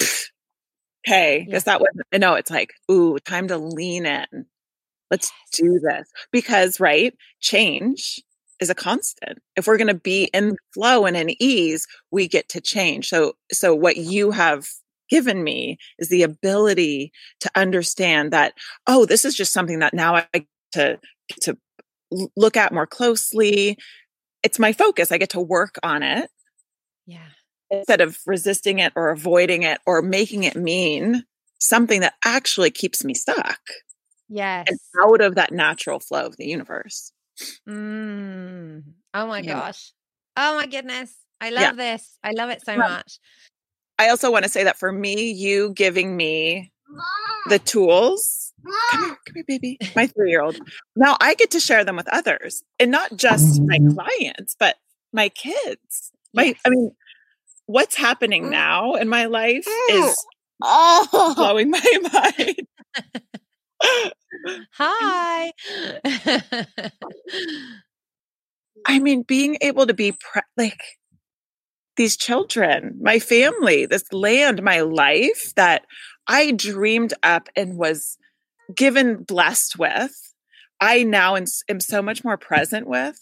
[1.05, 1.73] hey, because yeah.
[1.73, 2.21] that wasn't.
[2.21, 4.47] No, it's like, ooh, time to lean in.
[5.11, 8.21] Let's do this because right, change
[8.61, 9.39] is a constant.
[9.57, 13.09] If we're going to be in flow and in ease, we get to change.
[13.09, 14.67] So, so what you have
[15.09, 18.55] given me is the ability to understand that,
[18.87, 20.99] oh, this is just something that now I get to,
[21.43, 21.57] to
[22.37, 23.77] look at more closely.
[24.43, 25.13] It's my focus.
[25.13, 26.31] I get to work on it.
[27.07, 27.29] Yeah.
[27.71, 31.25] Instead of resisting it or avoiding it or making it mean
[31.59, 33.61] something that actually keeps me stuck.
[34.29, 34.67] Yes.
[34.69, 37.13] And out of that natural flow of the universe.
[37.69, 38.83] Mm.
[39.15, 39.53] Oh my yeah.
[39.53, 39.93] gosh.
[40.37, 41.15] Oh my goodness.
[41.41, 41.73] I love yeah.
[41.73, 42.19] this.
[42.23, 43.19] I love it so much.
[43.99, 46.73] I also want to say that for me, you giving me
[47.49, 48.53] the tools.
[48.91, 49.79] Come here, come here, baby.
[49.95, 50.59] My three year old.
[50.97, 53.95] Now I get to share them with others and not just my mm.
[53.95, 54.77] clients, but
[55.13, 56.13] my kids.
[56.35, 56.61] My, yes.
[56.65, 56.91] I mean,
[57.67, 58.51] what's happening mm.
[58.51, 60.25] now in my life is
[60.63, 61.35] oh.
[61.37, 62.67] blowing my mind.
[64.73, 65.53] Hi.
[68.87, 70.81] I mean, being able to be pre- like
[71.97, 75.85] these children, my family, this land, my life that
[76.29, 78.19] I dreamed up and was
[78.75, 80.35] given blessed with,
[80.81, 83.19] I now am, am so much more present with.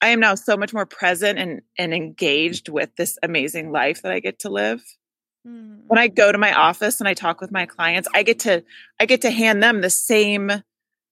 [0.00, 4.10] I am now so much more present and, and engaged with this amazing life that
[4.10, 4.82] I get to live.
[5.46, 5.82] Mm.
[5.86, 8.64] When I go to my office and I talk with my clients, I get to
[9.00, 10.50] I get to hand them the same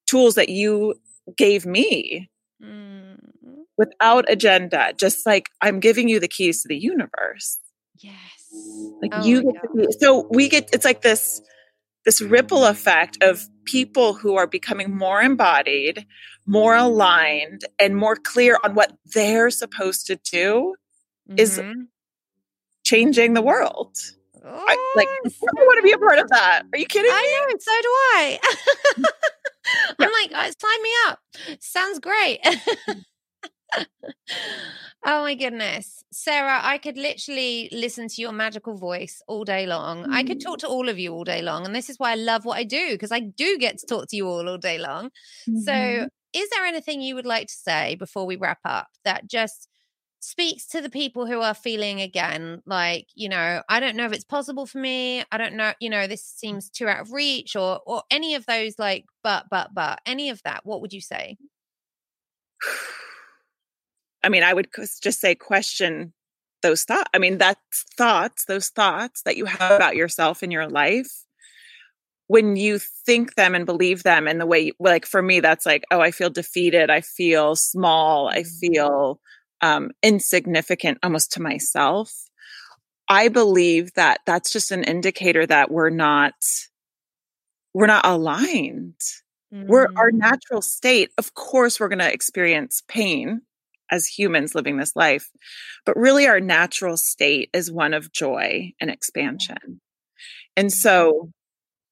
[0.06, 0.94] tools that you
[1.36, 2.30] gave me.
[2.62, 3.18] Mm.
[3.76, 7.58] Without agenda, just like I'm giving you the keys to the universe.
[7.98, 8.14] Yes.
[9.02, 11.40] Like oh you get be, so we get it's like this
[12.04, 16.06] this ripple effect of people who are becoming more embodied,
[16.46, 20.74] more aligned, and more clear on what they're supposed to do
[21.28, 21.38] mm-hmm.
[21.38, 21.60] is
[22.84, 23.96] changing the world.
[24.44, 26.62] Oh, I, like, I want to be a part of that.
[26.72, 27.16] Are you kidding me?
[27.16, 27.52] I me?
[27.52, 28.38] know, so do I.
[29.98, 31.18] I'm like, oh, sign me up.
[31.60, 32.40] Sounds great.
[35.04, 36.02] oh my goodness.
[36.12, 40.04] Sarah, I could literally listen to your magical voice all day long.
[40.04, 40.14] Mm.
[40.14, 40.60] I could talk mm.
[40.60, 41.66] to all of you all day long.
[41.66, 44.08] And this is why I love what I do, because I do get to talk
[44.08, 45.10] to you all all day long.
[45.48, 45.60] Mm-hmm.
[45.60, 49.68] So, is there anything you would like to say before we wrap up that just
[50.20, 54.12] speaks to the people who are feeling again like you know i don't know if
[54.12, 57.56] it's possible for me i don't know you know this seems too out of reach
[57.56, 61.00] or or any of those like but but but any of that what would you
[61.00, 61.38] say
[64.22, 64.68] i mean i would
[65.00, 66.12] just say question
[66.62, 70.68] those thoughts i mean that's thoughts those thoughts that you have about yourself in your
[70.68, 71.24] life
[72.26, 75.64] when you think them and believe them and the way you, like for me that's
[75.64, 78.72] like oh i feel defeated i feel small i mm-hmm.
[78.72, 79.18] feel
[79.62, 82.12] um, insignificant almost to myself.
[83.08, 86.34] I believe that that's just an indicator that we're not
[87.74, 89.00] we're not aligned.
[89.52, 89.66] Mm-hmm.
[89.68, 90.18] We're our mm.
[90.18, 91.10] natural state.
[91.18, 93.42] Of course, we're going to experience pain
[93.90, 95.30] as humans living this life,
[95.84, 99.80] but really our natural state is one of joy and expansion.
[100.56, 101.30] And so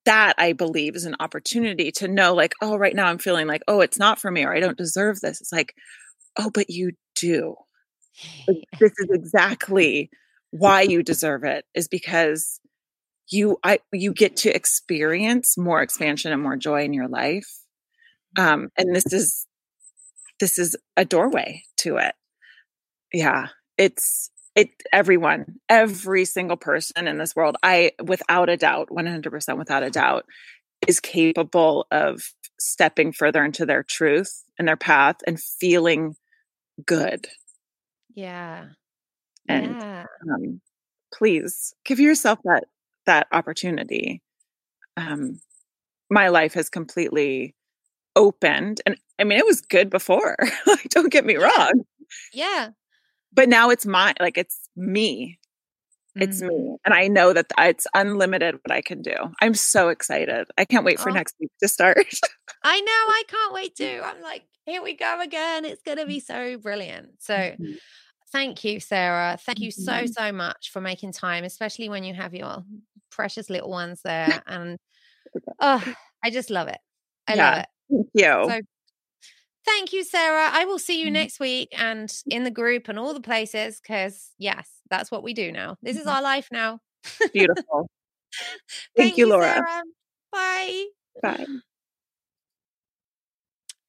[0.05, 3.63] that I believe is an opportunity to know, like, oh, right now I'm feeling like,
[3.69, 5.41] oh, it's not for me or I don't deserve this.
[5.41, 5.75] It's like,
[6.39, 7.55] oh, but you do.
[8.81, 10.11] this is exactly
[10.51, 12.61] why you deserve it is because
[13.31, 17.49] you I you get to experience more expansion and more joy in your life.
[18.39, 19.47] Um, and this is
[20.41, 22.15] this is a doorway to it.
[23.13, 29.59] Yeah, it's it everyone, every single person in this world, I without a doubt, 100%
[29.59, 30.25] without a doubt,
[30.87, 32.23] is capable of
[32.59, 36.17] stepping further into their truth and their path and feeling
[36.85, 37.27] good.
[38.15, 38.67] Yeah.
[39.49, 40.05] And yeah.
[40.31, 40.61] Um,
[41.13, 42.65] please give yourself that
[43.07, 44.23] that opportunity.
[44.97, 45.41] Um,
[46.11, 47.55] my life has completely
[48.17, 50.37] opened, and I mean, it was good before.
[50.67, 51.85] like, don't get me wrong.
[52.33, 52.71] Yeah.
[53.33, 55.39] But now it's my like it's me.
[56.21, 56.49] It's mm-hmm.
[56.49, 56.77] me.
[56.85, 59.15] And I know that it's unlimited what I can do.
[59.41, 60.49] I'm so excited.
[60.57, 61.15] I can't wait for oh.
[61.15, 62.07] next week to start.
[62.65, 62.87] I know.
[62.93, 64.05] I can't wait to.
[64.05, 65.65] I'm like, here we go again.
[65.65, 67.09] It's going to be so brilliant.
[67.21, 67.73] So, mm-hmm.
[68.33, 69.39] thank you, Sarah.
[69.41, 70.13] Thank you so, Mhm.
[70.13, 72.65] so much for making time, especially when you have your
[73.11, 74.43] precious little ones there.
[74.47, 74.79] And
[75.61, 76.79] oh, I just love it.
[77.27, 77.67] I love it.
[77.91, 78.51] Thank you.
[78.51, 78.61] So
[79.65, 80.51] thank you, Sarah.
[80.53, 81.13] I will see you Mhm.
[81.13, 85.35] next week and in the group and all the places because, yes, that's what we
[85.35, 85.77] do now.
[85.83, 86.13] This is Mhm.
[86.15, 86.81] our life now.
[87.33, 87.89] Beautiful.
[88.97, 89.47] Thank, you, Laura.
[89.47, 89.83] Sarah.
[90.33, 90.85] Bye.
[91.23, 91.47] Bye.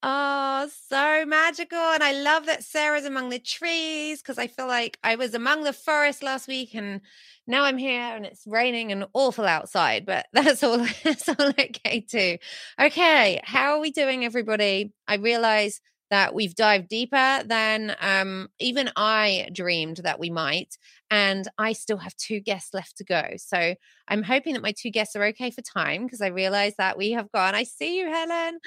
[0.01, 1.77] Oh, so magical.
[1.77, 5.63] And I love that Sarah's among the trees because I feel like I was among
[5.63, 7.01] the forest last week and
[7.47, 11.99] now I'm here and it's raining and awful outside, but that's all that's all okay
[12.09, 12.37] too.
[12.79, 14.93] Okay, how are we doing, everybody?
[15.07, 20.77] I realize that we've dived deeper than um, even I dreamed that we might.
[21.11, 23.23] And I still have two guests left to go.
[23.37, 23.75] So
[24.07, 27.11] I'm hoping that my two guests are okay for time because I realize that we
[27.11, 27.55] have gone.
[27.55, 28.59] I see you, Helen,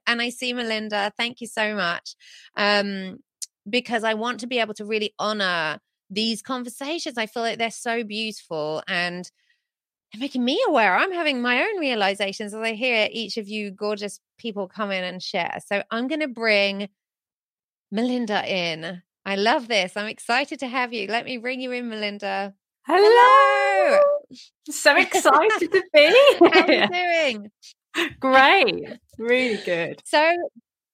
[0.06, 1.12] and I see Melinda.
[1.16, 2.14] Thank you so much.
[2.56, 3.18] Um,
[3.68, 5.78] because I want to be able to really honor
[6.10, 7.18] these conversations.
[7.18, 9.30] I feel like they're so beautiful and
[10.12, 10.96] they're making me aware.
[10.96, 15.04] I'm having my own realizations as I hear each of you gorgeous people come in
[15.04, 15.58] and share.
[15.66, 16.88] So I'm going to bring
[17.90, 19.02] Melinda in.
[19.24, 19.96] I love this.
[19.96, 21.06] I'm excited to have you.
[21.08, 22.54] Let me bring you in, Melinda.
[22.86, 24.00] Hello.
[24.70, 26.88] So excited to be How are you here.
[27.34, 27.50] doing?
[28.20, 28.98] Great.
[29.18, 30.02] Really good.
[30.04, 30.34] So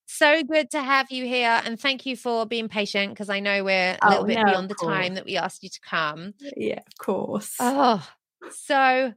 [0.07, 3.65] so good to have you here and thank you for being patient because I know
[3.65, 6.35] we're a little Oh, bit no, beyond the time that we asked you to come.
[6.57, 7.57] Yeah, of course.
[7.59, 8.07] Oh,
[8.53, 9.13] so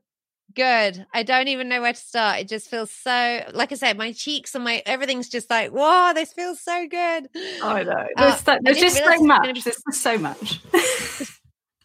[0.58, 1.06] good.
[1.14, 2.40] I don't even know where to start.
[2.40, 6.12] It just feels so like I said, my cheeks and my everything's just like, whoa,
[6.14, 7.30] this feels so good.
[7.64, 7.92] I know.
[7.92, 9.54] Uh, There's, so- there's just so it was gonna much.
[9.54, 10.60] be- There's so much.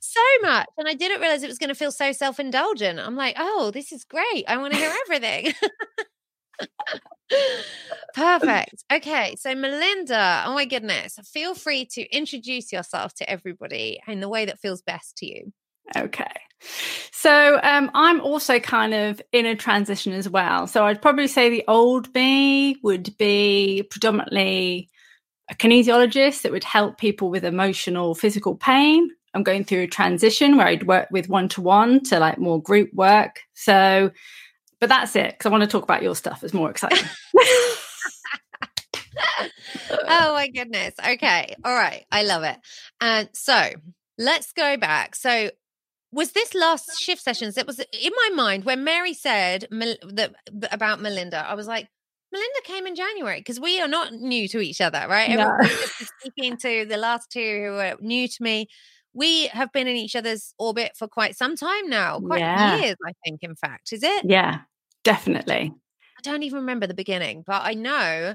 [0.00, 0.66] so much.
[0.78, 2.98] And I didn't realize it was going to feel so self indulgent.
[2.98, 4.44] I'm like, oh, this is great.
[4.48, 5.54] I want to hear everything.
[8.14, 8.84] Perfect.
[8.92, 9.34] Okay.
[9.38, 14.44] So, Melinda, oh my goodness, feel free to introduce yourself to everybody in the way
[14.44, 15.52] that feels best to you.
[15.96, 16.30] Okay.
[17.12, 20.66] So um, I'm also kind of in a transition as well.
[20.66, 24.88] So I'd probably say the old me would be predominantly
[25.50, 29.10] a kinesiologist that would help people with emotional, physical pain.
[29.34, 32.60] I'm going through a transition where I'd work with one to one to like more
[32.60, 33.40] group work.
[33.54, 34.10] So,
[34.80, 36.42] but that's it because I want to talk about your stuff.
[36.42, 37.08] It's more exciting.
[39.90, 40.94] oh my goodness.
[40.98, 41.54] Okay.
[41.64, 42.04] All right.
[42.10, 42.56] I love it.
[43.00, 43.70] And so
[44.18, 45.14] let's go back.
[45.14, 45.50] So
[46.12, 50.34] was this last shift sessions that was in my mind when Mary said Mel- that
[50.70, 51.44] about Melinda?
[51.48, 51.88] I was like,
[52.30, 55.30] Melinda came in January because we are not new to each other, right?
[55.30, 55.52] No.
[56.20, 58.68] Speaking to the last two who are new to me.
[59.14, 62.76] We have been in each other's orbit for quite some time now, quite Yeah.
[62.80, 63.40] years, I think.
[63.42, 64.24] In fact, is it?
[64.24, 64.60] yeah,
[65.04, 65.72] definitely.
[66.18, 68.34] I don't even remember the beginning, but I know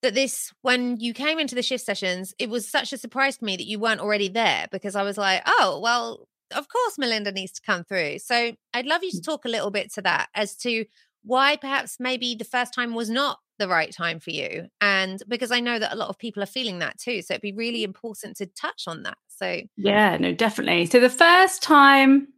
[0.00, 3.44] that this, when you came into the shift sessions, it was such a surprise to
[3.44, 7.32] me that you weren't already there because I was like, oh, well, of course Melinda
[7.32, 8.18] needs to come through.
[8.18, 10.84] So I'd love you to talk a little bit to that as to
[11.24, 14.68] why perhaps maybe the first time was not the right time for you.
[14.80, 17.22] And because I know that a lot of people are feeling that too.
[17.22, 19.18] So it'd be really important to touch on that.
[19.28, 20.86] So Yeah, no, definitely.
[20.86, 22.28] So the first time,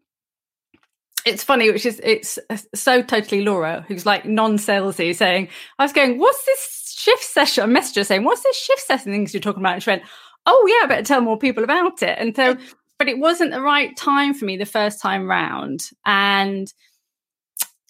[1.25, 5.93] it's funny, which is it's uh, so totally Laura, who's like non-salesy, saying, "I was
[5.93, 9.41] going, what's this shift session?" I messaged her saying, "What's this shift session things you're
[9.41, 10.03] talking about?" And she went,
[10.45, 12.57] "Oh yeah, I better tell more people about it." And so,
[13.05, 16.73] but it wasn't the right time for me the first time round, and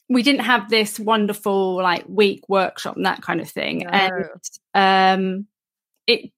[0.09, 4.25] we didn't have this wonderful like week workshop and that kind of thing, and
[4.75, 5.47] um,
[6.09, 6.33] it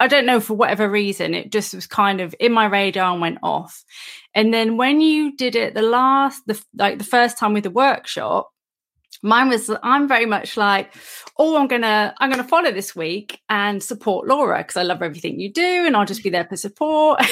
[0.00, 3.20] I don't know for whatever reason, it just was kind of in my radar and
[3.20, 3.84] went off.
[4.34, 7.70] And then when you did it the last, the like the first time with the
[7.70, 8.50] workshop,
[9.22, 10.92] mine was I'm very much like,
[11.38, 15.38] oh, I'm gonna I'm gonna follow this week and support Laura because I love everything
[15.38, 17.20] you do and I'll just be there for support.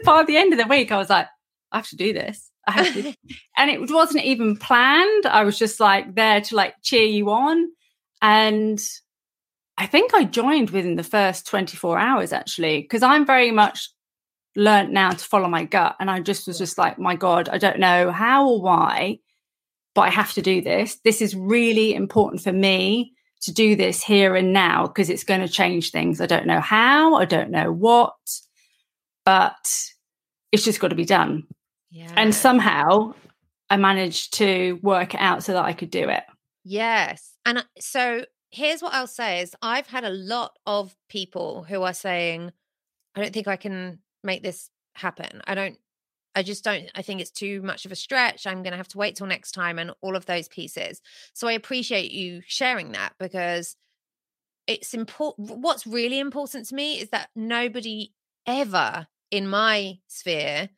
[0.04, 1.26] By the end of the week, I was like,
[1.72, 2.50] I have to do this.
[2.66, 3.14] I have to.
[3.56, 5.26] and it wasn't even planned.
[5.26, 7.68] I was just like there to like cheer you on.
[8.22, 8.80] And
[9.76, 13.88] I think I joined within the first 24 hours actually, because I'm very much
[14.56, 15.96] learned now to follow my gut.
[16.00, 19.20] And I just was just like, my God, I don't know how or why,
[19.94, 20.98] but I have to do this.
[21.04, 25.40] This is really important for me to do this here and now because it's going
[25.40, 26.20] to change things.
[26.20, 28.14] I don't know how, I don't know what,
[29.30, 29.92] but
[30.50, 31.44] it's just got to be done.
[31.88, 32.12] yeah.
[32.16, 33.14] And somehow
[33.70, 36.24] I managed to work it out so that I could do it.
[36.64, 37.36] Yes.
[37.46, 41.94] And so here's what I'll say is I've had a lot of people who are
[41.94, 42.50] saying,
[43.14, 45.42] I don't think I can make this happen.
[45.46, 45.78] I don't
[46.34, 48.48] I just don't I think it's too much of a stretch.
[48.48, 51.00] I'm going to have to wait till next time and all of those pieces.
[51.34, 53.76] So I appreciate you sharing that because
[54.66, 58.12] it's important what's really important to me is that nobody
[58.44, 60.68] ever in my sphere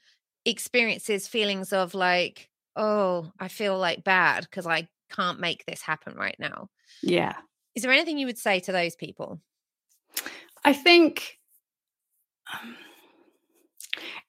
[0.44, 6.14] experiences feelings of like, oh, I feel like bad because I can't make this happen
[6.16, 6.68] right now.
[7.02, 7.34] Yeah.
[7.74, 9.40] Is there anything you would say to those people?
[10.64, 11.38] I think
[12.52, 12.76] um,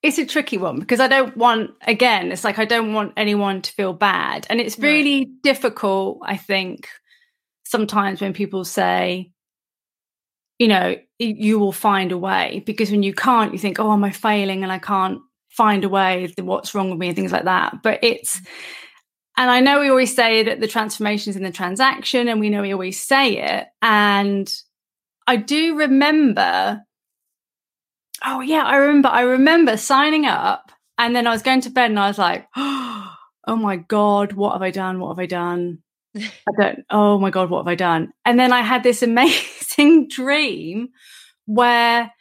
[0.01, 3.61] it's a tricky one because I don't want, again, it's like I don't want anyone
[3.61, 4.47] to feel bad.
[4.49, 5.31] And it's really no.
[5.43, 6.87] difficult, I think,
[7.65, 9.31] sometimes when people say,
[10.59, 14.03] you know, you will find a way because when you can't, you think, oh, am
[14.03, 15.19] I failing and I can't
[15.49, 17.83] find a way, what's wrong with me and things like that.
[17.83, 18.45] But it's, mm.
[19.37, 22.49] and I know we always say that the transformation is in the transaction and we
[22.49, 23.67] know we always say it.
[23.81, 24.51] And
[25.27, 26.81] I do remember,
[28.25, 31.91] oh yeah, I remember, I remember signing up and then I was going to bed
[31.91, 33.15] and I was like, oh
[33.47, 34.99] my God, what have I done?
[34.99, 35.82] What have I done?
[36.15, 38.11] I don't, oh my God, what have I done?
[38.25, 40.89] And then I had this amazing dream
[41.45, 42.11] where,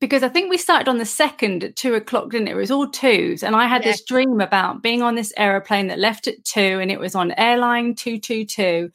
[0.00, 2.52] because I think we started on the second at two o'clock, didn't it?
[2.52, 3.42] It was all twos.
[3.42, 6.90] And I had this dream about being on this aeroplane that left at two and
[6.90, 8.90] it was on airline 222.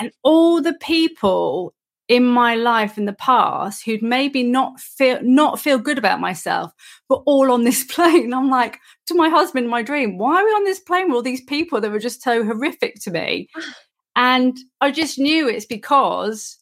[0.00, 1.72] And all the people
[2.08, 6.72] in my life in the past who'd maybe not feel not feel good about myself
[7.08, 10.50] but all on this plane i'm like to my husband my dream why are we
[10.50, 13.74] on this plane with all these people that were just so horrific to me ah.
[14.16, 16.58] And i just knew it's because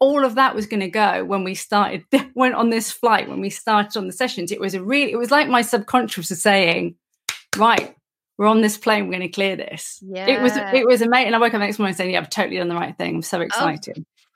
[0.00, 2.04] all of that was going to go when we started
[2.34, 5.18] went on this flight when we started on the sessions it was a really it
[5.18, 6.94] was like my subconscious was saying
[7.56, 7.94] right
[8.36, 11.34] we're on this plane we're going to clear this yeah it was it was amazing
[11.34, 13.22] i woke up the next morning saying yeah i've totally done the right thing i'm
[13.22, 13.42] so oh.
[13.42, 14.28] excited oh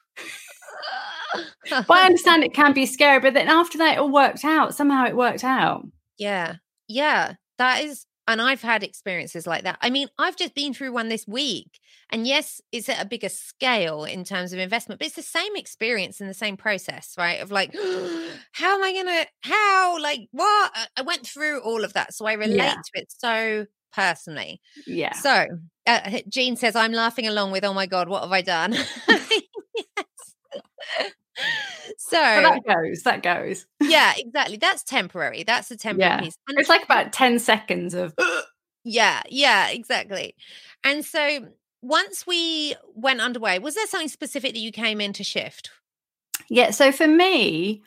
[1.71, 4.75] but I understand it can be scary, but then after that, it all worked out.
[4.75, 5.87] Somehow it worked out.
[6.19, 6.57] Yeah.
[6.89, 7.35] Yeah.
[7.59, 9.79] That is, and I've had experiences like that.
[9.81, 11.79] I mean, I've just been through one this week.
[12.13, 15.57] And yes, it's at a bigger scale in terms of investment, but it's the same
[15.57, 17.41] experience and the same process, right?
[17.41, 17.75] Of like,
[18.53, 20.73] how am I going to, how, like, what?
[20.97, 22.13] I went through all of that.
[22.13, 22.75] So I relate yeah.
[22.75, 24.61] to it so personally.
[24.87, 25.15] Yeah.
[25.15, 25.47] So
[25.87, 28.75] uh, Jean says, I'm laughing along with, oh my God, what have I done?
[31.97, 36.21] so that goes that goes yeah exactly that's temporary that's a temporary yeah.
[36.21, 38.15] piece and it's like about 10 seconds of
[38.85, 40.35] yeah yeah exactly
[40.85, 41.47] and so
[41.83, 45.71] once we went underway was there something specific that you came in to shift
[46.49, 47.83] yeah so for me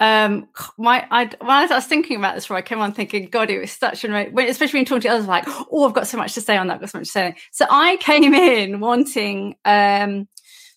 [0.00, 3.48] um my I when I was thinking about this before I came on thinking God
[3.48, 6.18] it was such an when, especially when talking to others like oh I've got so
[6.18, 8.80] much to say on that I've got so much to say so I came in
[8.80, 10.26] wanting um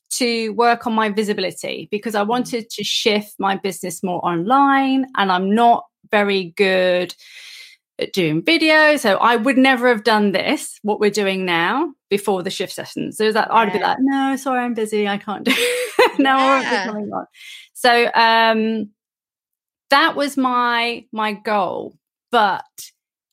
[0.10, 2.28] to work on my visibility because I mm.
[2.28, 7.14] wanted to shift my business more online and I'm not very good
[8.14, 8.98] doing video.
[8.98, 13.18] So I would never have done this, what we're doing now, before the shift sessions.
[13.18, 15.08] So that I'd be like, no, sorry, I'm busy.
[15.08, 15.52] I can't do
[16.20, 16.90] no, yeah.
[16.90, 17.26] on.
[17.74, 18.90] So um
[19.90, 21.98] that was my my goal.
[22.32, 22.64] But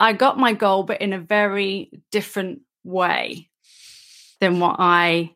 [0.00, 3.50] I got my goal, but in a very different way
[4.40, 5.34] than what I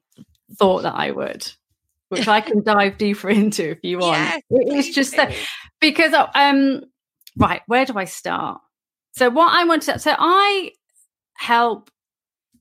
[0.56, 1.50] thought that I would,
[2.08, 4.18] which I can dive deeper into if you want.
[4.18, 5.34] Yes, it's just that
[5.80, 6.82] because uh, um
[7.36, 8.60] right, where do I start?
[9.18, 10.70] So what I want to so I
[11.34, 11.90] help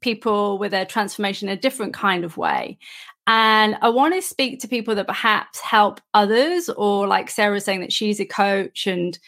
[0.02, 2.80] people with their transformation in a different kind of way.
[3.28, 7.82] And I want to speak to people that perhaps help others, or like Sarah saying
[7.82, 9.20] that she's a coach and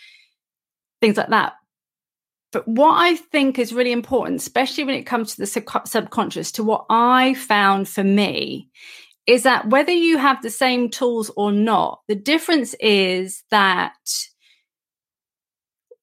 [1.02, 1.54] things like that.
[2.52, 6.52] But what I think is really important, especially when it comes to the sub- subconscious,
[6.54, 8.70] to what I found for me,
[9.28, 13.94] is that whether you have the same tools or not, the difference is that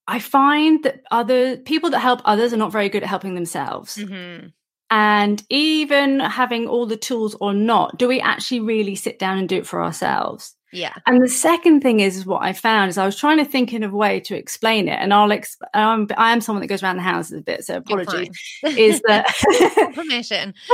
[0.09, 3.97] I find that other people that help others are not very good at helping themselves.
[3.97, 4.49] Mm-hmm.
[4.89, 9.49] And even having all the tools or not, do we actually really sit down and
[9.49, 10.55] do it for ourselves?
[10.77, 10.93] Yeah.
[11.07, 13.83] And the second thing is, what I found is I was trying to think in
[13.83, 16.97] a way to explain it, and I'll exp- I'm, I am someone that goes around
[16.97, 18.39] the houses a bit, so apologies.
[18.63, 19.27] is that
[19.95, 20.53] permission?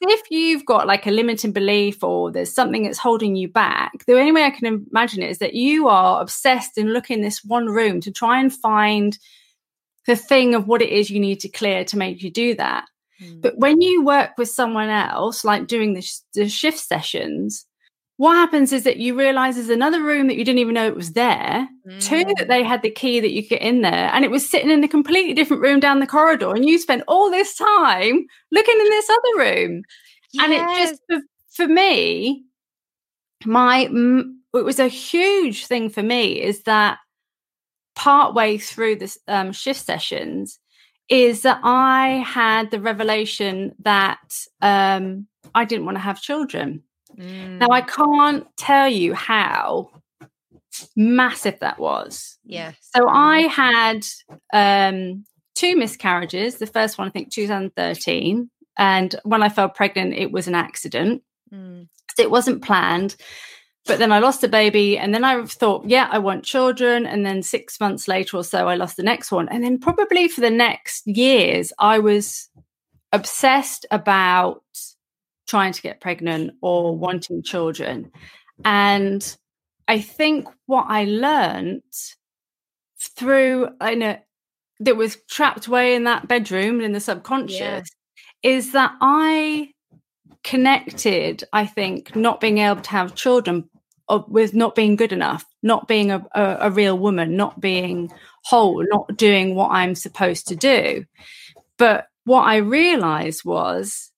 [0.00, 4.18] if you've got like a limiting belief or there's something that's holding you back, the
[4.18, 7.66] only way I can imagine it is that you are obsessed in looking this one
[7.66, 9.16] room to try and find
[10.06, 12.86] the thing of what it is you need to clear to make you do that.
[13.22, 13.42] Mm.
[13.42, 17.64] But when you work with someone else, like doing the, sh- the shift sessions,
[18.16, 20.94] what happens is that you realize there's another room that you didn't even know it
[20.94, 21.68] was there.
[21.88, 22.00] Mm.
[22.00, 24.48] Two, that they had the key that you could get in there, and it was
[24.48, 26.54] sitting in a completely different room down the corridor.
[26.54, 29.82] And you spent all this time looking in this other room.
[30.32, 30.44] Yes.
[30.44, 31.20] And it just, for,
[31.50, 32.44] for me,
[33.44, 33.88] my,
[34.54, 36.98] it was a huge thing for me is that
[37.96, 40.58] part way through this um, shift sessions,
[41.08, 44.18] is that I had the revelation that
[44.62, 46.82] um, I didn't want to have children.
[47.16, 47.58] Mm.
[47.58, 49.90] Now, I can't tell you how
[50.96, 52.38] massive that was.
[52.44, 52.72] Yeah.
[52.94, 54.06] So I had
[54.52, 55.24] um,
[55.54, 56.56] two miscarriages.
[56.56, 58.50] The first one, I think, 2013.
[58.76, 61.22] And when I fell pregnant, it was an accident.
[61.52, 61.88] Mm.
[62.18, 63.16] It wasn't planned.
[63.86, 64.98] But then I lost a baby.
[64.98, 67.06] And then I thought, yeah, I want children.
[67.06, 69.48] And then six months later or so, I lost the next one.
[69.48, 72.48] And then probably for the next years, I was
[73.12, 74.62] obsessed about
[75.46, 78.10] trying to get pregnant or wanting children.
[78.64, 79.36] And
[79.88, 81.82] I think what I learned
[83.16, 84.16] through, I know
[84.80, 87.82] that was trapped away in that bedroom in the subconscious Yeah.
[88.42, 89.70] is that I
[90.42, 93.68] connected, I think, not being able to have children
[94.28, 98.12] with not being good enough, not being a, a, a real woman, not being
[98.44, 101.04] whole, not doing what I'm supposed to do.
[101.78, 104.10] But what I realized was,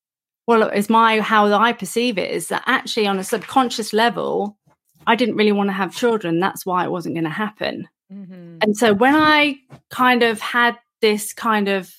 [0.47, 4.57] well, is my how I perceive it is that actually on a subconscious level,
[5.05, 6.39] I didn't really want to have children.
[6.39, 7.87] That's why it wasn't going to happen.
[8.11, 8.63] Mhm.
[8.63, 9.57] And so when I
[9.89, 11.93] kind of had this kind of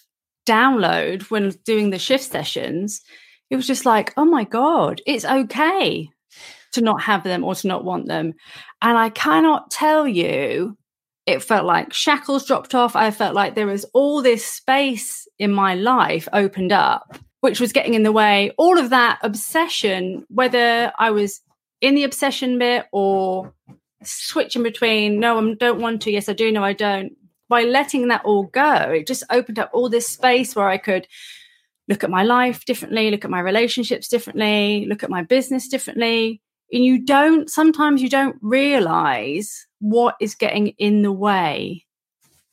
[0.47, 3.03] download when doing the shift sessions,
[3.51, 6.09] it was just like, oh my God, it's okay
[6.73, 8.35] to not have them or to not want them.
[8.83, 10.77] And I cannot tell you,
[11.27, 12.97] it felt like shackles dropped off.
[12.97, 17.73] I felt like there was all this space in my life opened up, which was
[17.73, 18.53] getting in the way.
[18.59, 21.41] All of that obsession, whether I was
[21.81, 23.53] in the obsession bit or
[24.03, 27.13] switching between no, I don't want to, yes, I do, no, I don't.
[27.49, 31.07] By letting that all go, it just opened up all this space where I could
[31.89, 36.43] look at my life differently, look at my relationships differently, look at my business differently.
[36.71, 41.87] And you don't, sometimes you don't realize what is getting in the way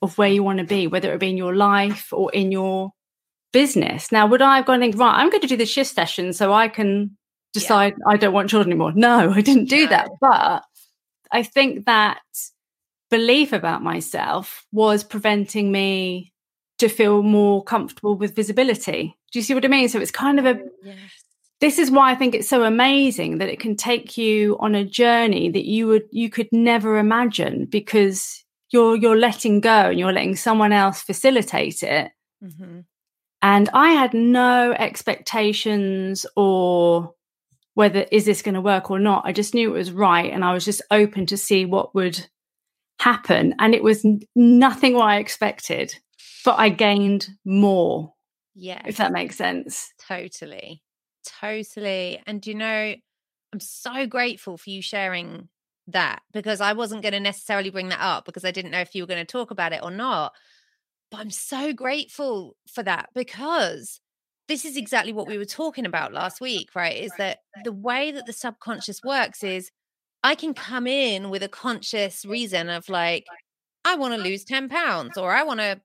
[0.02, 2.92] of where you want to be, whether it be in your life or in your
[3.62, 4.12] business.
[4.12, 6.34] Now, would I have gone and think, right, I'm going to do the shift session
[6.34, 7.18] so I can
[7.54, 8.92] decide I don't want children anymore?
[8.96, 9.90] No, I didn't do No.
[9.90, 10.10] that.
[10.22, 10.64] But
[11.32, 12.20] I think that
[13.10, 16.34] belief about myself was preventing me
[16.80, 19.16] to feel more comfortable with visibility.
[19.32, 19.88] Do you see what I mean?
[19.90, 20.98] So it's kind of a Yes.
[21.62, 24.84] this is why I think it's so amazing that it can take you on a
[24.84, 30.12] journey that you would you could never imagine because you're you're letting go and you're
[30.14, 32.12] letting someone else facilitate it.
[32.44, 32.84] Mhm.
[33.46, 37.14] And I had no expectations or
[37.76, 39.24] whether is this going to work or not.
[39.24, 42.26] I just knew it was right and I was just open to see what would
[43.00, 44.04] happen and it was
[44.36, 45.94] nothing what I expected,
[46.44, 48.14] but I gained more
[48.56, 48.82] Yeah.
[48.88, 49.92] if that makes sense.
[50.08, 50.82] Totally.
[51.40, 52.20] Totally.
[52.26, 52.96] And you know,
[53.54, 55.50] I'm so grateful for you sharing
[55.88, 58.96] that because I wasn't going to necessarily bring that up because I didn't know if
[58.96, 60.34] you were going to talk about it or not.
[61.12, 64.00] But I'm so grateful for that because
[64.48, 66.98] this is exactly what we were talking about last week, right?
[66.98, 69.72] Is that the way that the subconscious works is
[70.24, 73.34] I can come in with a conscious reason of like,
[73.86, 75.82] I want to lose 10 pounds or I want to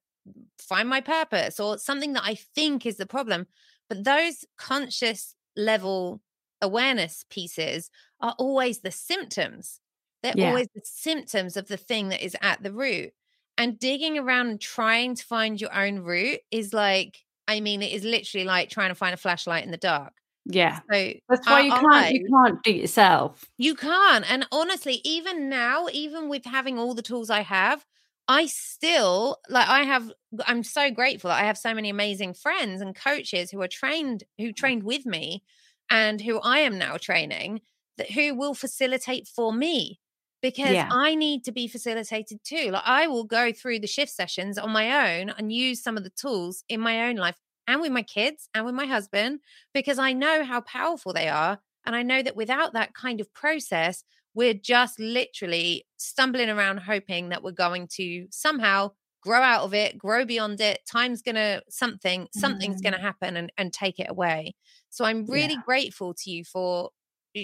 [0.59, 3.47] find my purpose or something that I think is the problem.
[3.89, 6.23] But those conscious level
[6.63, 7.91] awareness pieces
[8.21, 9.81] are always the symptoms.
[10.23, 10.39] They're Yeah.
[10.39, 13.13] always the symptoms of the thing that is at the root.
[13.61, 17.93] And digging around and trying to find your own route is like, I mean, it
[17.93, 20.15] is literally like trying to find a flashlight in the dark.
[20.47, 20.81] Yeah.
[20.91, 23.45] So That's why I- you can't you can't do it yourself.
[23.59, 24.31] you can't.
[24.31, 27.85] And honestly, even now, even with having all the tools I have,
[28.29, 30.11] I still like I have
[30.47, 34.25] I'm so grateful that I have so many amazing friends and coaches who are trained
[34.39, 34.57] who mm.
[34.57, 35.43] trained with me
[35.91, 37.61] and who I am now training
[37.99, 40.01] that who will facilitate for me
[40.43, 40.89] because Yeah.
[40.91, 42.71] I need to be facilitated too.
[42.71, 46.05] Like I will go through the shift sessions on my own and use some of
[46.05, 47.37] the tools in my own life
[47.67, 49.41] and with my kids and with my husband
[49.75, 53.33] because I know how powerful they are and I know that without that kind of
[53.33, 54.05] process
[54.35, 58.91] we're just literally stumbling around hoping that we're going to somehow
[59.23, 63.03] grow out of it grow beyond it time's gonna something something's gonna mm.
[63.03, 64.55] happen and, and take it away
[64.89, 66.91] so i'm really grateful to you for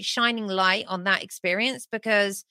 [0.01, 2.44] shining light on that experience because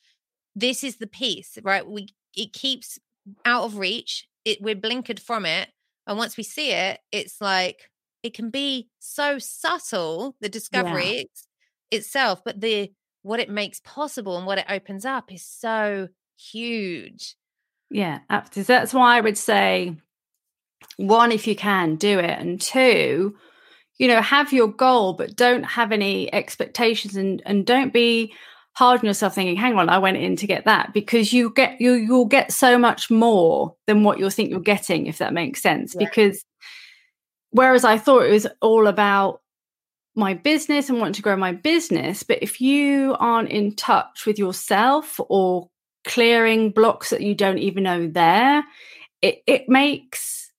[0.56, 2.99] this is the piece right we it keeps
[3.45, 5.69] out of reach it we're blinkered from it
[6.07, 7.90] and once we see it it's like
[8.23, 11.48] it can be so subtle the discovery it's-
[11.91, 12.91] itself but the
[13.22, 16.07] what it makes possible and what it opens up is so
[16.38, 17.36] huge
[17.90, 18.73] Yeah, absolutely.
[18.73, 19.95] That's why I would say
[20.98, 22.40] one, if you can, do it.
[22.40, 23.36] And two,
[23.98, 28.34] you know, have your goal, but don't have any expectations and and don't be
[28.76, 31.80] hard on yourself thinking, hang on, I went in to get that because you get
[31.81, 35.61] you you'll get so much more than what you'll think you're getting, if that makes
[35.61, 35.95] sense.
[35.95, 36.06] Yeah.
[36.06, 36.43] Because
[37.52, 39.41] whereas I thought it was all about
[40.15, 44.39] my business and wanting to grow my business, but if you aren't in touch with
[44.39, 45.69] yourself or
[46.06, 48.64] clearing blocks that you don't even know there.
[49.22, 50.52] It it makes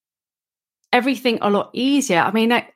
[0.92, 2.20] everything a lot easier.
[2.20, 2.74] I mean, like,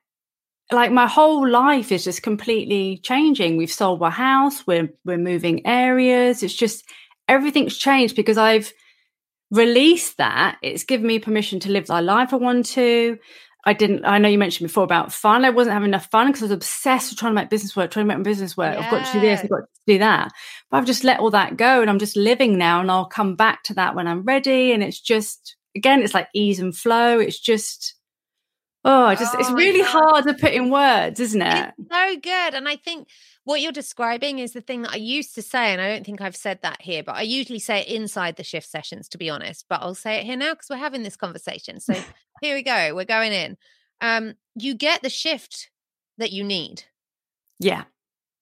[0.73, 3.57] like my whole life is just completely changing.
[3.57, 6.43] We've sold our house, we're we're moving areas.
[6.43, 6.85] It's just
[7.29, 8.73] everything's changed because I've
[9.51, 10.59] released that.
[10.63, 13.19] It's given me permission to live the life I want to.
[13.65, 14.05] I didn't.
[14.07, 15.45] I know you mentioned before about fun.
[15.45, 17.91] I wasn't having enough fun because I was obsessed with trying to make business work,
[17.91, 18.75] trying to make my business work.
[18.75, 18.85] Yeah.
[18.85, 19.41] I've got to do this.
[19.41, 20.33] I've got to do that.
[20.71, 22.81] But I've just let all that go, and I'm just living now.
[22.81, 24.73] And I'll come back to that when I'm ready.
[24.73, 27.19] And it's just again, it's like ease and flow.
[27.19, 27.95] It's just
[28.85, 31.74] oh, just oh it's really hard to put in words, isn't it?
[31.78, 33.09] It's so good, and I think
[33.44, 36.20] what you're describing is the thing that I used to say, and I don't think
[36.20, 39.31] I've said that here, but I usually say it inside the shift sessions, to be
[39.31, 39.66] honest.
[39.69, 41.81] But I'll say it here now because we're having this conversation.
[41.81, 41.94] So
[42.43, 42.94] here we go.
[42.94, 43.57] We're going in.
[44.01, 45.70] Um, you get the shift
[46.19, 46.85] that you need.
[47.59, 47.85] Yeah.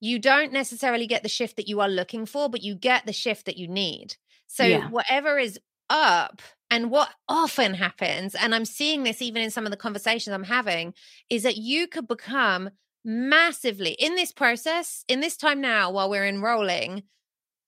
[0.00, 3.12] You don't necessarily get the shift that you are looking for, but you get the
[3.12, 4.16] shift that you need.
[4.46, 4.88] So yeah.
[4.88, 5.58] whatever is
[5.90, 10.34] up and what often happens, and I'm seeing this even in some of the conversations
[10.34, 10.94] I'm having,
[11.30, 12.70] is that you could become
[13.04, 17.04] massively in this process, in this time now while we're enrolling.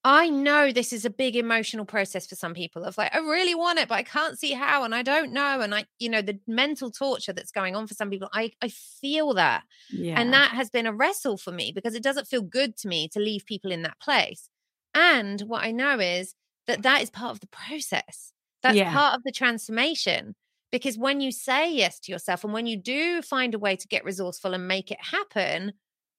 [0.03, 3.53] I know this is a big emotional process for some people of like, I really
[3.53, 5.61] want it, but I can't see how, and I don't know.
[5.61, 8.69] And I, you know, the mental torture that's going on for some people, I, I
[8.69, 9.63] feel that.
[9.91, 10.19] Yeah.
[10.19, 13.09] And that has been a wrestle for me because it doesn't feel good to me
[13.09, 14.49] to leave people in that place.
[14.95, 16.33] And what I know is
[16.65, 18.33] that that is part of the process.
[18.63, 18.93] That's yeah.
[18.93, 20.35] part of the transformation.
[20.71, 23.87] Because when you say yes to yourself and when you do find a way to
[23.87, 25.73] get resourceful and make it happen,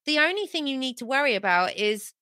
[0.05, 2.13] the only thing you need to worry about is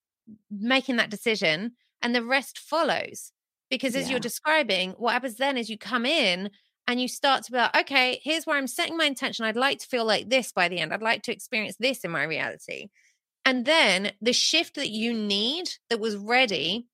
[0.49, 3.31] making that decision and the rest follows.
[3.69, 4.11] Because as yeah.
[4.11, 6.49] you're describing, what happens then is you come in
[6.87, 9.45] and you start to be like, okay, here's where I'm setting my intention.
[9.45, 10.93] I'd like to feel like this by the end.
[10.93, 12.87] I'd like to experience this in my reality.
[13.45, 16.87] And then the shift that you need that was ready,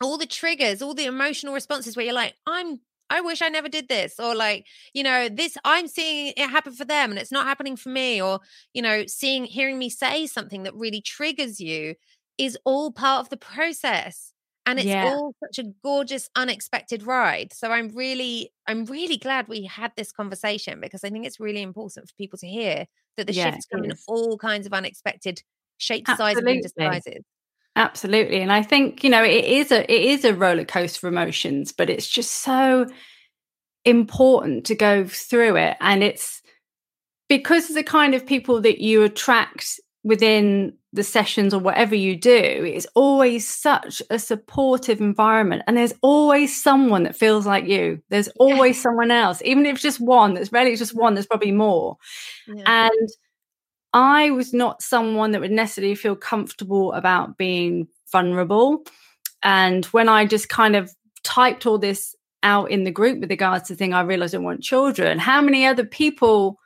[0.00, 2.80] all the triggers, all the emotional responses where you're like, I'm
[3.10, 4.18] I wish I never did this.
[4.18, 7.76] Or like, you know, this, I'm seeing it happen for them and it's not happening
[7.76, 8.20] for me.
[8.20, 8.40] Or,
[8.74, 11.94] you know, seeing, hearing me say something that really triggers you
[12.36, 14.32] is all part of the process.
[14.66, 15.06] And it's yeah.
[15.06, 17.54] all such a gorgeous, unexpected ride.
[17.54, 21.62] So I'm really, I'm really glad we had this conversation because I think it's really
[21.62, 25.42] important for people to hear that the yeah, shifts come in all kinds of unexpected
[25.78, 27.24] shapes, sizes, and disguises.
[27.78, 28.40] Absolutely.
[28.40, 31.70] And I think, you know, it is a it is a roller coaster of emotions,
[31.70, 32.86] but it's just so
[33.84, 35.76] important to go through it.
[35.80, 36.42] And it's
[37.28, 42.16] because of the kind of people that you attract within the sessions or whatever you
[42.16, 45.62] do, it's always such a supportive environment.
[45.68, 48.02] And there's always someone that feels like you.
[48.08, 48.82] There's always yeah.
[48.82, 51.96] someone else, even if it's just one, there's rarely just one, there's probably more.
[52.48, 52.88] Yeah.
[52.88, 53.08] And
[53.92, 58.84] I was not someone that would necessarily feel comfortable about being vulnerable.
[59.42, 60.92] And when I just kind of
[61.24, 64.38] typed all this out in the group with regards to the thing, I realized I
[64.38, 65.18] want children.
[65.18, 66.58] How many other people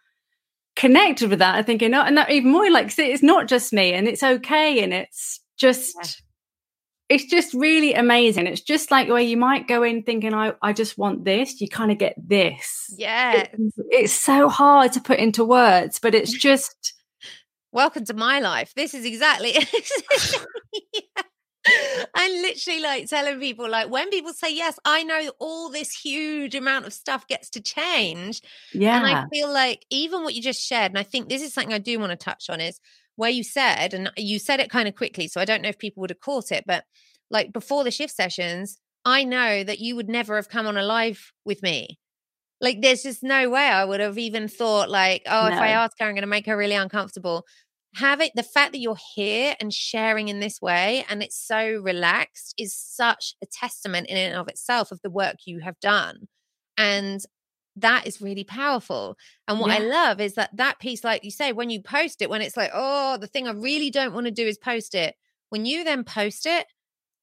[0.76, 1.54] connected with that?
[1.54, 4.82] I thinking, oh, and that even more like it's not just me, and it's okay,
[4.82, 5.96] and it's just.
[6.00, 6.08] Yeah.
[7.08, 8.46] It's just really amazing.
[8.46, 11.60] It's just like where you might go in thinking, I, I just want this.
[11.60, 12.86] You kind of get this.
[12.96, 13.32] Yeah.
[13.34, 13.50] It,
[13.90, 16.94] it's so hard to put into words, but it's just
[17.72, 18.72] welcome to my life.
[18.74, 21.22] This is exactly yeah.
[22.14, 26.54] I'm literally like telling people, like, when people say yes, I know all this huge
[26.54, 28.40] amount of stuff gets to change.
[28.72, 28.96] Yeah.
[28.96, 31.72] And I feel like even what you just shared, and I think this is something
[31.72, 32.80] I do want to touch on, is
[33.14, 35.78] where you said, and you said it kind of quickly, so I don't know if
[35.78, 36.84] people would have caught it, but
[37.30, 40.82] like before the shift sessions, I know that you would never have come on a
[40.82, 41.98] live with me.
[42.62, 45.54] Like, there's just no way I would have even thought, like, oh, no.
[45.54, 47.44] if I ask her, I'm going to make her really uncomfortable
[47.94, 51.80] have it the fact that you're here and sharing in this way and it's so
[51.82, 56.26] relaxed is such a testament in and of itself of the work you have done
[56.78, 57.20] and
[57.76, 59.16] that is really powerful
[59.46, 59.76] and what yeah.
[59.76, 62.56] i love is that that piece like you say when you post it when it's
[62.56, 65.14] like oh the thing i really don't want to do is post it
[65.50, 66.66] when you then post it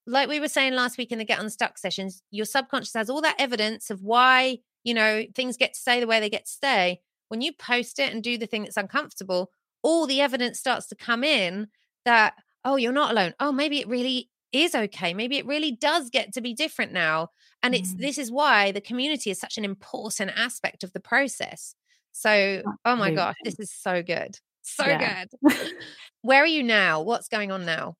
[0.06, 3.22] like we were saying last week in the get unstuck sessions your subconscious has all
[3.22, 6.52] that evidence of why you know things get to stay the way they get to
[6.52, 9.52] stay when you post it and do the thing that's uncomfortable
[9.82, 11.68] all the evidence starts to come in
[12.06, 12.34] that,
[12.66, 13.34] oh, you're not alone.
[13.40, 15.14] Oh, maybe it really is okay.
[15.14, 17.30] Maybe it really does get to be different now.
[17.62, 18.00] And it's mm.
[18.00, 21.76] this is why the community is such an important aspect of the process.
[22.12, 24.38] So, oh my gosh, this is so good.
[24.62, 25.24] So yeah.
[25.42, 25.58] good.
[26.22, 27.02] Where are you now?
[27.02, 27.96] What's going on now?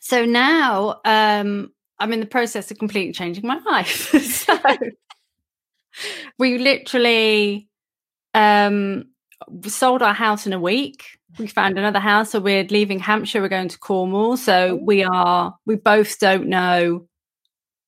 [0.00, 4.10] So now um I'm in the process of completely changing my life.
[4.20, 4.58] so
[6.38, 7.68] we literally
[8.34, 9.04] um
[9.66, 11.04] sold our house in a week.
[11.38, 13.40] We found another house, so we're leaving Hampshire.
[13.40, 14.36] We're going to Cornwall.
[14.36, 15.56] So we are.
[15.66, 17.06] We both don't know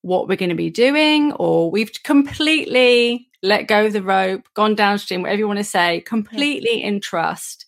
[0.02, 4.74] what we're going to be doing, or we've completely let go of the rope, gone
[4.74, 7.66] downstream, whatever you want to say, completely in trust.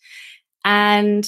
[0.65, 1.27] And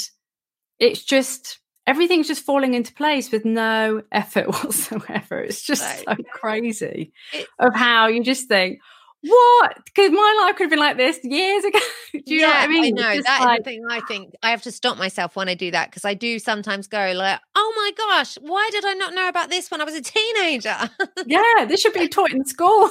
[0.78, 5.40] it's just everything's just falling into place with no effort whatsoever.
[5.40, 7.12] It's just so crazy
[7.58, 8.80] of how you just think,
[9.22, 9.76] what?
[9.84, 11.78] Because my life could have been like this years ago.
[12.12, 12.98] do you yeah, know what I mean?
[12.98, 13.22] I know.
[13.22, 13.58] That's like...
[13.58, 16.14] the thing I think I have to stop myself when I do that because I
[16.14, 19.80] do sometimes go like, oh my gosh, why did I not know about this when
[19.80, 20.90] I was a teenager?
[21.26, 22.90] yeah, this should be taught in school.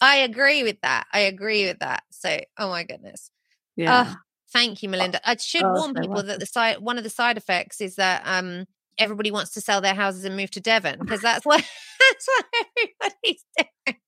[0.00, 1.06] I agree with that.
[1.12, 2.02] I agree with that.
[2.10, 3.30] So, oh my goodness.
[3.76, 4.14] Yeah.
[4.52, 5.26] thank you, Melinda.
[5.26, 8.22] I should oh, warn people that the side one of the side effects is that
[8.26, 8.66] um
[8.98, 11.60] everybody wants to sell their houses and move to Devon because that's what
[12.10, 12.44] that's what
[12.76, 14.01] everybody's doing.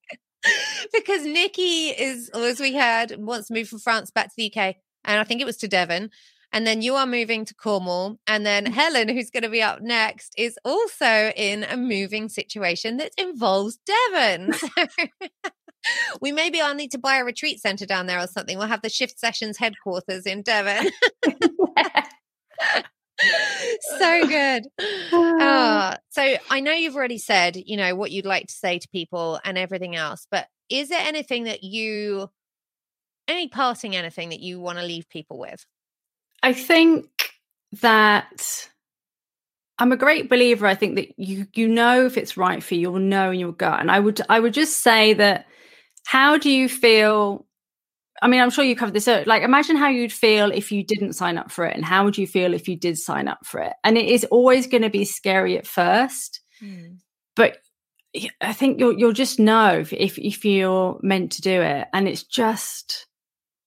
[0.92, 4.76] because Nikki is, as we heard, wants to move from France back to the UK,
[5.04, 6.10] and I think it was to Devon.
[6.52, 8.20] And then you are moving to Cornwall.
[8.28, 8.72] And then mm.
[8.72, 13.76] Helen, who's going to be up next, is also in a moving situation that involves
[13.84, 14.54] Devon.
[16.20, 18.58] we maybe I'll need to buy a retreat center down there or something.
[18.58, 20.90] We'll have the shift sessions headquarters in Devon.
[23.98, 24.66] So good.
[25.12, 28.88] Uh, so I know you've already said, you know, what you'd like to say to
[28.88, 32.30] people and everything else, but is there anything that you,
[33.28, 35.64] any parting anything that you want to leave people with?
[36.42, 37.06] I think
[37.80, 38.68] that
[39.78, 40.66] I'm a great believer.
[40.66, 43.52] I think that you you know if it's right for you, you'll know in your
[43.52, 43.80] gut.
[43.80, 45.46] And I would I would just say that
[46.06, 47.46] how do you feel
[48.24, 49.06] I mean, I'm sure you covered this.
[49.06, 52.16] Like, imagine how you'd feel if you didn't sign up for it, and how would
[52.16, 53.74] you feel if you did sign up for it?
[53.84, 56.96] And it is always going to be scary at first, mm.
[57.36, 57.58] but
[58.40, 61.86] I think you'll you'll just know if, if if you're meant to do it.
[61.92, 63.06] And it's just,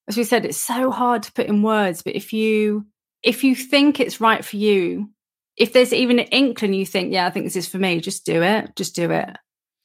[0.07, 2.01] as we said, it's so hard to put in words.
[2.01, 2.87] But if you
[3.21, 5.11] if you think it's right for you,
[5.55, 8.25] if there's even an inkling, you think, yeah, I think this is for me, just
[8.25, 8.75] do it.
[8.75, 9.37] Just do it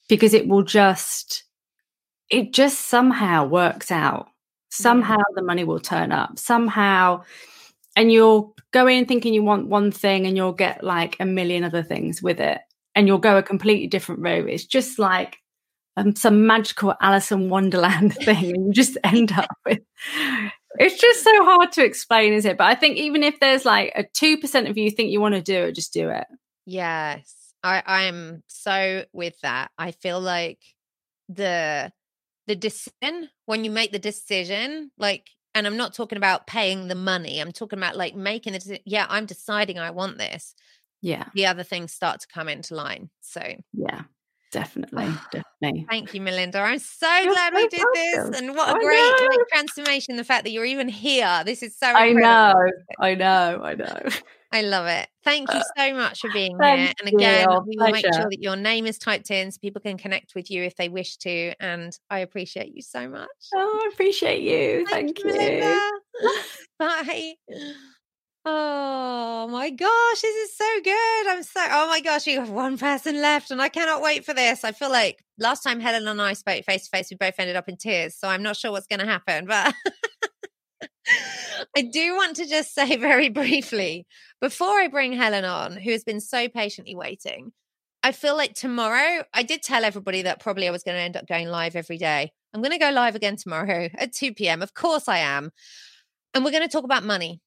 [0.08, 1.44] because it will just
[2.30, 4.28] it just somehow works out
[4.72, 7.22] somehow the money will turn up somehow
[7.94, 11.62] and you'll go in thinking you want one thing and you'll get like a million
[11.62, 12.58] other things with it
[12.94, 15.36] and you'll go a completely different route it's just like
[15.98, 19.80] um, some magical alice in wonderland thing and you just end up with
[20.78, 22.56] it's just so hard to explain is it?
[22.56, 25.42] But i think even if there's like a 2% of you think you want to
[25.42, 26.24] do it just do it.
[26.64, 27.52] Yes.
[27.62, 29.70] I i am so with that.
[29.76, 30.60] I feel like
[31.28, 31.92] the
[32.52, 36.94] the decision when you make the decision like and i'm not talking about paying the
[36.94, 40.54] money i'm talking about like making it yeah i'm deciding i want this
[41.00, 41.24] yeah.
[41.34, 43.40] the other things start to come into line so
[43.72, 44.02] yeah
[44.52, 48.30] definitely definitely thank you melinda i'm so you're glad so we did welcome.
[48.30, 51.76] this and what a great like, transformation the fact that you're even here this is
[51.76, 52.24] so incredible.
[52.26, 52.70] i know
[53.00, 53.98] i know i know
[54.54, 55.08] I love it.
[55.24, 56.92] Thank you uh, so much for being here.
[57.00, 57.64] And again, you.
[57.66, 58.06] we will Pleasure.
[58.06, 60.76] make sure that your name is typed in so people can connect with you if
[60.76, 61.54] they wish to.
[61.58, 63.30] And I appreciate you so much.
[63.54, 64.86] Oh, I appreciate you.
[64.90, 65.40] Thank, Thank you.
[65.40, 66.38] you.
[66.78, 67.34] Bye.
[68.44, 71.26] Oh my gosh, this is so good.
[71.28, 74.34] I'm so, oh my gosh, you have one person left and I cannot wait for
[74.34, 74.64] this.
[74.64, 77.54] I feel like last time Helen and I spoke face to face, we both ended
[77.54, 78.16] up in tears.
[78.16, 79.74] So I'm not sure what's going to happen, but
[81.76, 84.06] I do want to just say very briefly
[84.40, 87.52] before I bring Helen on, who has been so patiently waiting.
[88.02, 91.16] I feel like tomorrow, I did tell everybody that probably I was going to end
[91.16, 92.32] up going live every day.
[92.52, 94.62] I'm going to go live again tomorrow at 2 p.m.
[94.62, 95.50] Of course, I am.
[96.34, 97.40] And we're going to talk about money.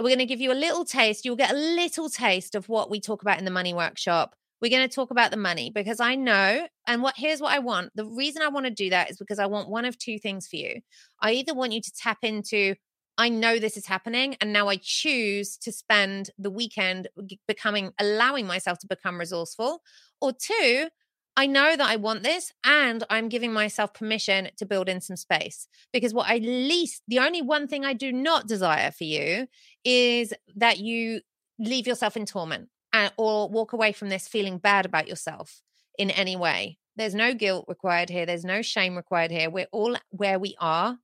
[0.00, 1.24] We're going to give you a little taste.
[1.24, 4.34] You'll get a little taste of what we talk about in the money workshop.
[4.60, 7.60] We're going to talk about the money because I know, and what here's what I
[7.60, 7.92] want.
[7.94, 10.46] The reason I want to do that is because I want one of two things
[10.46, 10.80] for you.
[11.20, 12.74] I either want you to tap into
[13.20, 14.34] I know this is happening.
[14.40, 17.06] And now I choose to spend the weekend
[17.46, 19.82] becoming, allowing myself to become resourceful.
[20.22, 20.88] Or two,
[21.36, 25.16] I know that I want this and I'm giving myself permission to build in some
[25.16, 25.68] space.
[25.92, 29.46] Because what I least, the only one thing I do not desire for you
[29.84, 31.20] is that you
[31.58, 35.62] leave yourself in torment and, or walk away from this feeling bad about yourself
[35.98, 36.78] in any way.
[36.96, 38.26] There's no guilt required here.
[38.26, 39.48] There's no shame required here.
[39.48, 40.98] We're all where we are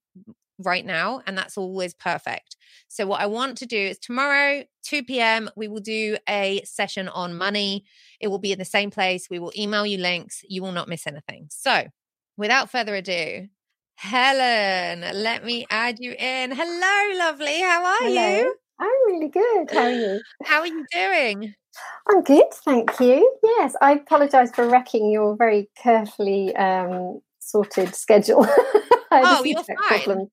[0.58, 2.56] right now and that's always perfect
[2.88, 7.08] so what i want to do is tomorrow 2 p.m we will do a session
[7.08, 7.84] on money
[8.20, 10.88] it will be in the same place we will email you links you will not
[10.88, 11.84] miss anything so
[12.36, 13.48] without further ado
[13.96, 18.36] helen let me add you in hello lovely how are hello.
[18.36, 21.54] you i'm really good how are you how are you doing
[22.08, 23.38] I'm good, thank you.
[23.42, 28.46] Yes, I apologise for wrecking your very carefully um, sorted schedule.
[29.10, 29.76] oh, you're fine.
[29.76, 30.30] Problem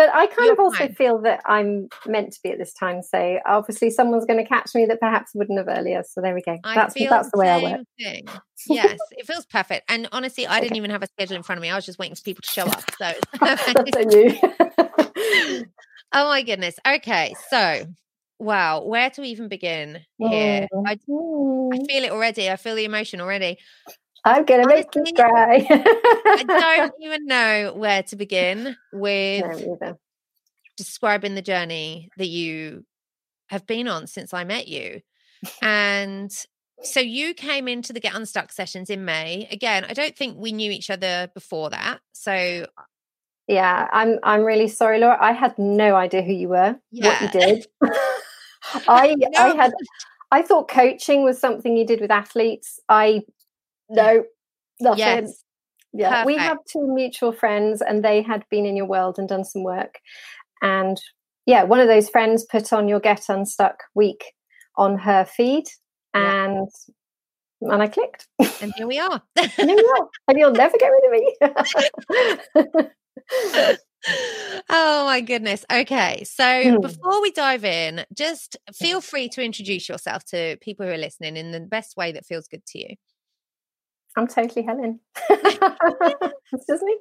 [0.00, 0.94] but I kind You're of also fine.
[0.94, 3.02] feel that I'm meant to be at this time.
[3.02, 6.02] So obviously, someone's going to catch me that perhaps wouldn't have earlier.
[6.08, 6.56] So there we go.
[6.64, 7.80] I that's that's the way I work.
[7.98, 8.26] thing.
[8.66, 9.90] Yes, it feels perfect.
[9.90, 11.70] And honestly, I didn't even have a schedule in front of me.
[11.70, 12.82] I was just waiting for people to show up.
[12.98, 13.12] So.
[13.40, 15.66] That's on you.
[16.12, 16.74] Oh my goodness.
[16.86, 17.34] Okay.
[17.50, 17.86] So,
[18.40, 20.66] wow, where to even begin here?
[20.74, 20.82] Mm.
[20.84, 22.50] I, I feel it already.
[22.50, 23.58] I feel the emotion already.
[24.24, 25.66] I'm going to make you cry.
[25.70, 29.98] I don't even know where to begin with No,
[30.76, 32.84] describing the journey that you
[33.48, 35.00] have been on since I met you.
[35.62, 36.30] And
[36.82, 39.48] so you came into the Get Unstuck sessions in May.
[39.50, 42.00] Again, I don't think we knew each other before that.
[42.12, 42.66] So
[43.46, 44.18] Yeah, I'm.
[44.22, 45.18] I'm really sorry, Laura.
[45.20, 47.66] I had no idea who you were, what you did.
[48.88, 49.72] I I had.
[50.30, 52.78] I thought coaching was something you did with athletes.
[52.88, 53.22] I
[53.90, 54.24] no
[54.80, 54.98] nothing.
[54.98, 55.44] yes,
[55.92, 59.44] Yeah, we have two mutual friends, and they had been in your world and done
[59.44, 59.98] some work.
[60.62, 60.96] And
[61.46, 64.24] yeah, one of those friends put on your Get Unstuck week
[64.76, 65.64] on her feed,
[66.14, 66.44] Yeah.
[66.44, 66.68] and
[67.62, 68.26] and I clicked.
[68.62, 69.20] and here we are.
[69.36, 70.08] and we are.
[70.28, 72.86] And you'll never get rid of me.
[74.70, 75.64] oh my goodness.
[75.70, 76.24] Okay.
[76.24, 76.80] So Hmm.
[76.80, 81.36] before we dive in, just feel free to introduce yourself to people who are listening
[81.36, 82.96] in the best way that feels good to you.
[84.16, 85.00] I'm totally Helen.
[85.30, 86.98] it's just me.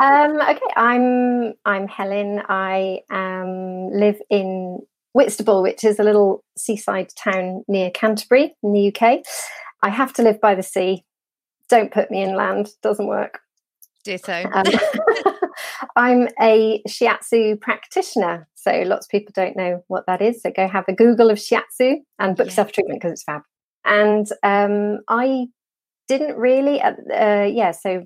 [0.00, 2.42] Um, okay, I'm I'm Helen.
[2.48, 4.80] I um, live in
[5.12, 9.20] Whitstable, which is a little seaside town near Canterbury in the UK.
[9.82, 11.04] I have to live by the sea.
[11.68, 13.40] Don't put me inland; doesn't work.
[14.04, 14.44] Ditto.
[14.52, 14.64] Um,
[15.96, 20.40] I'm a shiatsu practitioner, so lots of people don't know what that is.
[20.42, 22.52] So go have a Google of shiatsu and book Yeah.
[22.52, 23.42] self treatment because it's fab.
[23.84, 25.46] And um, I
[26.08, 27.70] didn't really, uh, uh, yeah.
[27.72, 28.04] So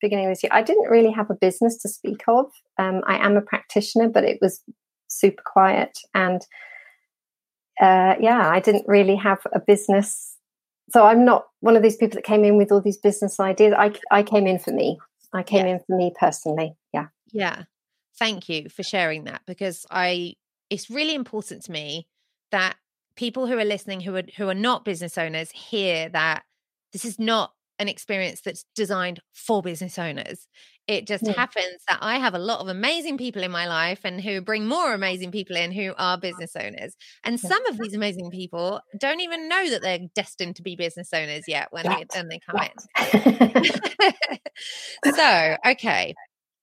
[0.00, 2.46] beginning of this year, I didn't really have a business to speak of.
[2.78, 4.62] Um, I am a practitioner, but it was
[5.08, 6.40] super quiet, and
[7.80, 10.36] uh, yeah, I didn't really have a business.
[10.92, 13.74] So I'm not one of these people that came in with all these business ideas.
[13.76, 14.98] I I came in for me.
[15.32, 15.74] I came Yeah.
[15.74, 16.74] in for me personally.
[16.92, 17.06] Yeah.
[17.32, 17.62] Yeah.
[18.18, 20.34] Thank you for sharing that because I
[20.68, 22.06] it's really important to me
[22.50, 22.76] that
[23.16, 26.42] people who are listening who are who are not business owners hear that
[26.92, 30.46] this is not an experience that's designed for business owners.
[30.86, 31.34] It just Yeah.
[31.34, 34.66] happens that I have a lot of amazing people in my life and who bring
[34.66, 36.96] more amazing people in who are business owners.
[37.24, 37.48] And Yeah.
[37.48, 41.44] some of these amazing people don't even know that they're destined to be business owners
[41.48, 42.70] yet when they, when they come in.
[45.04, 46.16] So, okay.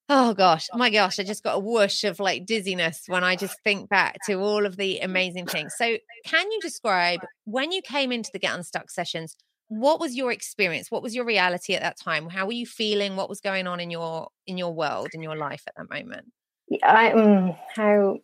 [0.09, 3.61] Oh gosh, my gosh, I just got a whoosh of like dizziness when I just
[3.63, 5.75] think back to all of the amazing things.
[5.75, 9.35] So, can you describe when you came into the Get Unstuck sessions?
[9.69, 10.89] What was your experience?
[10.89, 12.29] What was your reality at that time?
[12.29, 13.15] How were you feeling?
[13.15, 16.31] What was going on in your in your world in your life at that moment?
[16.69, 18.19] Yeah, I, mm, how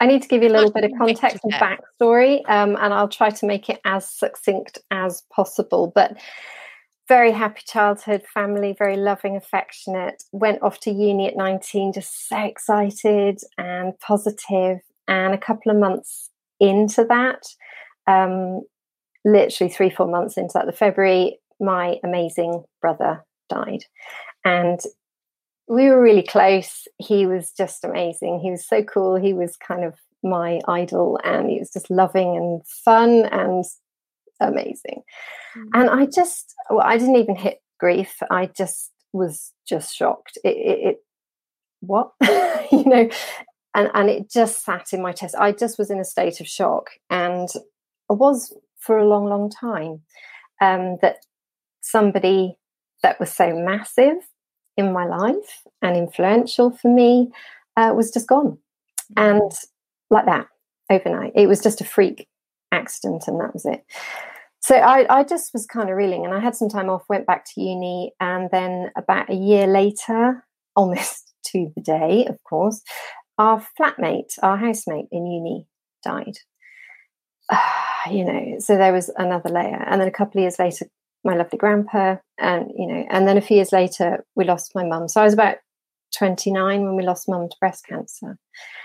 [0.00, 2.48] I need to give you a little bit of you wish to context and backstory,
[2.48, 5.92] um, and I'll try to make it as succinct as possible.
[5.94, 6.16] But
[7.08, 10.22] very happy childhood, family, very loving, affectionate.
[10.32, 14.78] Went off to uni at 19, just so excited and positive.
[15.08, 17.42] And a couple of months into that,
[18.08, 18.62] um,
[19.26, 23.84] literally three, four months into that, the February, my amazing brother died.
[24.44, 24.80] And
[25.68, 26.86] we were really close.
[26.98, 28.40] He was just amazing.
[28.40, 29.16] He was so cool.
[29.16, 33.64] He was kind of my idol and he was just loving and fun and
[34.40, 35.02] amazing.
[35.56, 35.64] Mm.
[35.74, 38.16] And I just, well, I didn't even hit grief.
[38.30, 40.38] I just was just shocked.
[40.44, 40.96] It, it, it
[41.80, 42.12] what,
[42.70, 43.08] you know,
[43.74, 45.34] and and it just sat in my chest.
[45.38, 47.48] I just was in a state of shock, and
[48.10, 48.52] I was
[48.86, 50.00] for a long, long time.
[50.60, 51.16] Um, that
[51.82, 52.56] somebody
[53.02, 54.16] that was so massive
[54.76, 57.30] in my life and influential for me
[57.76, 58.58] uh, was just gone,
[59.16, 59.52] and
[60.10, 60.46] like that
[60.90, 61.32] overnight.
[61.34, 62.26] It was just a freak
[62.72, 63.84] accident, and that was it.
[64.60, 67.26] So I, I just was kind of reeling, and I had some time off, went
[67.26, 70.44] back to uni, and then about a year later,
[70.76, 72.82] almost to the day, of course,
[73.38, 75.66] our flatmate, our housemate in uni,
[76.02, 76.38] died.
[78.10, 80.86] you know, so there was another layer, and then a couple of years later,
[81.24, 84.84] my lovely grandpa, and you know, and then a few years later, we lost my
[84.84, 85.08] mum.
[85.08, 85.56] So I was about
[86.16, 88.38] twenty nine when we lost mum to breast cancer.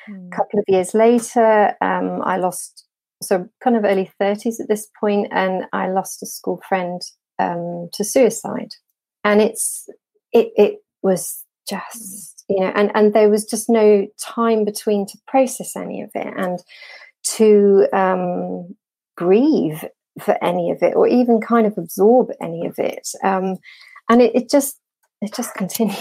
[0.10, 0.27] Mm.
[0.27, 2.85] A couple of years later, um, I lost
[3.22, 7.02] so kind of early 30s at this point and i lost a school friend
[7.39, 8.73] um, to suicide
[9.23, 9.88] and it's
[10.31, 15.18] it, it was just you know and and there was just no time between to
[15.27, 16.60] process any of it and
[17.23, 18.76] to um,
[19.16, 19.86] grieve
[20.20, 23.58] for any of it or even kind of absorb any of it um,
[24.10, 24.78] and it, it just
[25.22, 25.98] it just continued.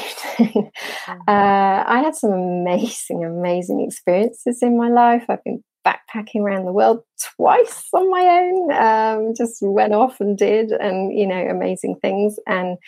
[1.08, 5.24] uh, I had some amazing, amazing experiences in my life.
[5.28, 7.02] I've been backpacking around the world
[7.36, 8.72] twice on my own.
[8.72, 12.36] Um, just went off and did, and you know, amazing things.
[12.46, 12.78] And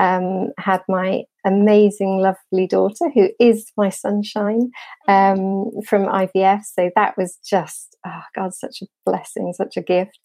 [0.00, 4.70] um, had my amazing, lovely daughter, who is my sunshine
[5.08, 6.62] um, from IVF.
[6.64, 10.18] So that was just, oh God, such a blessing, such a gift.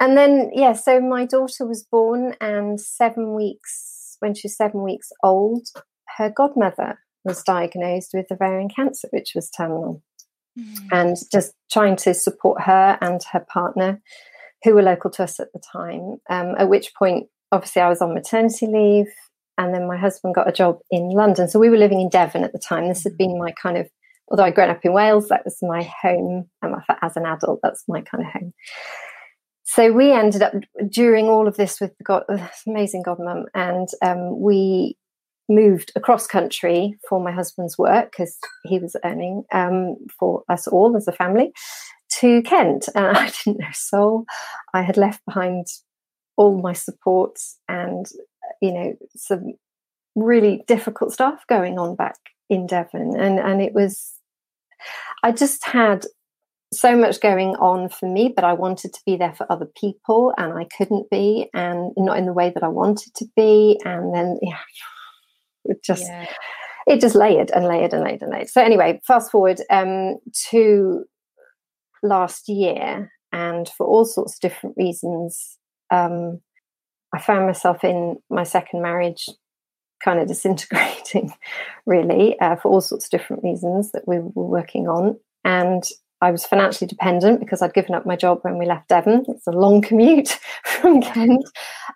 [0.00, 4.82] And then, yeah, so my daughter was born, and seven weeks, when she was seven
[4.82, 5.66] weeks old,
[6.16, 10.02] her godmother was diagnosed with ovarian cancer, which was terminal.
[10.58, 10.88] Mm.
[10.90, 14.00] And just trying to support her and her partner,
[14.64, 18.00] who were local to us at the time, um, at which point obviously I was
[18.00, 19.12] on maternity leave
[19.58, 21.48] and then my husband got a job in London.
[21.48, 22.88] So we were living in Devon at the time.
[22.88, 23.88] This had been my kind of,
[24.28, 26.48] although I'd grown up in Wales, that was my home.
[26.62, 28.52] And as an adult, that's my kind of home.
[29.64, 30.54] So we ended up
[30.88, 32.24] during all of this with the God,
[32.66, 34.96] amazing godmum, and um, we
[35.48, 40.96] moved across country for my husband's work because he was earning um, for us all
[40.96, 41.52] as a family
[42.18, 42.88] to Kent.
[42.94, 44.24] And I didn't know soul.
[44.74, 45.66] I had left behind
[46.40, 48.06] all my supports and
[48.62, 49.52] you know some
[50.16, 52.16] really difficult stuff going on back
[52.48, 53.14] in Devon.
[53.14, 54.14] And and it was
[55.22, 56.06] I just had
[56.72, 60.32] so much going on for me but I wanted to be there for other people
[60.38, 63.78] and I couldn't be and not in the way that I wanted to be.
[63.84, 64.64] And then yeah
[65.66, 66.26] it just yeah.
[66.86, 68.48] it just layered and layered and layered and layered.
[68.48, 70.16] So anyway fast forward um
[70.48, 71.04] to
[72.02, 75.58] last year and for all sorts of different reasons
[75.90, 76.40] um,
[77.14, 79.28] I found myself in my second marriage
[80.02, 81.32] kind of disintegrating,
[81.86, 85.18] really, uh, for all sorts of different reasons that we were working on.
[85.44, 85.84] And
[86.22, 89.24] I was financially dependent because I'd given up my job when we left Devon.
[89.28, 91.44] It's a long commute from Kent,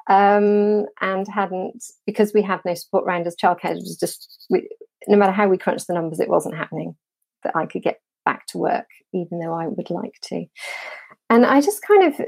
[0.09, 3.37] um, and hadn't because we had no support around us.
[3.37, 4.69] Childcare was just we,
[5.09, 6.97] no matter how we crunched the numbers, it wasn't happening
[7.43, 10.47] that I could get back to work, even though I would like to.
[11.29, 12.21] And I just kind of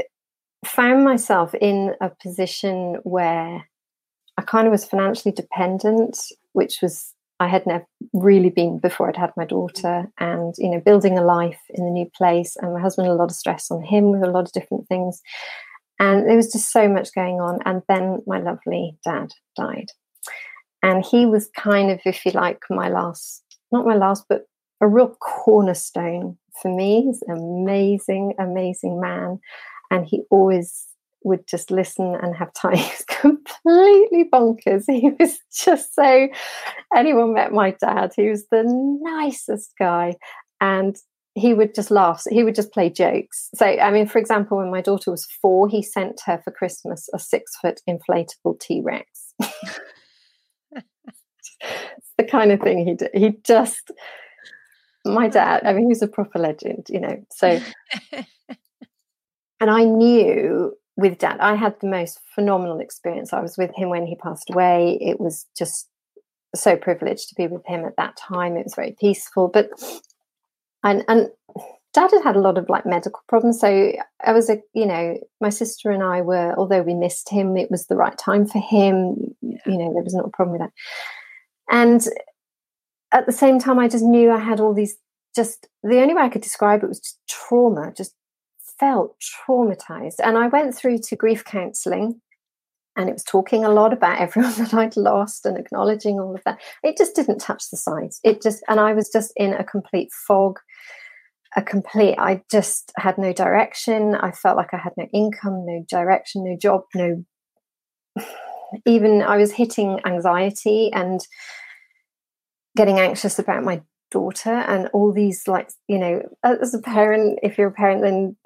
[0.67, 3.69] found myself in a position where
[4.37, 6.19] I kind of was financially dependent,
[6.53, 10.81] which was I had never really been before I'd had my daughter, and you know,
[10.81, 13.83] building a life in a new place, and my husband a lot of stress on
[13.83, 15.21] him with a lot of different things,
[15.99, 17.59] and there was just so much going on.
[17.67, 19.91] And then my lovely dad died,
[20.83, 24.47] and he was kind of, if you like, my last, not my last, but
[24.81, 27.03] a real cornerstone for me.
[27.03, 29.41] He's an amazing, amazing man
[29.91, 30.87] and he always
[31.25, 32.77] would just listen and have time.
[32.77, 34.85] He was completely bonkers.
[34.87, 36.29] He was just so.
[36.95, 38.13] Anyone met my dad?
[38.15, 38.63] He was the
[39.03, 40.15] nicest guy,
[40.61, 40.97] and
[41.35, 42.23] he would just laugh.
[42.31, 43.51] He would just play jokes.
[43.55, 47.09] So, I mean, for example, when my daughter was four, he sent her for Christmas
[47.13, 49.35] a six foot inflatable T Rex.
[51.61, 53.11] It's the kind of thing he did.
[53.15, 53.91] He just,
[55.05, 57.25] my dad, I mean, he's a proper legend, you know.
[57.33, 57.61] So
[59.61, 63.33] and I knew with dad, I had the most phenomenal experience.
[63.33, 64.99] I was with him when he passed away.
[65.01, 65.89] It was just
[66.55, 68.57] so privileged to be with him at that time.
[68.57, 69.49] It was very peaceful.
[69.49, 69.71] But
[70.83, 71.29] and and
[71.93, 73.61] dad had had a lot of like medical problems.
[73.61, 73.93] So
[74.25, 77.71] I was a you know, my sister and I were, although we missed him, it
[77.71, 79.35] was the right time for him.
[79.43, 80.73] You know, there was not a problem with that.
[81.71, 82.03] And
[83.13, 84.97] at the same time, I just knew I had all these
[85.35, 88.15] just the only way I could describe it was just trauma, just
[88.79, 90.17] felt traumatized.
[90.23, 92.21] And I went through to grief counseling
[92.97, 96.43] and it was talking a lot about everyone that I'd lost and acknowledging all of
[96.45, 96.61] that.
[96.83, 98.21] It just didn't touch the sides.
[98.25, 100.59] It just, and I was just in a complete fog,
[101.57, 104.15] a complete, I just had no direction.
[104.15, 107.25] I felt like I had no income, no direction, no job, no,
[108.87, 111.21] even I was hitting anxiety and
[112.77, 113.81] getting anxious about my
[114.11, 118.37] daughter and all these like you know as a parent if you're a parent then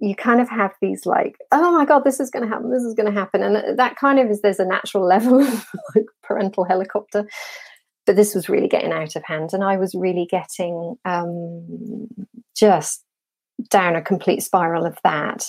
[0.00, 2.82] you kind of have these like, oh my God, this is going to happen, this
[2.82, 3.42] is going to happen.
[3.42, 7.28] And that kind of is, there's a natural level of like parental helicopter.
[8.06, 9.50] But this was really getting out of hand.
[9.52, 12.08] And I was really getting um,
[12.56, 13.04] just
[13.68, 15.44] down a complete spiral of that.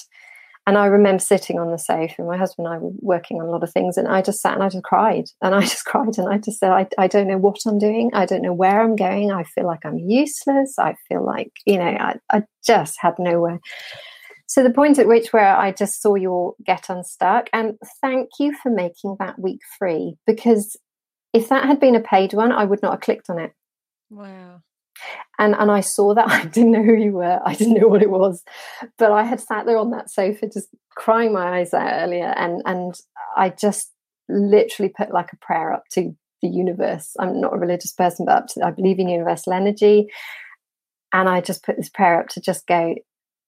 [0.67, 3.47] And I remember sitting on the sofa, and my husband and I were working on
[3.47, 5.25] a lot of things, and I just sat and I just cried.
[5.41, 8.11] And I just cried, and I just said, I, I don't know what I'm doing.
[8.13, 9.31] I don't know where I'm going.
[9.31, 10.75] I feel like I'm useless.
[10.77, 13.59] I feel like, you know, I, I just had nowhere
[14.51, 18.53] so the point at which where I just saw your get unstuck, and thank you
[18.53, 20.75] for making that week free because
[21.31, 23.53] if that had been a paid one, I would not have clicked on it.
[24.09, 24.59] Wow.
[25.39, 27.39] And and I saw that I didn't know who you were.
[27.45, 28.43] I didn't know what it was,
[28.97, 30.67] but I had sat there on that sofa just
[30.97, 32.93] crying my eyes out earlier, and and
[33.37, 33.93] I just
[34.27, 37.15] literally put like a prayer up to the universe.
[37.21, 40.09] I'm not a religious person, but to, I believe in universal energy.
[41.13, 42.95] And I just put this prayer up to just go,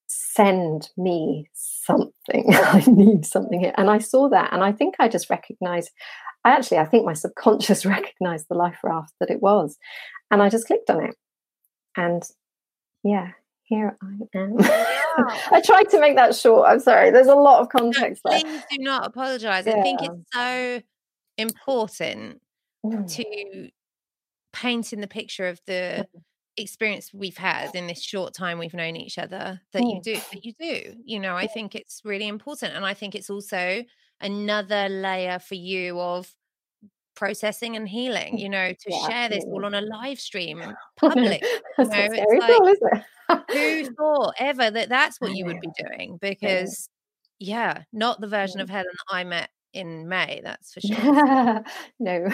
[0.08, 2.46] send me something.
[2.54, 3.74] I need something here.
[3.78, 4.54] And I saw that.
[4.54, 5.92] And I think I just recognized,
[6.44, 9.78] I actually, I think my subconscious recognized the life raft that it was.
[10.32, 11.16] And I just clicked on it.
[11.96, 12.24] And
[13.04, 13.32] yeah,
[13.64, 14.56] here I am.
[15.52, 16.70] I tried to make that short.
[16.70, 17.12] I'm sorry.
[17.12, 18.42] There's a lot of context no, there.
[18.42, 19.66] Please do not apologize.
[19.66, 19.78] Yeah.
[19.78, 20.82] I think it's so
[21.38, 22.42] important
[22.86, 23.12] mm.
[23.16, 23.70] to
[24.52, 26.22] paint in the picture of the mm.
[26.58, 29.96] Experience we've had in this short time we've known each other that mm.
[29.96, 33.16] you do that you do you know i think it's really important and i think
[33.16, 33.84] it's also
[34.22, 36.32] another layer for you of
[37.16, 40.62] processing and healing you know to yeah, share this all on a live stream
[40.98, 45.70] public you know, it's like, cool, who thought ever that that's what you would be
[45.78, 46.18] doing?
[46.22, 46.90] Because
[47.40, 51.64] yeah not the version of helen that i met in may that's for sure.
[52.00, 52.28] No.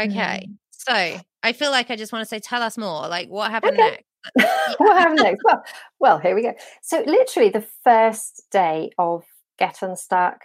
[0.00, 0.48] Okay
[0.88, 3.78] so i feel like i just want to say tell us more like what happened
[3.78, 4.02] okay.
[4.36, 5.62] next what happened next well
[5.98, 9.24] well here we go so literally the first day of
[9.58, 10.42] get unstuck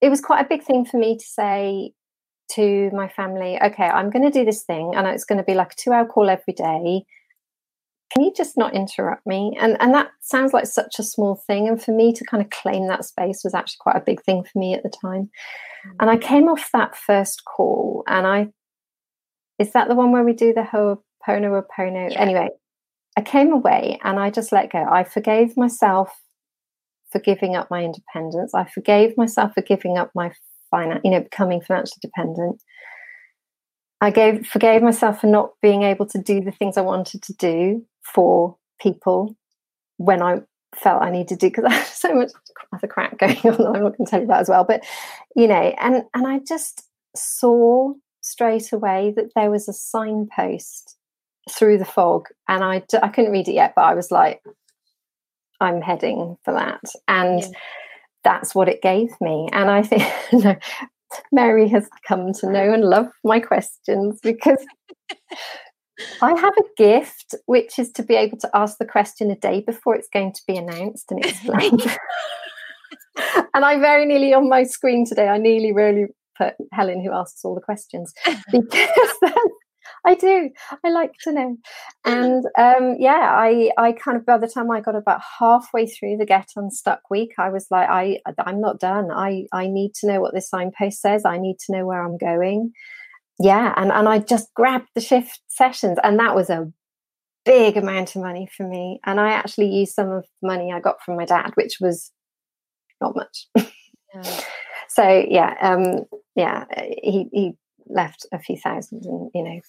[0.00, 1.92] it was quite a big thing for me to say
[2.50, 5.54] to my family okay i'm going to do this thing and it's going to be
[5.54, 7.04] like a two hour call every day
[8.12, 9.56] can you just not interrupt me?
[9.58, 11.68] And and that sounds like such a small thing.
[11.68, 14.44] And for me to kind of claim that space was actually quite a big thing
[14.44, 15.30] for me at the time.
[15.86, 15.96] Mm-hmm.
[16.00, 18.48] And I came off that first call and I
[19.58, 22.12] is that the one where we do the whole Ho'oponopono?
[22.12, 22.20] Yeah.
[22.20, 22.48] Anyway,
[23.16, 24.84] I came away and I just let go.
[24.84, 26.10] I forgave myself
[27.10, 28.54] for giving up my independence.
[28.54, 30.32] I forgave myself for giving up my
[30.70, 32.62] finance, you know, becoming financially dependent.
[34.00, 37.34] I gave forgave myself for not being able to do the things I wanted to
[37.34, 39.36] do for people
[39.98, 40.40] when I
[40.74, 42.32] felt I needed to do because I had so much
[42.74, 43.76] other crap going on.
[43.76, 44.82] I'm not going to tell you that as well, but
[45.36, 46.82] you know, and and I just
[47.14, 47.92] saw
[48.22, 50.96] straight away that there was a signpost
[51.50, 54.42] through the fog, and I I couldn't read it yet, but I was like,
[55.60, 57.40] I'm heading for that, and.
[57.40, 57.48] Yeah.
[58.24, 59.48] That's what it gave me.
[59.52, 60.04] And I think
[61.32, 64.64] Mary has come to know and love my questions because
[66.20, 69.60] I have a gift, which is to be able to ask the question a day
[69.60, 71.82] before it's going to be announced and explained.
[73.54, 76.06] and I very nearly on my screen today, I nearly really
[76.36, 78.12] put Helen who asks all the questions
[78.52, 79.32] because
[80.04, 80.50] I do.
[80.84, 81.56] I like to know.
[82.04, 86.16] And um, yeah, I I kind of by the time I got about halfway through
[86.16, 89.10] the Get Unstuck week, I was like, I I'm not done.
[89.10, 91.24] I I need to know what this signpost says.
[91.24, 92.72] I need to know where I'm going
[93.38, 96.70] yeah and and i just grabbed the shift sessions and that was a
[97.44, 100.78] big amount of money for me and i actually used some of the money i
[100.78, 102.12] got from my dad which was
[103.00, 104.22] not much yeah.
[104.94, 106.04] so yeah um
[106.36, 106.64] yeah
[107.02, 107.52] he he
[107.86, 109.60] left a few thousand and you know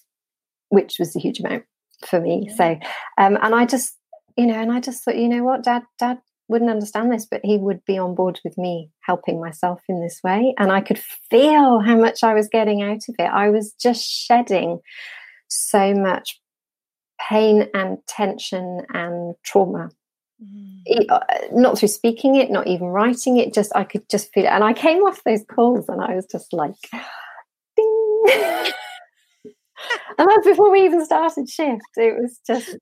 [0.69, 1.63] which was a huge amount
[2.07, 2.55] for me yeah.
[2.55, 2.79] so
[3.17, 3.97] um and i just
[4.37, 7.41] you know and i just thought you know what dad dad wouldn't understand this, but
[7.43, 10.53] he would be on board with me helping myself in this way.
[10.57, 13.23] And I could feel how much I was getting out of it.
[13.23, 14.79] I was just shedding
[15.47, 16.39] so much
[17.29, 19.89] pain and tension and trauma.
[20.43, 21.05] Mm.
[21.09, 21.19] Uh,
[21.53, 24.49] not through speaking it, not even writing it, just I could just feel it.
[24.49, 26.75] And I came off those calls and I was just like,
[27.77, 28.23] ding.
[30.17, 31.81] and that's before we even started shift.
[31.95, 32.77] It was just,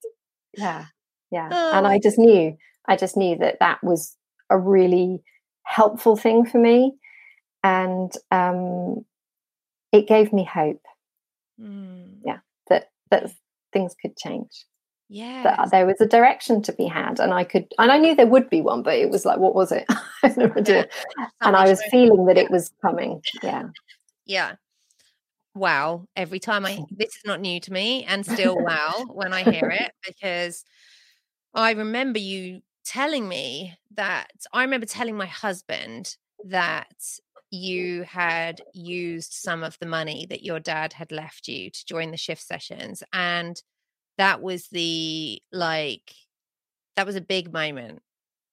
[0.57, 0.85] yeah,
[1.29, 1.49] yeah.
[1.51, 1.71] Oh.
[1.73, 2.57] And I just knew
[2.87, 4.17] I just knew that that was
[4.49, 5.21] a really
[5.63, 6.93] helpful thing for me.
[7.63, 9.05] And um,
[9.91, 10.81] it gave me hope.
[11.59, 12.17] Mm.
[12.25, 12.39] Yeah,
[12.69, 13.31] that, that
[13.71, 14.65] things could change.
[15.13, 15.43] Yeah.
[15.43, 17.19] That there was a direction to be had.
[17.19, 19.53] And I could, and I knew there would be one, but it was like, what
[19.53, 19.85] was it?
[19.89, 20.87] I had no idea.
[21.41, 23.21] and I was feeling that it was coming.
[23.43, 23.69] Yeah.
[24.25, 24.55] Yeah
[25.53, 29.43] wow every time i this is not new to me and still wow when i
[29.43, 30.63] hear it because
[31.53, 36.15] i remember you telling me that I remember telling my husband
[36.45, 36.93] that
[37.51, 42.11] you had used some of the money that your dad had left you to join
[42.11, 43.61] the shift sessions and
[44.17, 46.13] that was the like
[46.95, 47.99] that was a big moment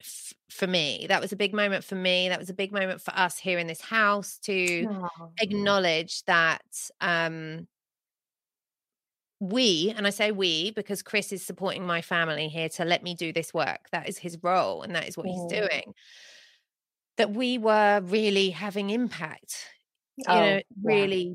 [0.00, 3.00] f- for me that was a big moment for me that was a big moment
[3.00, 5.30] for us here in this house to oh.
[5.40, 6.62] acknowledge that
[7.00, 7.66] um
[9.40, 13.14] we, and I say we because Chris is supporting my family here to let me
[13.14, 13.88] do this work.
[13.92, 15.94] That is his role and that is what he's doing.
[17.18, 19.64] That we were really having impact,
[20.16, 21.34] you oh, know, really yeah.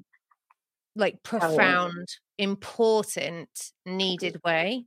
[0.95, 2.07] like profound,
[2.37, 4.85] important, needed way.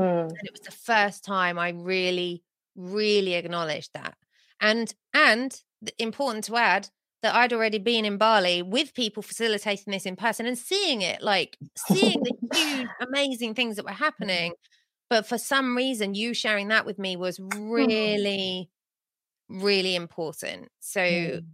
[0.00, 0.28] Mm.
[0.28, 2.42] And it was the first time I really,
[2.74, 4.14] really acknowledged that.
[4.60, 5.60] And and
[5.98, 6.88] important to add,
[7.22, 11.22] that I'd already been in Bali with people facilitating this in person and seeing it,
[11.22, 14.52] like seeing the huge, amazing things that were happening.
[15.08, 18.70] But for some reason, you sharing that with me was really,
[19.48, 20.68] really important.
[20.80, 21.44] So mm.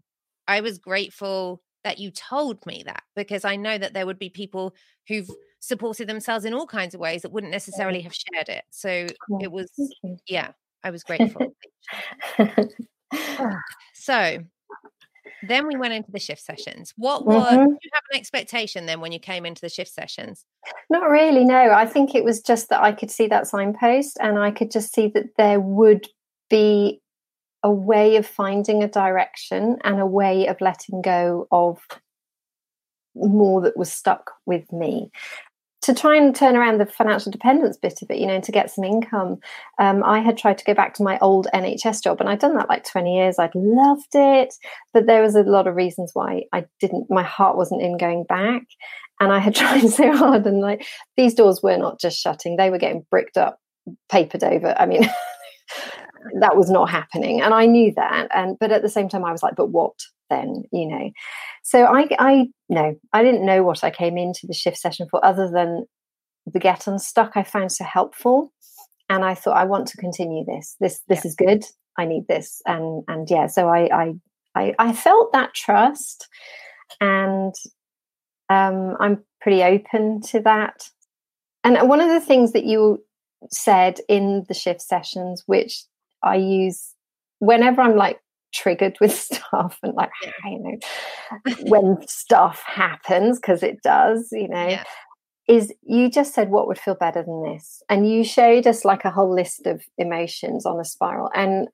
[0.49, 4.31] I was grateful that you told me that because I know that there would be
[4.31, 4.75] people
[5.09, 5.29] who've
[5.61, 8.65] supported themselves in all kinds of ways that wouldn't necessarily have shared it.
[8.71, 9.07] So
[9.41, 9.71] it was,
[10.27, 10.53] yeah,
[10.85, 11.55] I was grateful.
[13.95, 14.39] so
[15.43, 16.93] then we went into the shift sessions.
[16.97, 17.71] What was, mm-hmm.
[17.71, 20.45] you have an expectation then when you came into the shift sessions?
[20.89, 21.73] Not really, no.
[21.73, 24.95] I think it was just that I could see that signpost and I could just
[24.95, 26.07] see that there would
[26.49, 27.01] be
[27.63, 31.79] a way of finding a direction and a way of letting go of
[33.15, 35.11] more that was stuck with me
[35.83, 38.71] to try and turn around the financial dependence bit of it, you know, to get
[38.71, 39.39] some income,
[39.79, 42.55] um, I had tried to go back to my old NHS job, and I'd done
[42.55, 43.39] that like 20 years.
[43.39, 44.55] I'd loved it,
[44.95, 47.11] but there was a lot of reasons why I didn't.
[47.11, 48.63] My heart wasn't in going back,
[49.21, 50.87] and I had tried so hard, and like
[51.17, 53.59] these doors were not just shutting; they were getting bricked up,
[54.09, 54.75] papered over.
[54.79, 55.11] I mean.
[56.41, 59.33] that was not happening and i knew that and but at the same time i
[59.33, 59.95] was like but what
[60.33, 60.65] then?
[60.73, 61.11] You know?
[61.63, 65.25] So i i no i didn't know what i came into the shift session for
[65.25, 65.87] other than
[66.47, 68.53] the get unstuck i found so helpful
[69.09, 70.77] and i thought i want to continue this.
[70.81, 71.29] This this yeah.
[71.29, 71.65] is good.
[71.99, 72.63] I need this.
[72.67, 74.15] And and yeah so I, I
[74.55, 76.29] i i felt that trust
[77.01, 77.55] and
[78.49, 80.89] um i'm pretty open to that.
[81.65, 83.05] And one of the things that you
[83.51, 85.85] said in the shift sessions which
[86.23, 86.95] i use
[87.39, 88.19] whenever i'm like
[88.55, 90.51] triggered with stuff and like yeah.
[90.51, 94.85] you know when stuff happens because it does you know yeah.
[95.49, 99.05] is you just said what would feel better than this and you showed us like
[99.05, 101.69] a whole list of emotions on a spiral and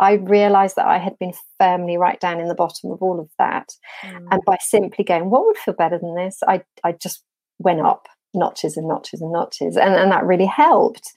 [0.00, 3.28] I realized that I had been firmly right down in the bottom of all of
[3.38, 3.68] that.
[4.02, 4.28] Mm.
[4.30, 6.38] And by simply going, what would feel better than this?
[6.48, 7.22] I, I just
[7.58, 9.76] went up notches and notches and notches.
[9.76, 11.12] And, and that really helped.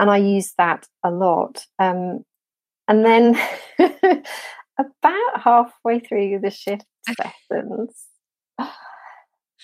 [0.00, 1.66] And I use that a lot.
[1.78, 2.24] Um,
[2.88, 3.38] and then
[4.78, 8.06] about halfway through the shift sessions,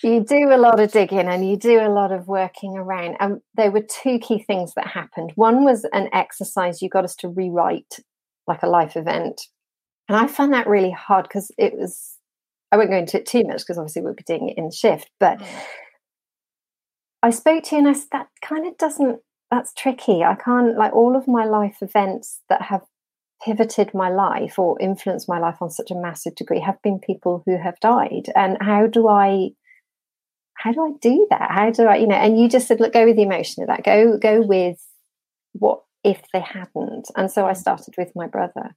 [0.03, 3.17] you do a lot of digging and you do a lot of working around.
[3.19, 5.31] And there were two key things that happened.
[5.33, 7.99] One was an exercise you got us to rewrite
[8.45, 9.41] like a life event.
[10.07, 12.13] And I found that really hard because it was,
[12.71, 15.09] I won't go into it too much because obviously we'll be doing it in shift,
[15.19, 15.47] but mm.
[17.23, 19.19] I spoke to you and I said, that kind of doesn't,
[19.49, 20.23] that's tricky.
[20.23, 22.81] I can't, like all of my life events that have
[23.45, 27.43] pivoted my life or influenced my life on such a massive degree have been people
[27.45, 28.31] who have died.
[28.35, 29.49] And how do i
[30.55, 31.51] how do i do that?
[31.51, 33.67] How do i you know and you just said look go with the emotion of
[33.67, 33.83] that.
[33.83, 34.77] Go go with
[35.53, 37.07] what if they hadn't.
[37.15, 37.57] And so i mm.
[37.57, 38.75] started with my brother.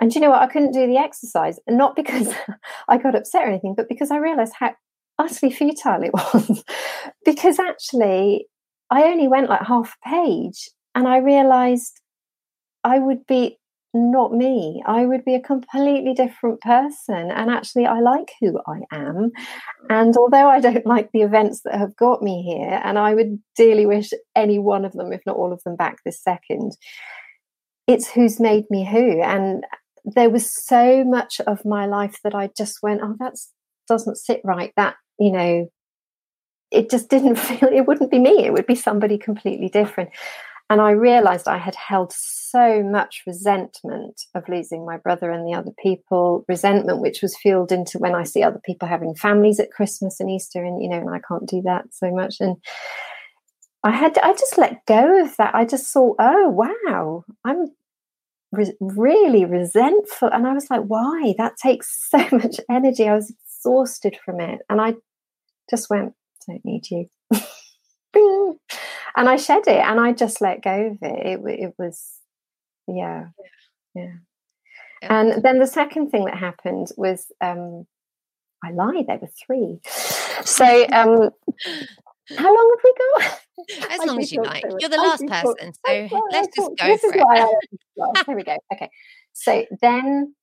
[0.00, 0.40] And you know what?
[0.40, 2.32] I couldn't do the exercise not because
[2.88, 4.74] i got upset or anything but because i realized how
[5.18, 6.64] utterly futile it was.
[7.24, 8.46] Because actually
[8.90, 12.00] i only went like half a page and i realized
[12.84, 13.58] i would be
[13.92, 14.82] not me.
[14.86, 17.30] I would be a completely different person.
[17.30, 19.30] And actually, I like who I am.
[19.88, 23.38] And although I don't like the events that have got me here, and I would
[23.56, 26.72] dearly wish any one of them, if not all of them, back this second,
[27.86, 29.20] it's who's made me who.
[29.22, 29.64] And
[30.04, 33.34] there was so much of my life that I just went, oh, that
[33.88, 34.72] doesn't sit right.
[34.76, 35.68] That, you know,
[36.70, 38.44] it just didn't feel, it wouldn't be me.
[38.44, 40.10] It would be somebody completely different.
[40.70, 45.52] And I realized I had held so much resentment of losing my brother and the
[45.52, 49.72] other people, resentment which was fueled into when I see other people having families at
[49.72, 52.36] Christmas and Easter, and you know, and I can't do that so much.
[52.38, 52.56] And
[53.82, 55.56] I had, to, I just let go of that.
[55.56, 57.72] I just thought, oh, wow, I'm
[58.52, 60.28] re- really resentful.
[60.28, 61.34] And I was like, why?
[61.36, 63.08] That takes so much energy.
[63.08, 64.60] I was exhausted from it.
[64.68, 64.94] And I
[65.68, 66.14] just went,
[66.46, 67.08] don't need you.
[69.16, 71.26] and I shed it and I just let go of it.
[71.26, 72.02] It, it was,
[72.86, 73.26] yeah,
[73.94, 74.14] yeah.
[75.02, 75.22] yeah.
[75.22, 77.86] And then the second thing that happened was, um,
[78.62, 79.80] I lied, there were three.
[80.44, 81.30] So, um,
[82.36, 83.40] how long have we got?
[83.90, 84.64] As long as you like.
[84.78, 87.18] You're the last person, so let's just go this for it.
[87.18, 88.56] I, here we go.
[88.72, 88.88] Okay.
[89.32, 90.34] So then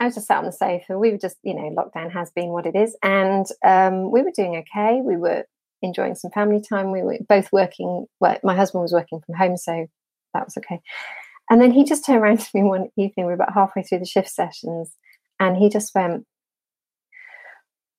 [0.00, 0.98] I was just sat on the sofa.
[0.98, 2.96] We were just, you know, lockdown has been what it is.
[3.02, 5.02] And um, we were doing okay.
[5.04, 5.44] We were
[5.82, 6.90] enjoying some family time.
[6.90, 8.06] We were both working.
[8.18, 9.86] Well, my husband was working from home, so
[10.32, 10.80] that was okay.
[11.50, 13.12] And then he just turned around to me one evening.
[13.18, 14.96] We were about halfway through the shift sessions,
[15.38, 16.24] and he just went,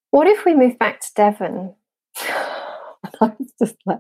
[0.09, 1.75] "What if we move back to Devon?"
[2.23, 3.99] and I was just like,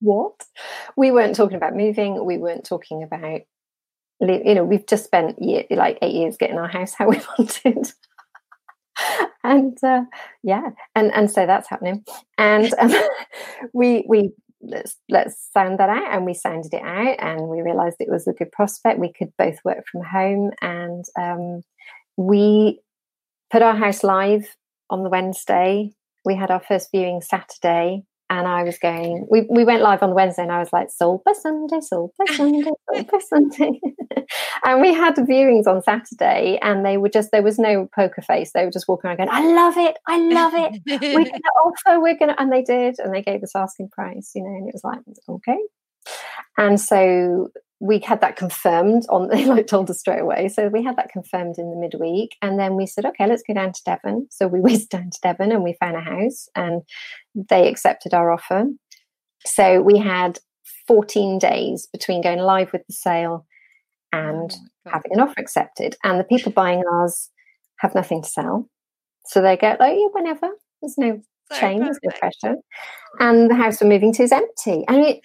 [0.00, 0.44] "What?"
[0.96, 2.24] We weren't talking about moving.
[2.24, 3.42] We weren't talking about
[4.20, 7.92] you know, we've just spent year, like eight years getting our house how we wanted.
[9.42, 10.02] and uh,
[10.42, 12.04] yeah, and and so that's happening.
[12.38, 12.92] And um,
[13.72, 14.32] we we
[14.62, 18.26] let's let's sound that out, and we sounded it out, and we realised it was
[18.26, 18.98] a good prospect.
[18.98, 21.62] We could both work from home, and um,
[22.16, 22.80] we
[23.50, 24.54] put our house live
[24.90, 25.92] on the Wednesday.
[26.24, 29.26] We had our first viewing Saturday, and I was going.
[29.28, 32.32] We we went live on Wednesday, and I was like, "Sold by Sunday, sold by
[32.32, 33.80] Sunday, sold by Sunday."
[34.64, 38.52] and we had viewings on Saturday, and they were just there was no poker face.
[38.52, 40.80] They were just walking around going, "I love it, I love it.
[40.86, 43.90] We're going to offer, we're going to," and they did, and they gave us asking
[43.90, 45.58] price, you know, and it was like, okay.
[46.56, 47.50] And so
[47.80, 50.48] we had that confirmed on they like told us straight away.
[50.48, 53.54] So we had that confirmed in the midweek and then we said okay let's go
[53.54, 54.28] down to devon.
[54.30, 56.82] So we whizzed down to devon and we found a house and
[57.34, 58.66] they accepted our offer.
[59.46, 60.38] So we had
[60.86, 63.46] 14 days between going live with the sale
[64.12, 65.96] and oh having an offer accepted.
[66.04, 67.30] And the people buying ours
[67.78, 68.68] have nothing to sell.
[69.26, 70.48] So they go like yeah, whenever.
[70.82, 72.56] There's no so chain there's no pressure.
[73.18, 74.84] And the house we're moving to is empty.
[74.88, 75.20] And it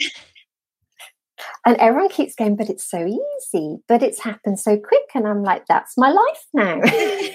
[1.65, 5.09] and everyone keeps going, but it's so easy, but it's happened so quick.
[5.15, 6.81] And I'm like, that's my life now.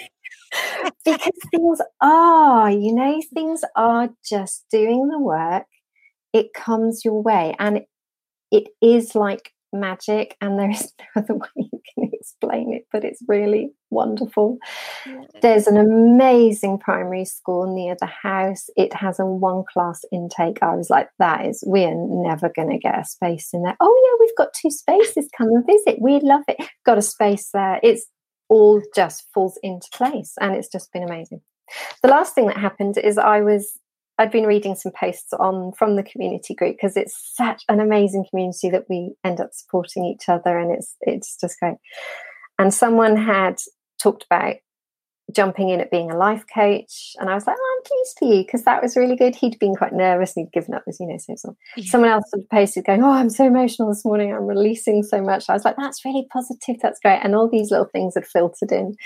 [1.04, 5.64] because things are, you know, things are just doing the work.
[6.32, 7.54] It comes your way.
[7.58, 7.82] And
[8.50, 13.04] it is like magic and there is no other way you can explain it but
[13.04, 14.58] it's really wonderful.
[15.06, 15.22] Yeah.
[15.42, 18.70] there's an amazing primary school near the house.
[18.76, 20.58] It has a one class intake.
[20.62, 23.76] I was like that is we're never going to get a space in there.
[23.80, 25.28] Oh yeah we've got two spaces.
[25.36, 26.00] Come and visit.
[26.00, 26.58] We love it.
[26.86, 27.80] Got a space there.
[27.82, 28.06] It's
[28.48, 31.40] all just falls into place and it's just been amazing.
[32.02, 33.78] The last thing that happened is i was
[34.20, 38.26] I'd been reading some posts on from the community group because it's such an amazing
[38.28, 41.76] community that we end up supporting each other and it's it's just great.
[42.58, 43.58] And someone had
[43.98, 44.56] talked about
[45.34, 48.34] jumping in at being a life coach and I was like, oh, I'm pleased for
[48.34, 49.34] you because that was really good.
[49.34, 51.56] He'd been quite nervous and he'd given up this, you know, so, so.
[51.78, 51.90] Yeah.
[51.90, 54.34] someone else sort of posted going, Oh, I'm so emotional this morning.
[54.34, 55.48] I'm releasing so much.
[55.48, 56.76] I was like, that's really positive.
[56.82, 57.20] That's great.
[57.22, 58.96] And all these little things had filtered in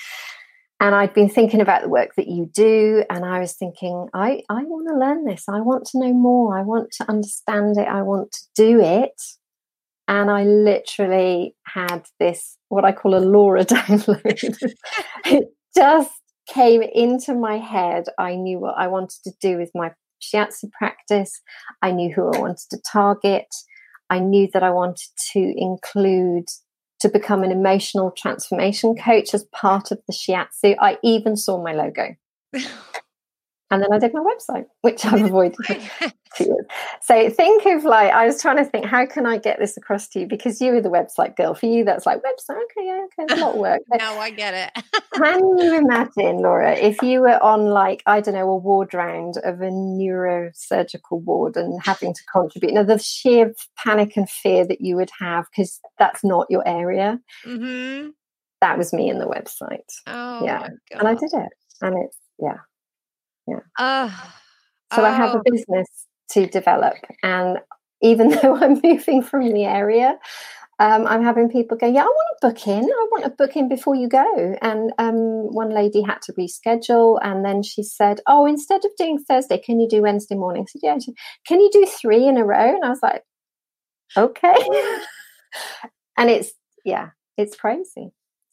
[0.85, 4.43] and I'd been thinking about the work that you do, and I was thinking, I,
[4.51, 5.47] I want to learn this.
[5.49, 6.59] I want to know more.
[6.59, 7.89] I want to understand it.
[7.89, 9.19] I want to do it.
[10.09, 14.59] And I literally had this, what I call a Laura download.
[15.25, 16.13] it just
[16.47, 18.05] came into my head.
[18.19, 21.41] I knew what I wanted to do with my shiatsu practice.
[21.81, 23.47] I knew who I wanted to target.
[24.11, 26.45] I knew that I wanted to include
[27.05, 30.75] to become an emotional transformation coach as part of the shiatsu.
[30.81, 32.17] I even saw my logo.
[33.75, 35.57] and then I did my website, which I've avoided.
[37.01, 40.09] So think of like I was trying to think, how can I get this across
[40.09, 40.27] to you?
[40.27, 41.55] Because you were the website girl.
[41.55, 42.57] For you, that's like website.
[42.57, 43.83] Okay, yeah, okay, it's a lot of work.
[43.99, 44.85] now I get it.
[45.15, 49.37] can you imagine, Laura, if you were on like I don't know a ward round
[49.45, 52.75] of a neurosurgical ward and having to contribute?
[52.75, 57.21] Now the sheer panic and fear that you would have because that's not your area.
[57.47, 58.09] Mm-hmm.
[58.61, 59.79] That was me in the website.
[60.09, 62.57] Oh, yeah, and I did it, and it's yeah
[63.47, 63.61] yeah.
[63.79, 64.09] Uh,
[64.95, 65.05] so oh.
[65.05, 65.43] I have a oh.
[65.45, 65.89] business
[66.31, 67.59] to develop, and
[68.03, 70.19] even though I'm moving from the area,
[70.81, 72.85] um, I'm having people go, yeah, I want to book in.
[72.85, 74.57] I want to book in before you go.
[74.61, 79.19] And um, one lady had to reschedule, and then she said, oh, instead of doing
[79.19, 80.63] Thursday, can you do Wednesday morning?
[80.63, 80.99] I said, yeah.
[80.99, 81.15] Said,
[81.47, 82.75] can you do three in a row?
[82.75, 83.23] And I was like,
[84.17, 84.55] okay.
[86.19, 86.53] and it's
[86.85, 88.11] yeah, it's crazy.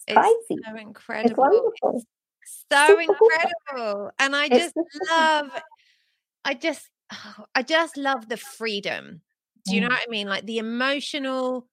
[0.08, 0.62] It's, crazy.
[0.66, 1.30] so incredible.
[1.30, 2.04] It's wonderful
[2.72, 4.12] so incredible.
[4.20, 4.76] And I just
[5.10, 5.52] love,
[6.46, 9.22] I just, oh, I just love the freedom.
[9.66, 9.92] Do you know mm.
[9.92, 10.28] what I mean?
[10.28, 11.68] Like the emotional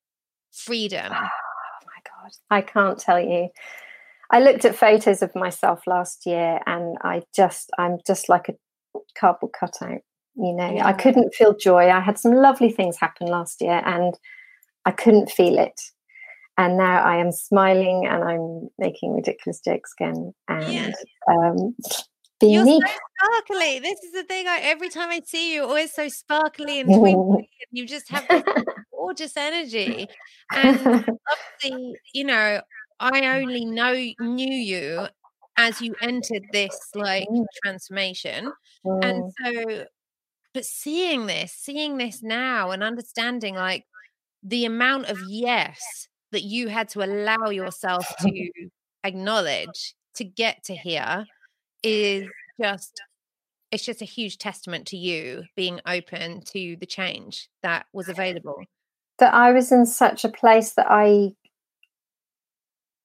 [0.53, 1.07] freedom.
[1.07, 2.33] Oh my God.
[2.51, 3.49] I can't tell you.
[4.31, 8.55] I looked at photos of myself last year and I just, I'm just like a
[9.19, 10.01] cardboard cutout.
[10.37, 10.87] You know, yeah.
[10.87, 11.89] I couldn't feel joy.
[11.89, 14.15] I had some lovely things happen last year and
[14.85, 15.81] I couldn't feel it
[16.59, 20.93] and now I am smiling and I'm making ridiculous jokes again and yeah.
[21.31, 21.77] um,
[22.41, 22.81] being You're me.
[22.81, 23.79] so sparkly.
[23.79, 24.49] This is the thing.
[24.49, 27.49] I, every time I see you, always so sparkly and twinkly.
[27.71, 28.43] and you just have this
[28.93, 30.09] gorgeous energy.
[30.53, 32.61] And obviously, you know,
[32.99, 35.07] I only know knew you
[35.57, 37.45] as you entered this like mm.
[37.63, 38.53] transformation,
[38.85, 39.05] mm.
[39.05, 39.87] and so,
[40.55, 43.85] but seeing this, seeing this now, and understanding like
[44.43, 48.51] the amount of yes that you had to allow yourself to
[49.05, 51.25] acknowledge to get to here
[51.83, 52.27] is
[52.61, 53.01] just
[53.71, 58.65] it's just a huge testament to you being open to the change that was available
[59.19, 61.31] that i was in such a place that i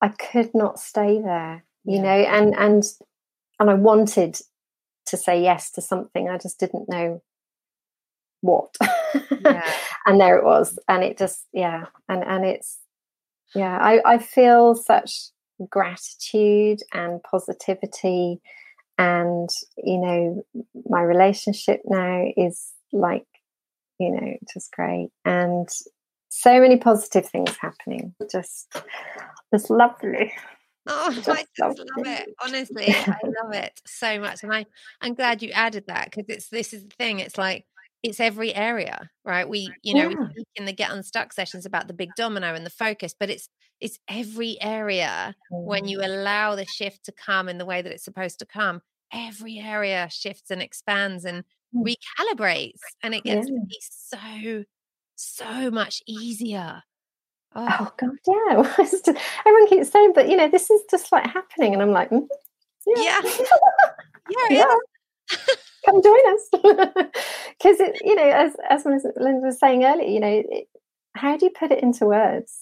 [0.03, 2.01] I could not stay there, you yeah.
[2.01, 2.83] know, and and
[3.57, 4.37] and I wanted
[5.05, 6.27] to say yes to something.
[6.27, 7.21] I just didn't know
[8.41, 8.75] what.
[9.45, 9.73] Yeah.
[10.05, 10.77] and there it was.
[10.89, 11.85] And it just, yeah.
[12.09, 12.79] And and it's
[13.55, 15.29] yeah, I, I feel such
[15.69, 18.41] gratitude and positivity
[18.97, 20.45] and you know
[20.89, 23.25] my relationship now is like
[23.99, 25.67] you know just great and
[26.29, 28.75] so many positive things happening just
[29.53, 30.31] just lovely
[30.85, 32.35] Oh, just I just love it.
[32.43, 34.65] Honestly, I love it so much, and I
[34.99, 37.19] I'm glad you added that because it's this is the thing.
[37.19, 37.65] It's like
[38.03, 39.47] it's every area, right?
[39.47, 40.15] We you know yeah.
[40.15, 43.29] we speak in the Get Unstuck sessions about the big domino and the focus, but
[43.29, 43.49] it's
[43.81, 46.05] it's every area when you mm.
[46.05, 48.81] allow the shift to come in the way that it's supposed to come.
[49.11, 51.43] Every area shifts and expands and
[51.75, 51.83] mm.
[51.83, 53.57] recalibrates, and it gets yeah.
[53.79, 54.63] so
[55.15, 56.83] so much easier
[57.55, 58.73] Oh, oh God, yeah.
[58.89, 59.09] just,
[59.45, 62.27] everyone keeps saying, but you know, this is just like happening, and I'm like, mm,
[62.87, 63.21] yeah,
[64.29, 64.75] yeah, yeah.
[65.85, 68.85] Come join us, because it, you know, as as
[69.17, 70.67] Linda was saying earlier, you know, it,
[71.15, 72.59] how do you put it into words?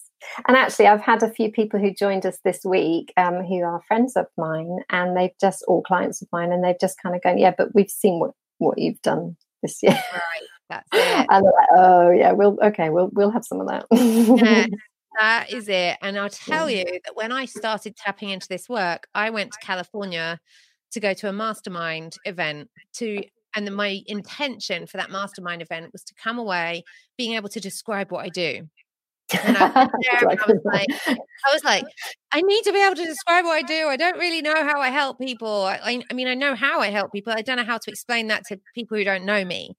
[0.48, 3.82] And actually, I've had a few people who joined us this week um, who are
[3.88, 7.22] friends of mine, and they've just all clients of mine, and they've just kind of
[7.22, 9.94] gone, yeah, but we've seen what what you've done this year.
[9.94, 10.48] Right.
[10.70, 11.28] That's it.
[11.30, 13.86] And they're like, oh yeah, we'll okay, we'll we'll have some of that.
[13.92, 14.66] yeah,
[15.20, 15.98] that is it.
[16.02, 19.60] And I'll tell you that when I started tapping into this work, I went to
[19.60, 20.40] California
[20.92, 23.24] to go to a mastermind event to
[23.56, 26.84] and then my intention for that mastermind event was to come away
[27.18, 28.70] being able to describe what I do.
[29.44, 31.84] And I, there and I was like, I was like,
[32.32, 33.88] I need to be able to describe what I do.
[33.88, 35.66] I don't really know how I help people.
[35.66, 37.34] I, I mean, I know how I help people.
[37.34, 39.76] I don't know how to explain that to people who don't know me.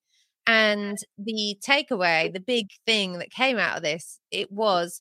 [0.47, 5.00] And the takeaway, the big thing that came out of this, it was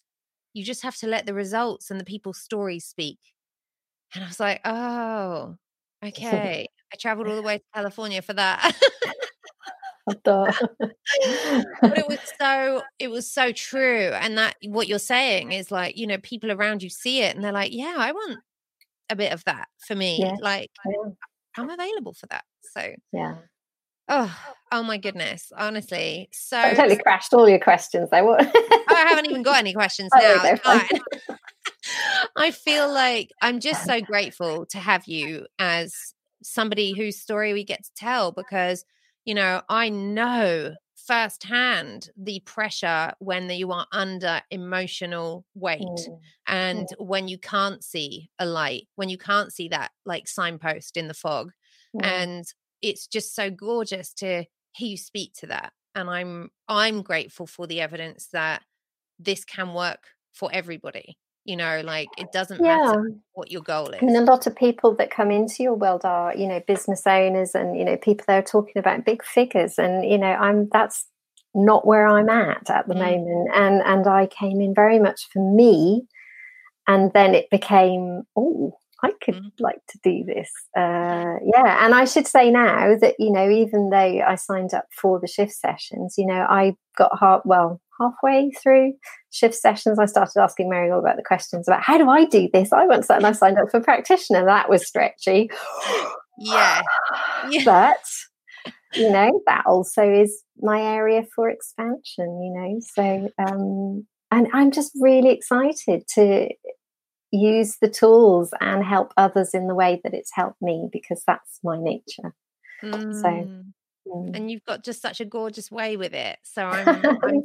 [0.54, 3.18] you just have to let the results and the people's stories speak.
[4.14, 5.56] And I was like, oh,
[6.04, 6.68] okay.
[6.94, 8.76] I traveled all the way to California for that.
[11.82, 15.96] but it was so it was so true and that what you're saying is like
[15.96, 18.40] you know people around you see it and they're like yeah i want
[19.10, 20.36] a bit of that for me yeah.
[20.42, 20.72] like
[21.56, 23.36] i'm available for that so yeah
[24.14, 24.38] Oh,
[24.74, 25.54] oh my goodness!
[25.58, 28.10] Honestly, so I totally crashed all your questions.
[28.12, 30.44] I oh, I haven't even got any questions now.
[32.36, 37.64] I feel like I'm just so grateful to have you as somebody whose story we
[37.64, 38.84] get to tell because
[39.26, 46.20] you know I know firsthand the pressure when you are under emotional weight mm.
[46.48, 47.06] and mm.
[47.06, 51.14] when you can't see a light when you can't see that like signpost in the
[51.14, 51.52] fog
[51.96, 52.06] mm.
[52.06, 52.46] and
[52.82, 57.66] it's just so gorgeous to hear you speak to that and i'm i'm grateful for
[57.66, 58.62] the evidence that
[59.20, 62.78] this can work for everybody you know like it doesn't yeah.
[62.78, 66.02] matter what your goal is and a lot of people that come into your world
[66.06, 69.80] are you know business owners and you know people that are talking about big figures
[69.80, 71.08] and you know i'm that's
[71.56, 73.00] not where i'm at at the mm.
[73.00, 76.04] moment and and i came in very much for me
[76.88, 79.52] and then it became oh I could mm.
[79.60, 80.52] like to do this.
[80.78, 84.86] Uh, yeah, and I should say now that you know, even though I signed up
[84.96, 88.94] for the shift sessions, you know, I got heart well halfway through
[89.32, 90.00] shift sessions.
[90.00, 92.74] I started asking Mary all about the questions about how do I do this.
[92.74, 94.46] I once and I signed up for practitioner.
[94.46, 95.50] That was stretchy.
[96.44, 96.82] Yeah.
[97.52, 97.64] yeah.
[97.66, 98.04] but
[98.96, 102.42] you know that also is my area for expansion.
[102.42, 106.50] You know, so um, and I'm just really excited to
[107.32, 111.60] use the tools and help others in the way that it's helped me because that's
[111.64, 112.34] my nature.
[112.82, 113.22] Mm.
[113.22, 113.64] So.
[114.08, 114.36] Mm.
[114.36, 116.40] and you've got just such a gorgeous way with it.
[116.44, 117.44] So I'm, I'm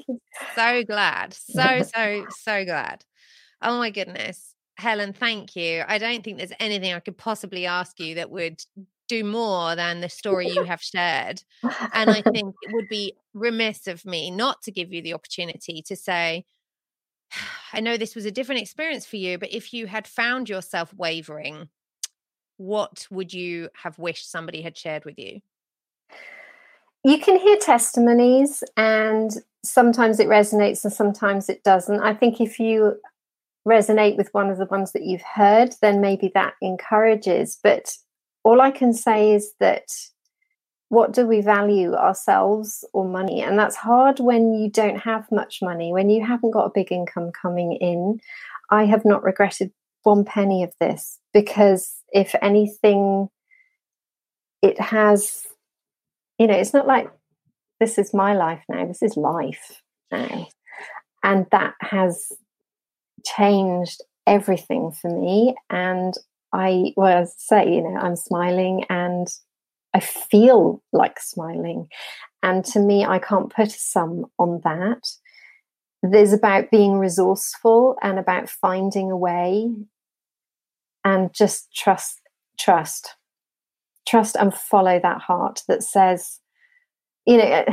[0.55, 1.35] so glad.
[1.35, 3.05] So, so, so glad.
[3.61, 4.55] Oh my goodness.
[4.77, 5.85] Helen, thank you.
[5.87, 8.63] I don't think there's anything I could possibly ask you that would
[9.09, 11.43] do more than the story you have shared.
[11.93, 15.83] And I think it would be remiss of me not to give you the opportunity
[15.83, 16.45] to say,
[17.73, 20.93] I know this was a different experience for you, but if you had found yourself
[20.95, 21.69] wavering,
[22.57, 25.41] what would you have wished somebody had shared with you?
[27.07, 29.31] You can hear testimonies, and
[29.65, 32.01] sometimes it resonates and sometimes it doesn't.
[32.01, 32.97] I think if you
[33.65, 37.61] resonate with one of the ones that you've heard, then maybe that encourages.
[37.63, 37.97] But
[38.43, 39.85] all I can say is that
[40.89, 45.59] what do we value ourselves or money and that's hard when you don't have much
[45.63, 48.21] money when you haven't got a big income coming in
[48.71, 49.73] i have not regretted
[50.05, 53.29] one penny of this because if anything
[54.63, 55.45] it has
[56.39, 57.11] you know it's not like
[57.81, 60.47] this is my life now this is life now
[61.23, 62.33] and that has
[63.25, 65.55] changed everything for me.
[65.71, 66.15] And
[66.53, 69.29] I, well, as I say, you know, I'm smiling and
[69.95, 71.89] I feel like smiling.
[72.43, 75.01] And to me, I can't put a sum on that.
[76.03, 79.69] There's about being resourceful and about finding a way
[81.05, 82.21] and just trust,
[82.59, 83.17] trust,
[84.07, 86.41] trust and follow that heart that says,
[87.27, 87.65] you know,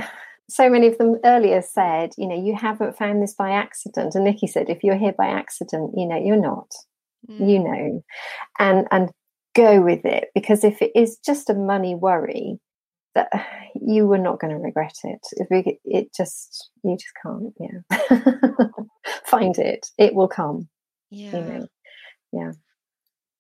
[0.50, 4.16] so many of them earlier said, you know, you haven't found this by accident.
[4.16, 6.72] And Nikki said, if you're here by accident, you know, you're not.
[7.30, 7.50] Mm.
[7.50, 8.04] You know.
[8.60, 9.10] And and
[9.56, 10.30] go with it.
[10.36, 12.60] Because if it is just a money worry,
[13.16, 13.30] that
[13.76, 15.20] you were not going to regret it.
[15.34, 15.48] If
[15.86, 18.68] it just you just can't, yeah.
[19.26, 19.88] Find it.
[19.98, 20.68] It will come.
[21.10, 21.38] Yeah.
[21.38, 21.68] You know.
[22.32, 22.52] Yeah.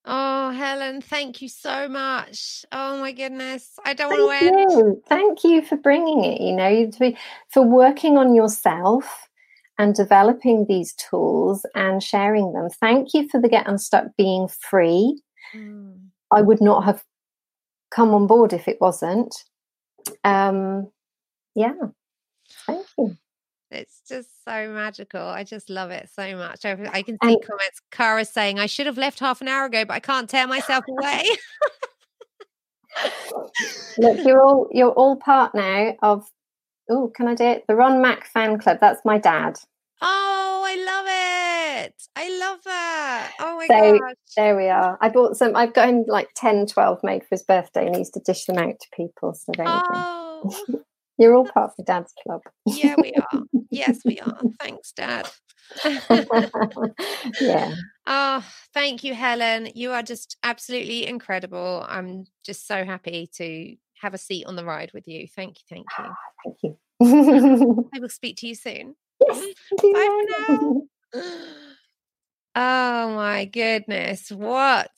[0.05, 2.65] Oh, Helen, thank you so much.
[2.71, 4.71] Oh my goodness, I don't want to end.
[4.71, 5.01] You.
[5.07, 6.41] Thank you for bringing it.
[6.41, 7.13] You know, to
[7.51, 9.29] for working on yourself
[9.77, 12.69] and developing these tools and sharing them.
[12.81, 15.21] Thank you for the Get Unstuck being free.
[15.55, 16.09] Mm.
[16.31, 17.03] I would not have
[17.91, 19.33] come on board if it wasn't.
[20.23, 20.91] Um,
[21.55, 21.73] yeah.
[23.73, 25.21] It's just so magical.
[25.21, 26.65] I just love it so much.
[26.65, 27.81] I, I can see comments.
[27.91, 30.85] Cara saying, I should have left half an hour ago, but I can't tear myself
[30.87, 31.25] away.
[33.97, 36.29] Look, you're all you're all part now of
[36.89, 37.65] oh, can I do it?
[37.67, 38.77] The Ron Mac fan club.
[38.79, 39.57] That's my dad.
[40.01, 41.13] Oh, I love it.
[42.15, 43.31] I love that.
[43.39, 44.15] Oh my so, gosh.
[44.35, 44.97] There we are.
[45.01, 47.99] I bought some, I've got him like 10, 12 made for his birthday and he
[47.99, 49.33] used to dish them out to people.
[49.33, 50.41] So there oh.
[50.43, 50.77] you go.
[50.77, 50.83] Oh.
[51.17, 52.41] You're all part of the dad's club.
[52.65, 53.43] yeah, we are.
[53.69, 54.39] Yes, we are.
[54.59, 55.29] Thanks, Dad.
[57.39, 57.75] yeah.
[58.05, 59.69] Oh, thank you, Helen.
[59.75, 61.85] You are just absolutely incredible.
[61.87, 65.27] I'm just so happy to have a seat on the ride with you.
[65.27, 65.63] Thank you.
[65.69, 66.13] Thank you.
[66.43, 67.89] thank you.
[67.93, 68.95] I will speak to you soon.
[69.27, 69.45] Yes.
[69.81, 70.81] Bye for now.
[72.55, 74.31] Oh my goodness.
[74.31, 74.91] What?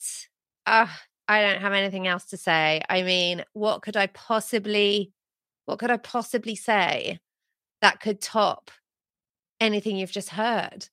[0.66, 0.88] Uh,
[1.26, 2.82] I don't have anything else to say.
[2.86, 5.10] I mean, what could I possibly
[5.66, 7.18] what could I possibly say
[7.82, 8.70] that could top
[9.60, 10.88] anything you've just heard?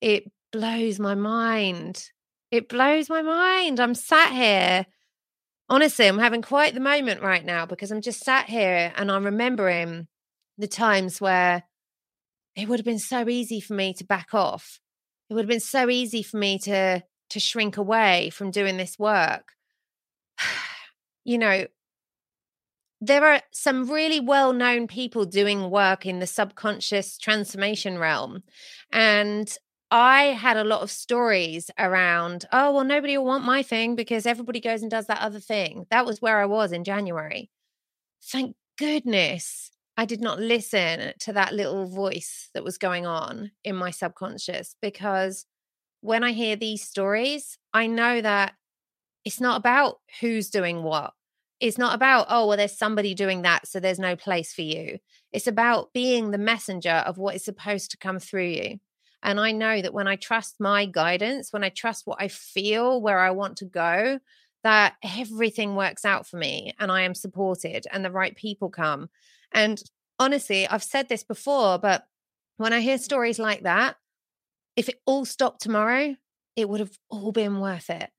[0.00, 2.10] It blows my mind.
[2.50, 3.80] It blows my mind.
[3.80, 4.86] I'm sat here.
[5.68, 9.24] Honestly, I'm having quite the moment right now because I'm just sat here and I'm
[9.24, 10.08] remembering
[10.56, 11.62] the times where
[12.56, 14.80] it would have been so easy for me to back off.
[15.30, 18.98] It would have been so easy for me to to shrink away from doing this
[18.98, 19.52] work.
[21.24, 21.66] you know,
[23.00, 28.42] there are some really well known people doing work in the subconscious transformation realm.
[28.92, 29.48] And
[29.90, 34.26] I had a lot of stories around, oh, well, nobody will want my thing because
[34.26, 35.86] everybody goes and does that other thing.
[35.90, 37.50] That was where I was in January.
[38.22, 43.76] Thank goodness I did not listen to that little voice that was going on in
[43.76, 45.46] my subconscious because
[46.00, 48.54] when I hear these stories, I know that
[49.24, 51.12] it's not about who's doing what
[51.60, 54.98] it's not about oh well there's somebody doing that so there's no place for you.
[55.32, 58.78] It's about being the messenger of what is supposed to come through you.
[59.22, 63.00] And i know that when i trust my guidance when i trust what i feel
[63.00, 64.20] where i want to go
[64.64, 69.08] that everything works out for me and i am supported and the right people come.
[69.52, 69.82] And
[70.18, 72.04] honestly i've said this before but
[72.56, 73.96] when i hear stories like that
[74.76, 76.16] if it all stopped tomorrow
[76.56, 78.10] it would have all been worth it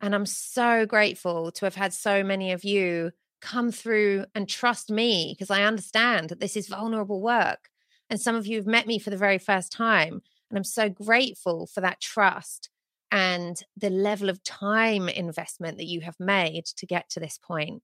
[0.00, 4.90] and I'm so grateful to have had so many of you come through and trust
[4.90, 7.68] me because I understand that this is vulnerable work.
[8.08, 10.20] And some of you have met me for the very first time.
[10.50, 12.70] And I'm so grateful for that trust
[13.12, 17.82] and the level of time investment that you have made to get to this point.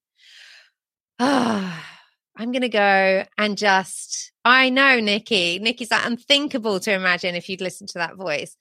[1.19, 1.93] Ah.
[2.39, 5.59] I'm going to go and just, I know, Nikki.
[5.59, 8.57] Nikki's like unthinkable to imagine if you'd listened to that voice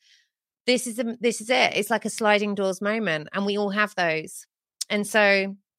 [0.67, 1.73] this is a, this is it.
[1.75, 4.45] It's like a sliding doors moment, and we all have those.
[4.89, 5.19] And so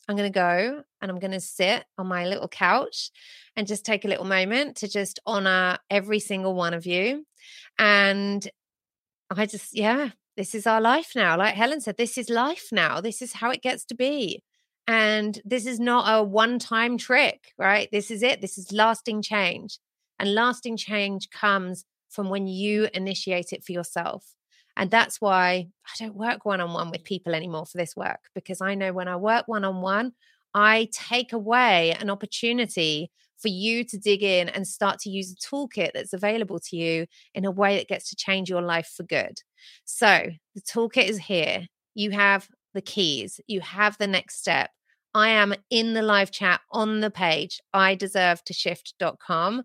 [0.08, 3.10] I'm going to go and I'm going to sit on my little couch
[3.56, 7.24] and just take a little moment to just honor every single one of you.
[7.78, 8.48] And
[9.30, 11.36] I just, yeah, this is our life now.
[11.36, 13.00] Like Helen said, this is life now.
[13.00, 14.42] This is how it gets to be.
[14.86, 17.88] And this is not a one time trick, right?
[17.90, 18.40] This is it.
[18.40, 19.78] This is lasting change.
[20.18, 24.24] And lasting change comes from when you initiate it for yourself.
[24.76, 28.20] And that's why I don't work one on one with people anymore for this work,
[28.34, 30.12] because I know when I work one on one,
[30.54, 35.36] I take away an opportunity for you to dig in and start to use a
[35.36, 39.02] toolkit that's available to you in a way that gets to change your life for
[39.02, 39.38] good.
[39.84, 41.66] So the toolkit is here.
[41.94, 44.70] You have the keys, you have the next step.
[45.14, 49.62] I am in the live chat on the page, ideservetoshift.com.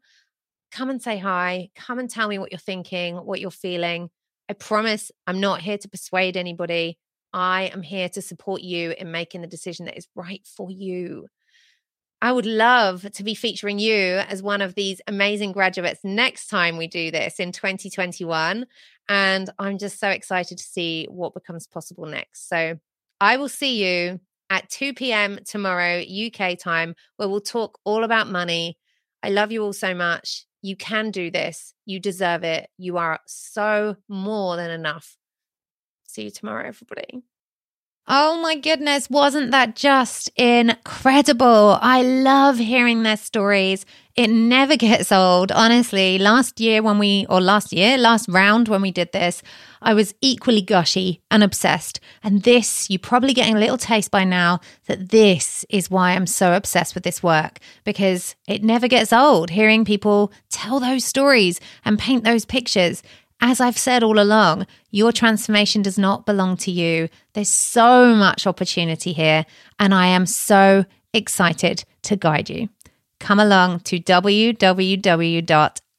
[0.72, 1.70] Come and say hi.
[1.76, 4.10] Come and tell me what you're thinking, what you're feeling.
[4.52, 6.98] I promise I'm not here to persuade anybody.
[7.32, 11.28] I am here to support you in making the decision that is right for you.
[12.22, 16.76] I would love to be featuring you as one of these amazing graduates next time
[16.76, 18.66] we do this in 2021.
[19.08, 22.50] And I'm just so excited to see what becomes possible next.
[22.50, 22.78] So
[23.22, 25.40] I will see you at 2 p.m.
[25.46, 28.78] tomorrow, UK time, where we'll talk all about money.
[29.24, 30.46] I love you all so much.
[30.62, 31.74] You can do this.
[31.86, 32.70] You deserve it.
[32.78, 35.18] You are so more than enough.
[36.08, 37.24] See you tomorrow, everybody.
[38.08, 41.78] Oh my goodness, wasn't that just incredible?
[41.82, 43.86] I love hearing their stories.
[44.16, 45.52] It never gets old.
[45.52, 49.42] Honestly, last year when we, or last year, last round when we did this,
[49.82, 52.00] I was equally gushy and obsessed.
[52.24, 56.27] And this, you're probably getting a little taste by now that this is why I'm
[56.27, 61.60] so obsessed with this work because it never gets old hearing people tell those stories
[61.84, 63.01] and paint those pictures.
[63.40, 67.10] As I've said all along, your transformation does not belong to you.
[67.34, 69.48] There's so much opportunity here,
[69.80, 72.69] and I am so excited to guide you.
[73.19, 74.00] Come along to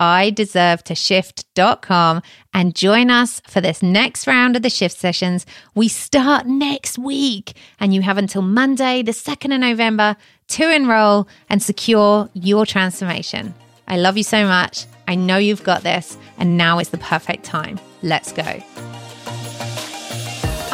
[0.03, 2.23] www.ideservetoshift.com
[2.55, 5.47] and join us for this next round of the shift sessions.
[5.75, 10.17] We start next week, and you have until Monday, the 2nd of November,
[10.49, 13.55] to enroll and secure your transformation.
[13.89, 14.87] I love you so much.
[15.09, 17.81] I know you've got this, and now is the perfect time.
[18.03, 18.63] Let's go.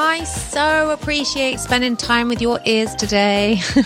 [0.08, 3.58] I so appreciate spending time with your ears today.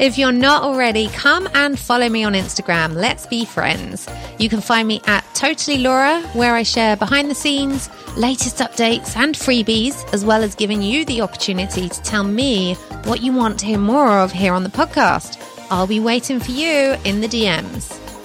[0.00, 2.94] if you're not already, come and follow me on Instagram.
[2.94, 4.08] Let's be friends.
[4.40, 9.16] You can find me at Totally Laura, where I share behind the scenes, latest updates,
[9.16, 13.60] and freebies, as well as giving you the opportunity to tell me what you want
[13.60, 15.40] to hear more of here on the podcast.
[15.70, 18.15] I'll be waiting for you in the DMs.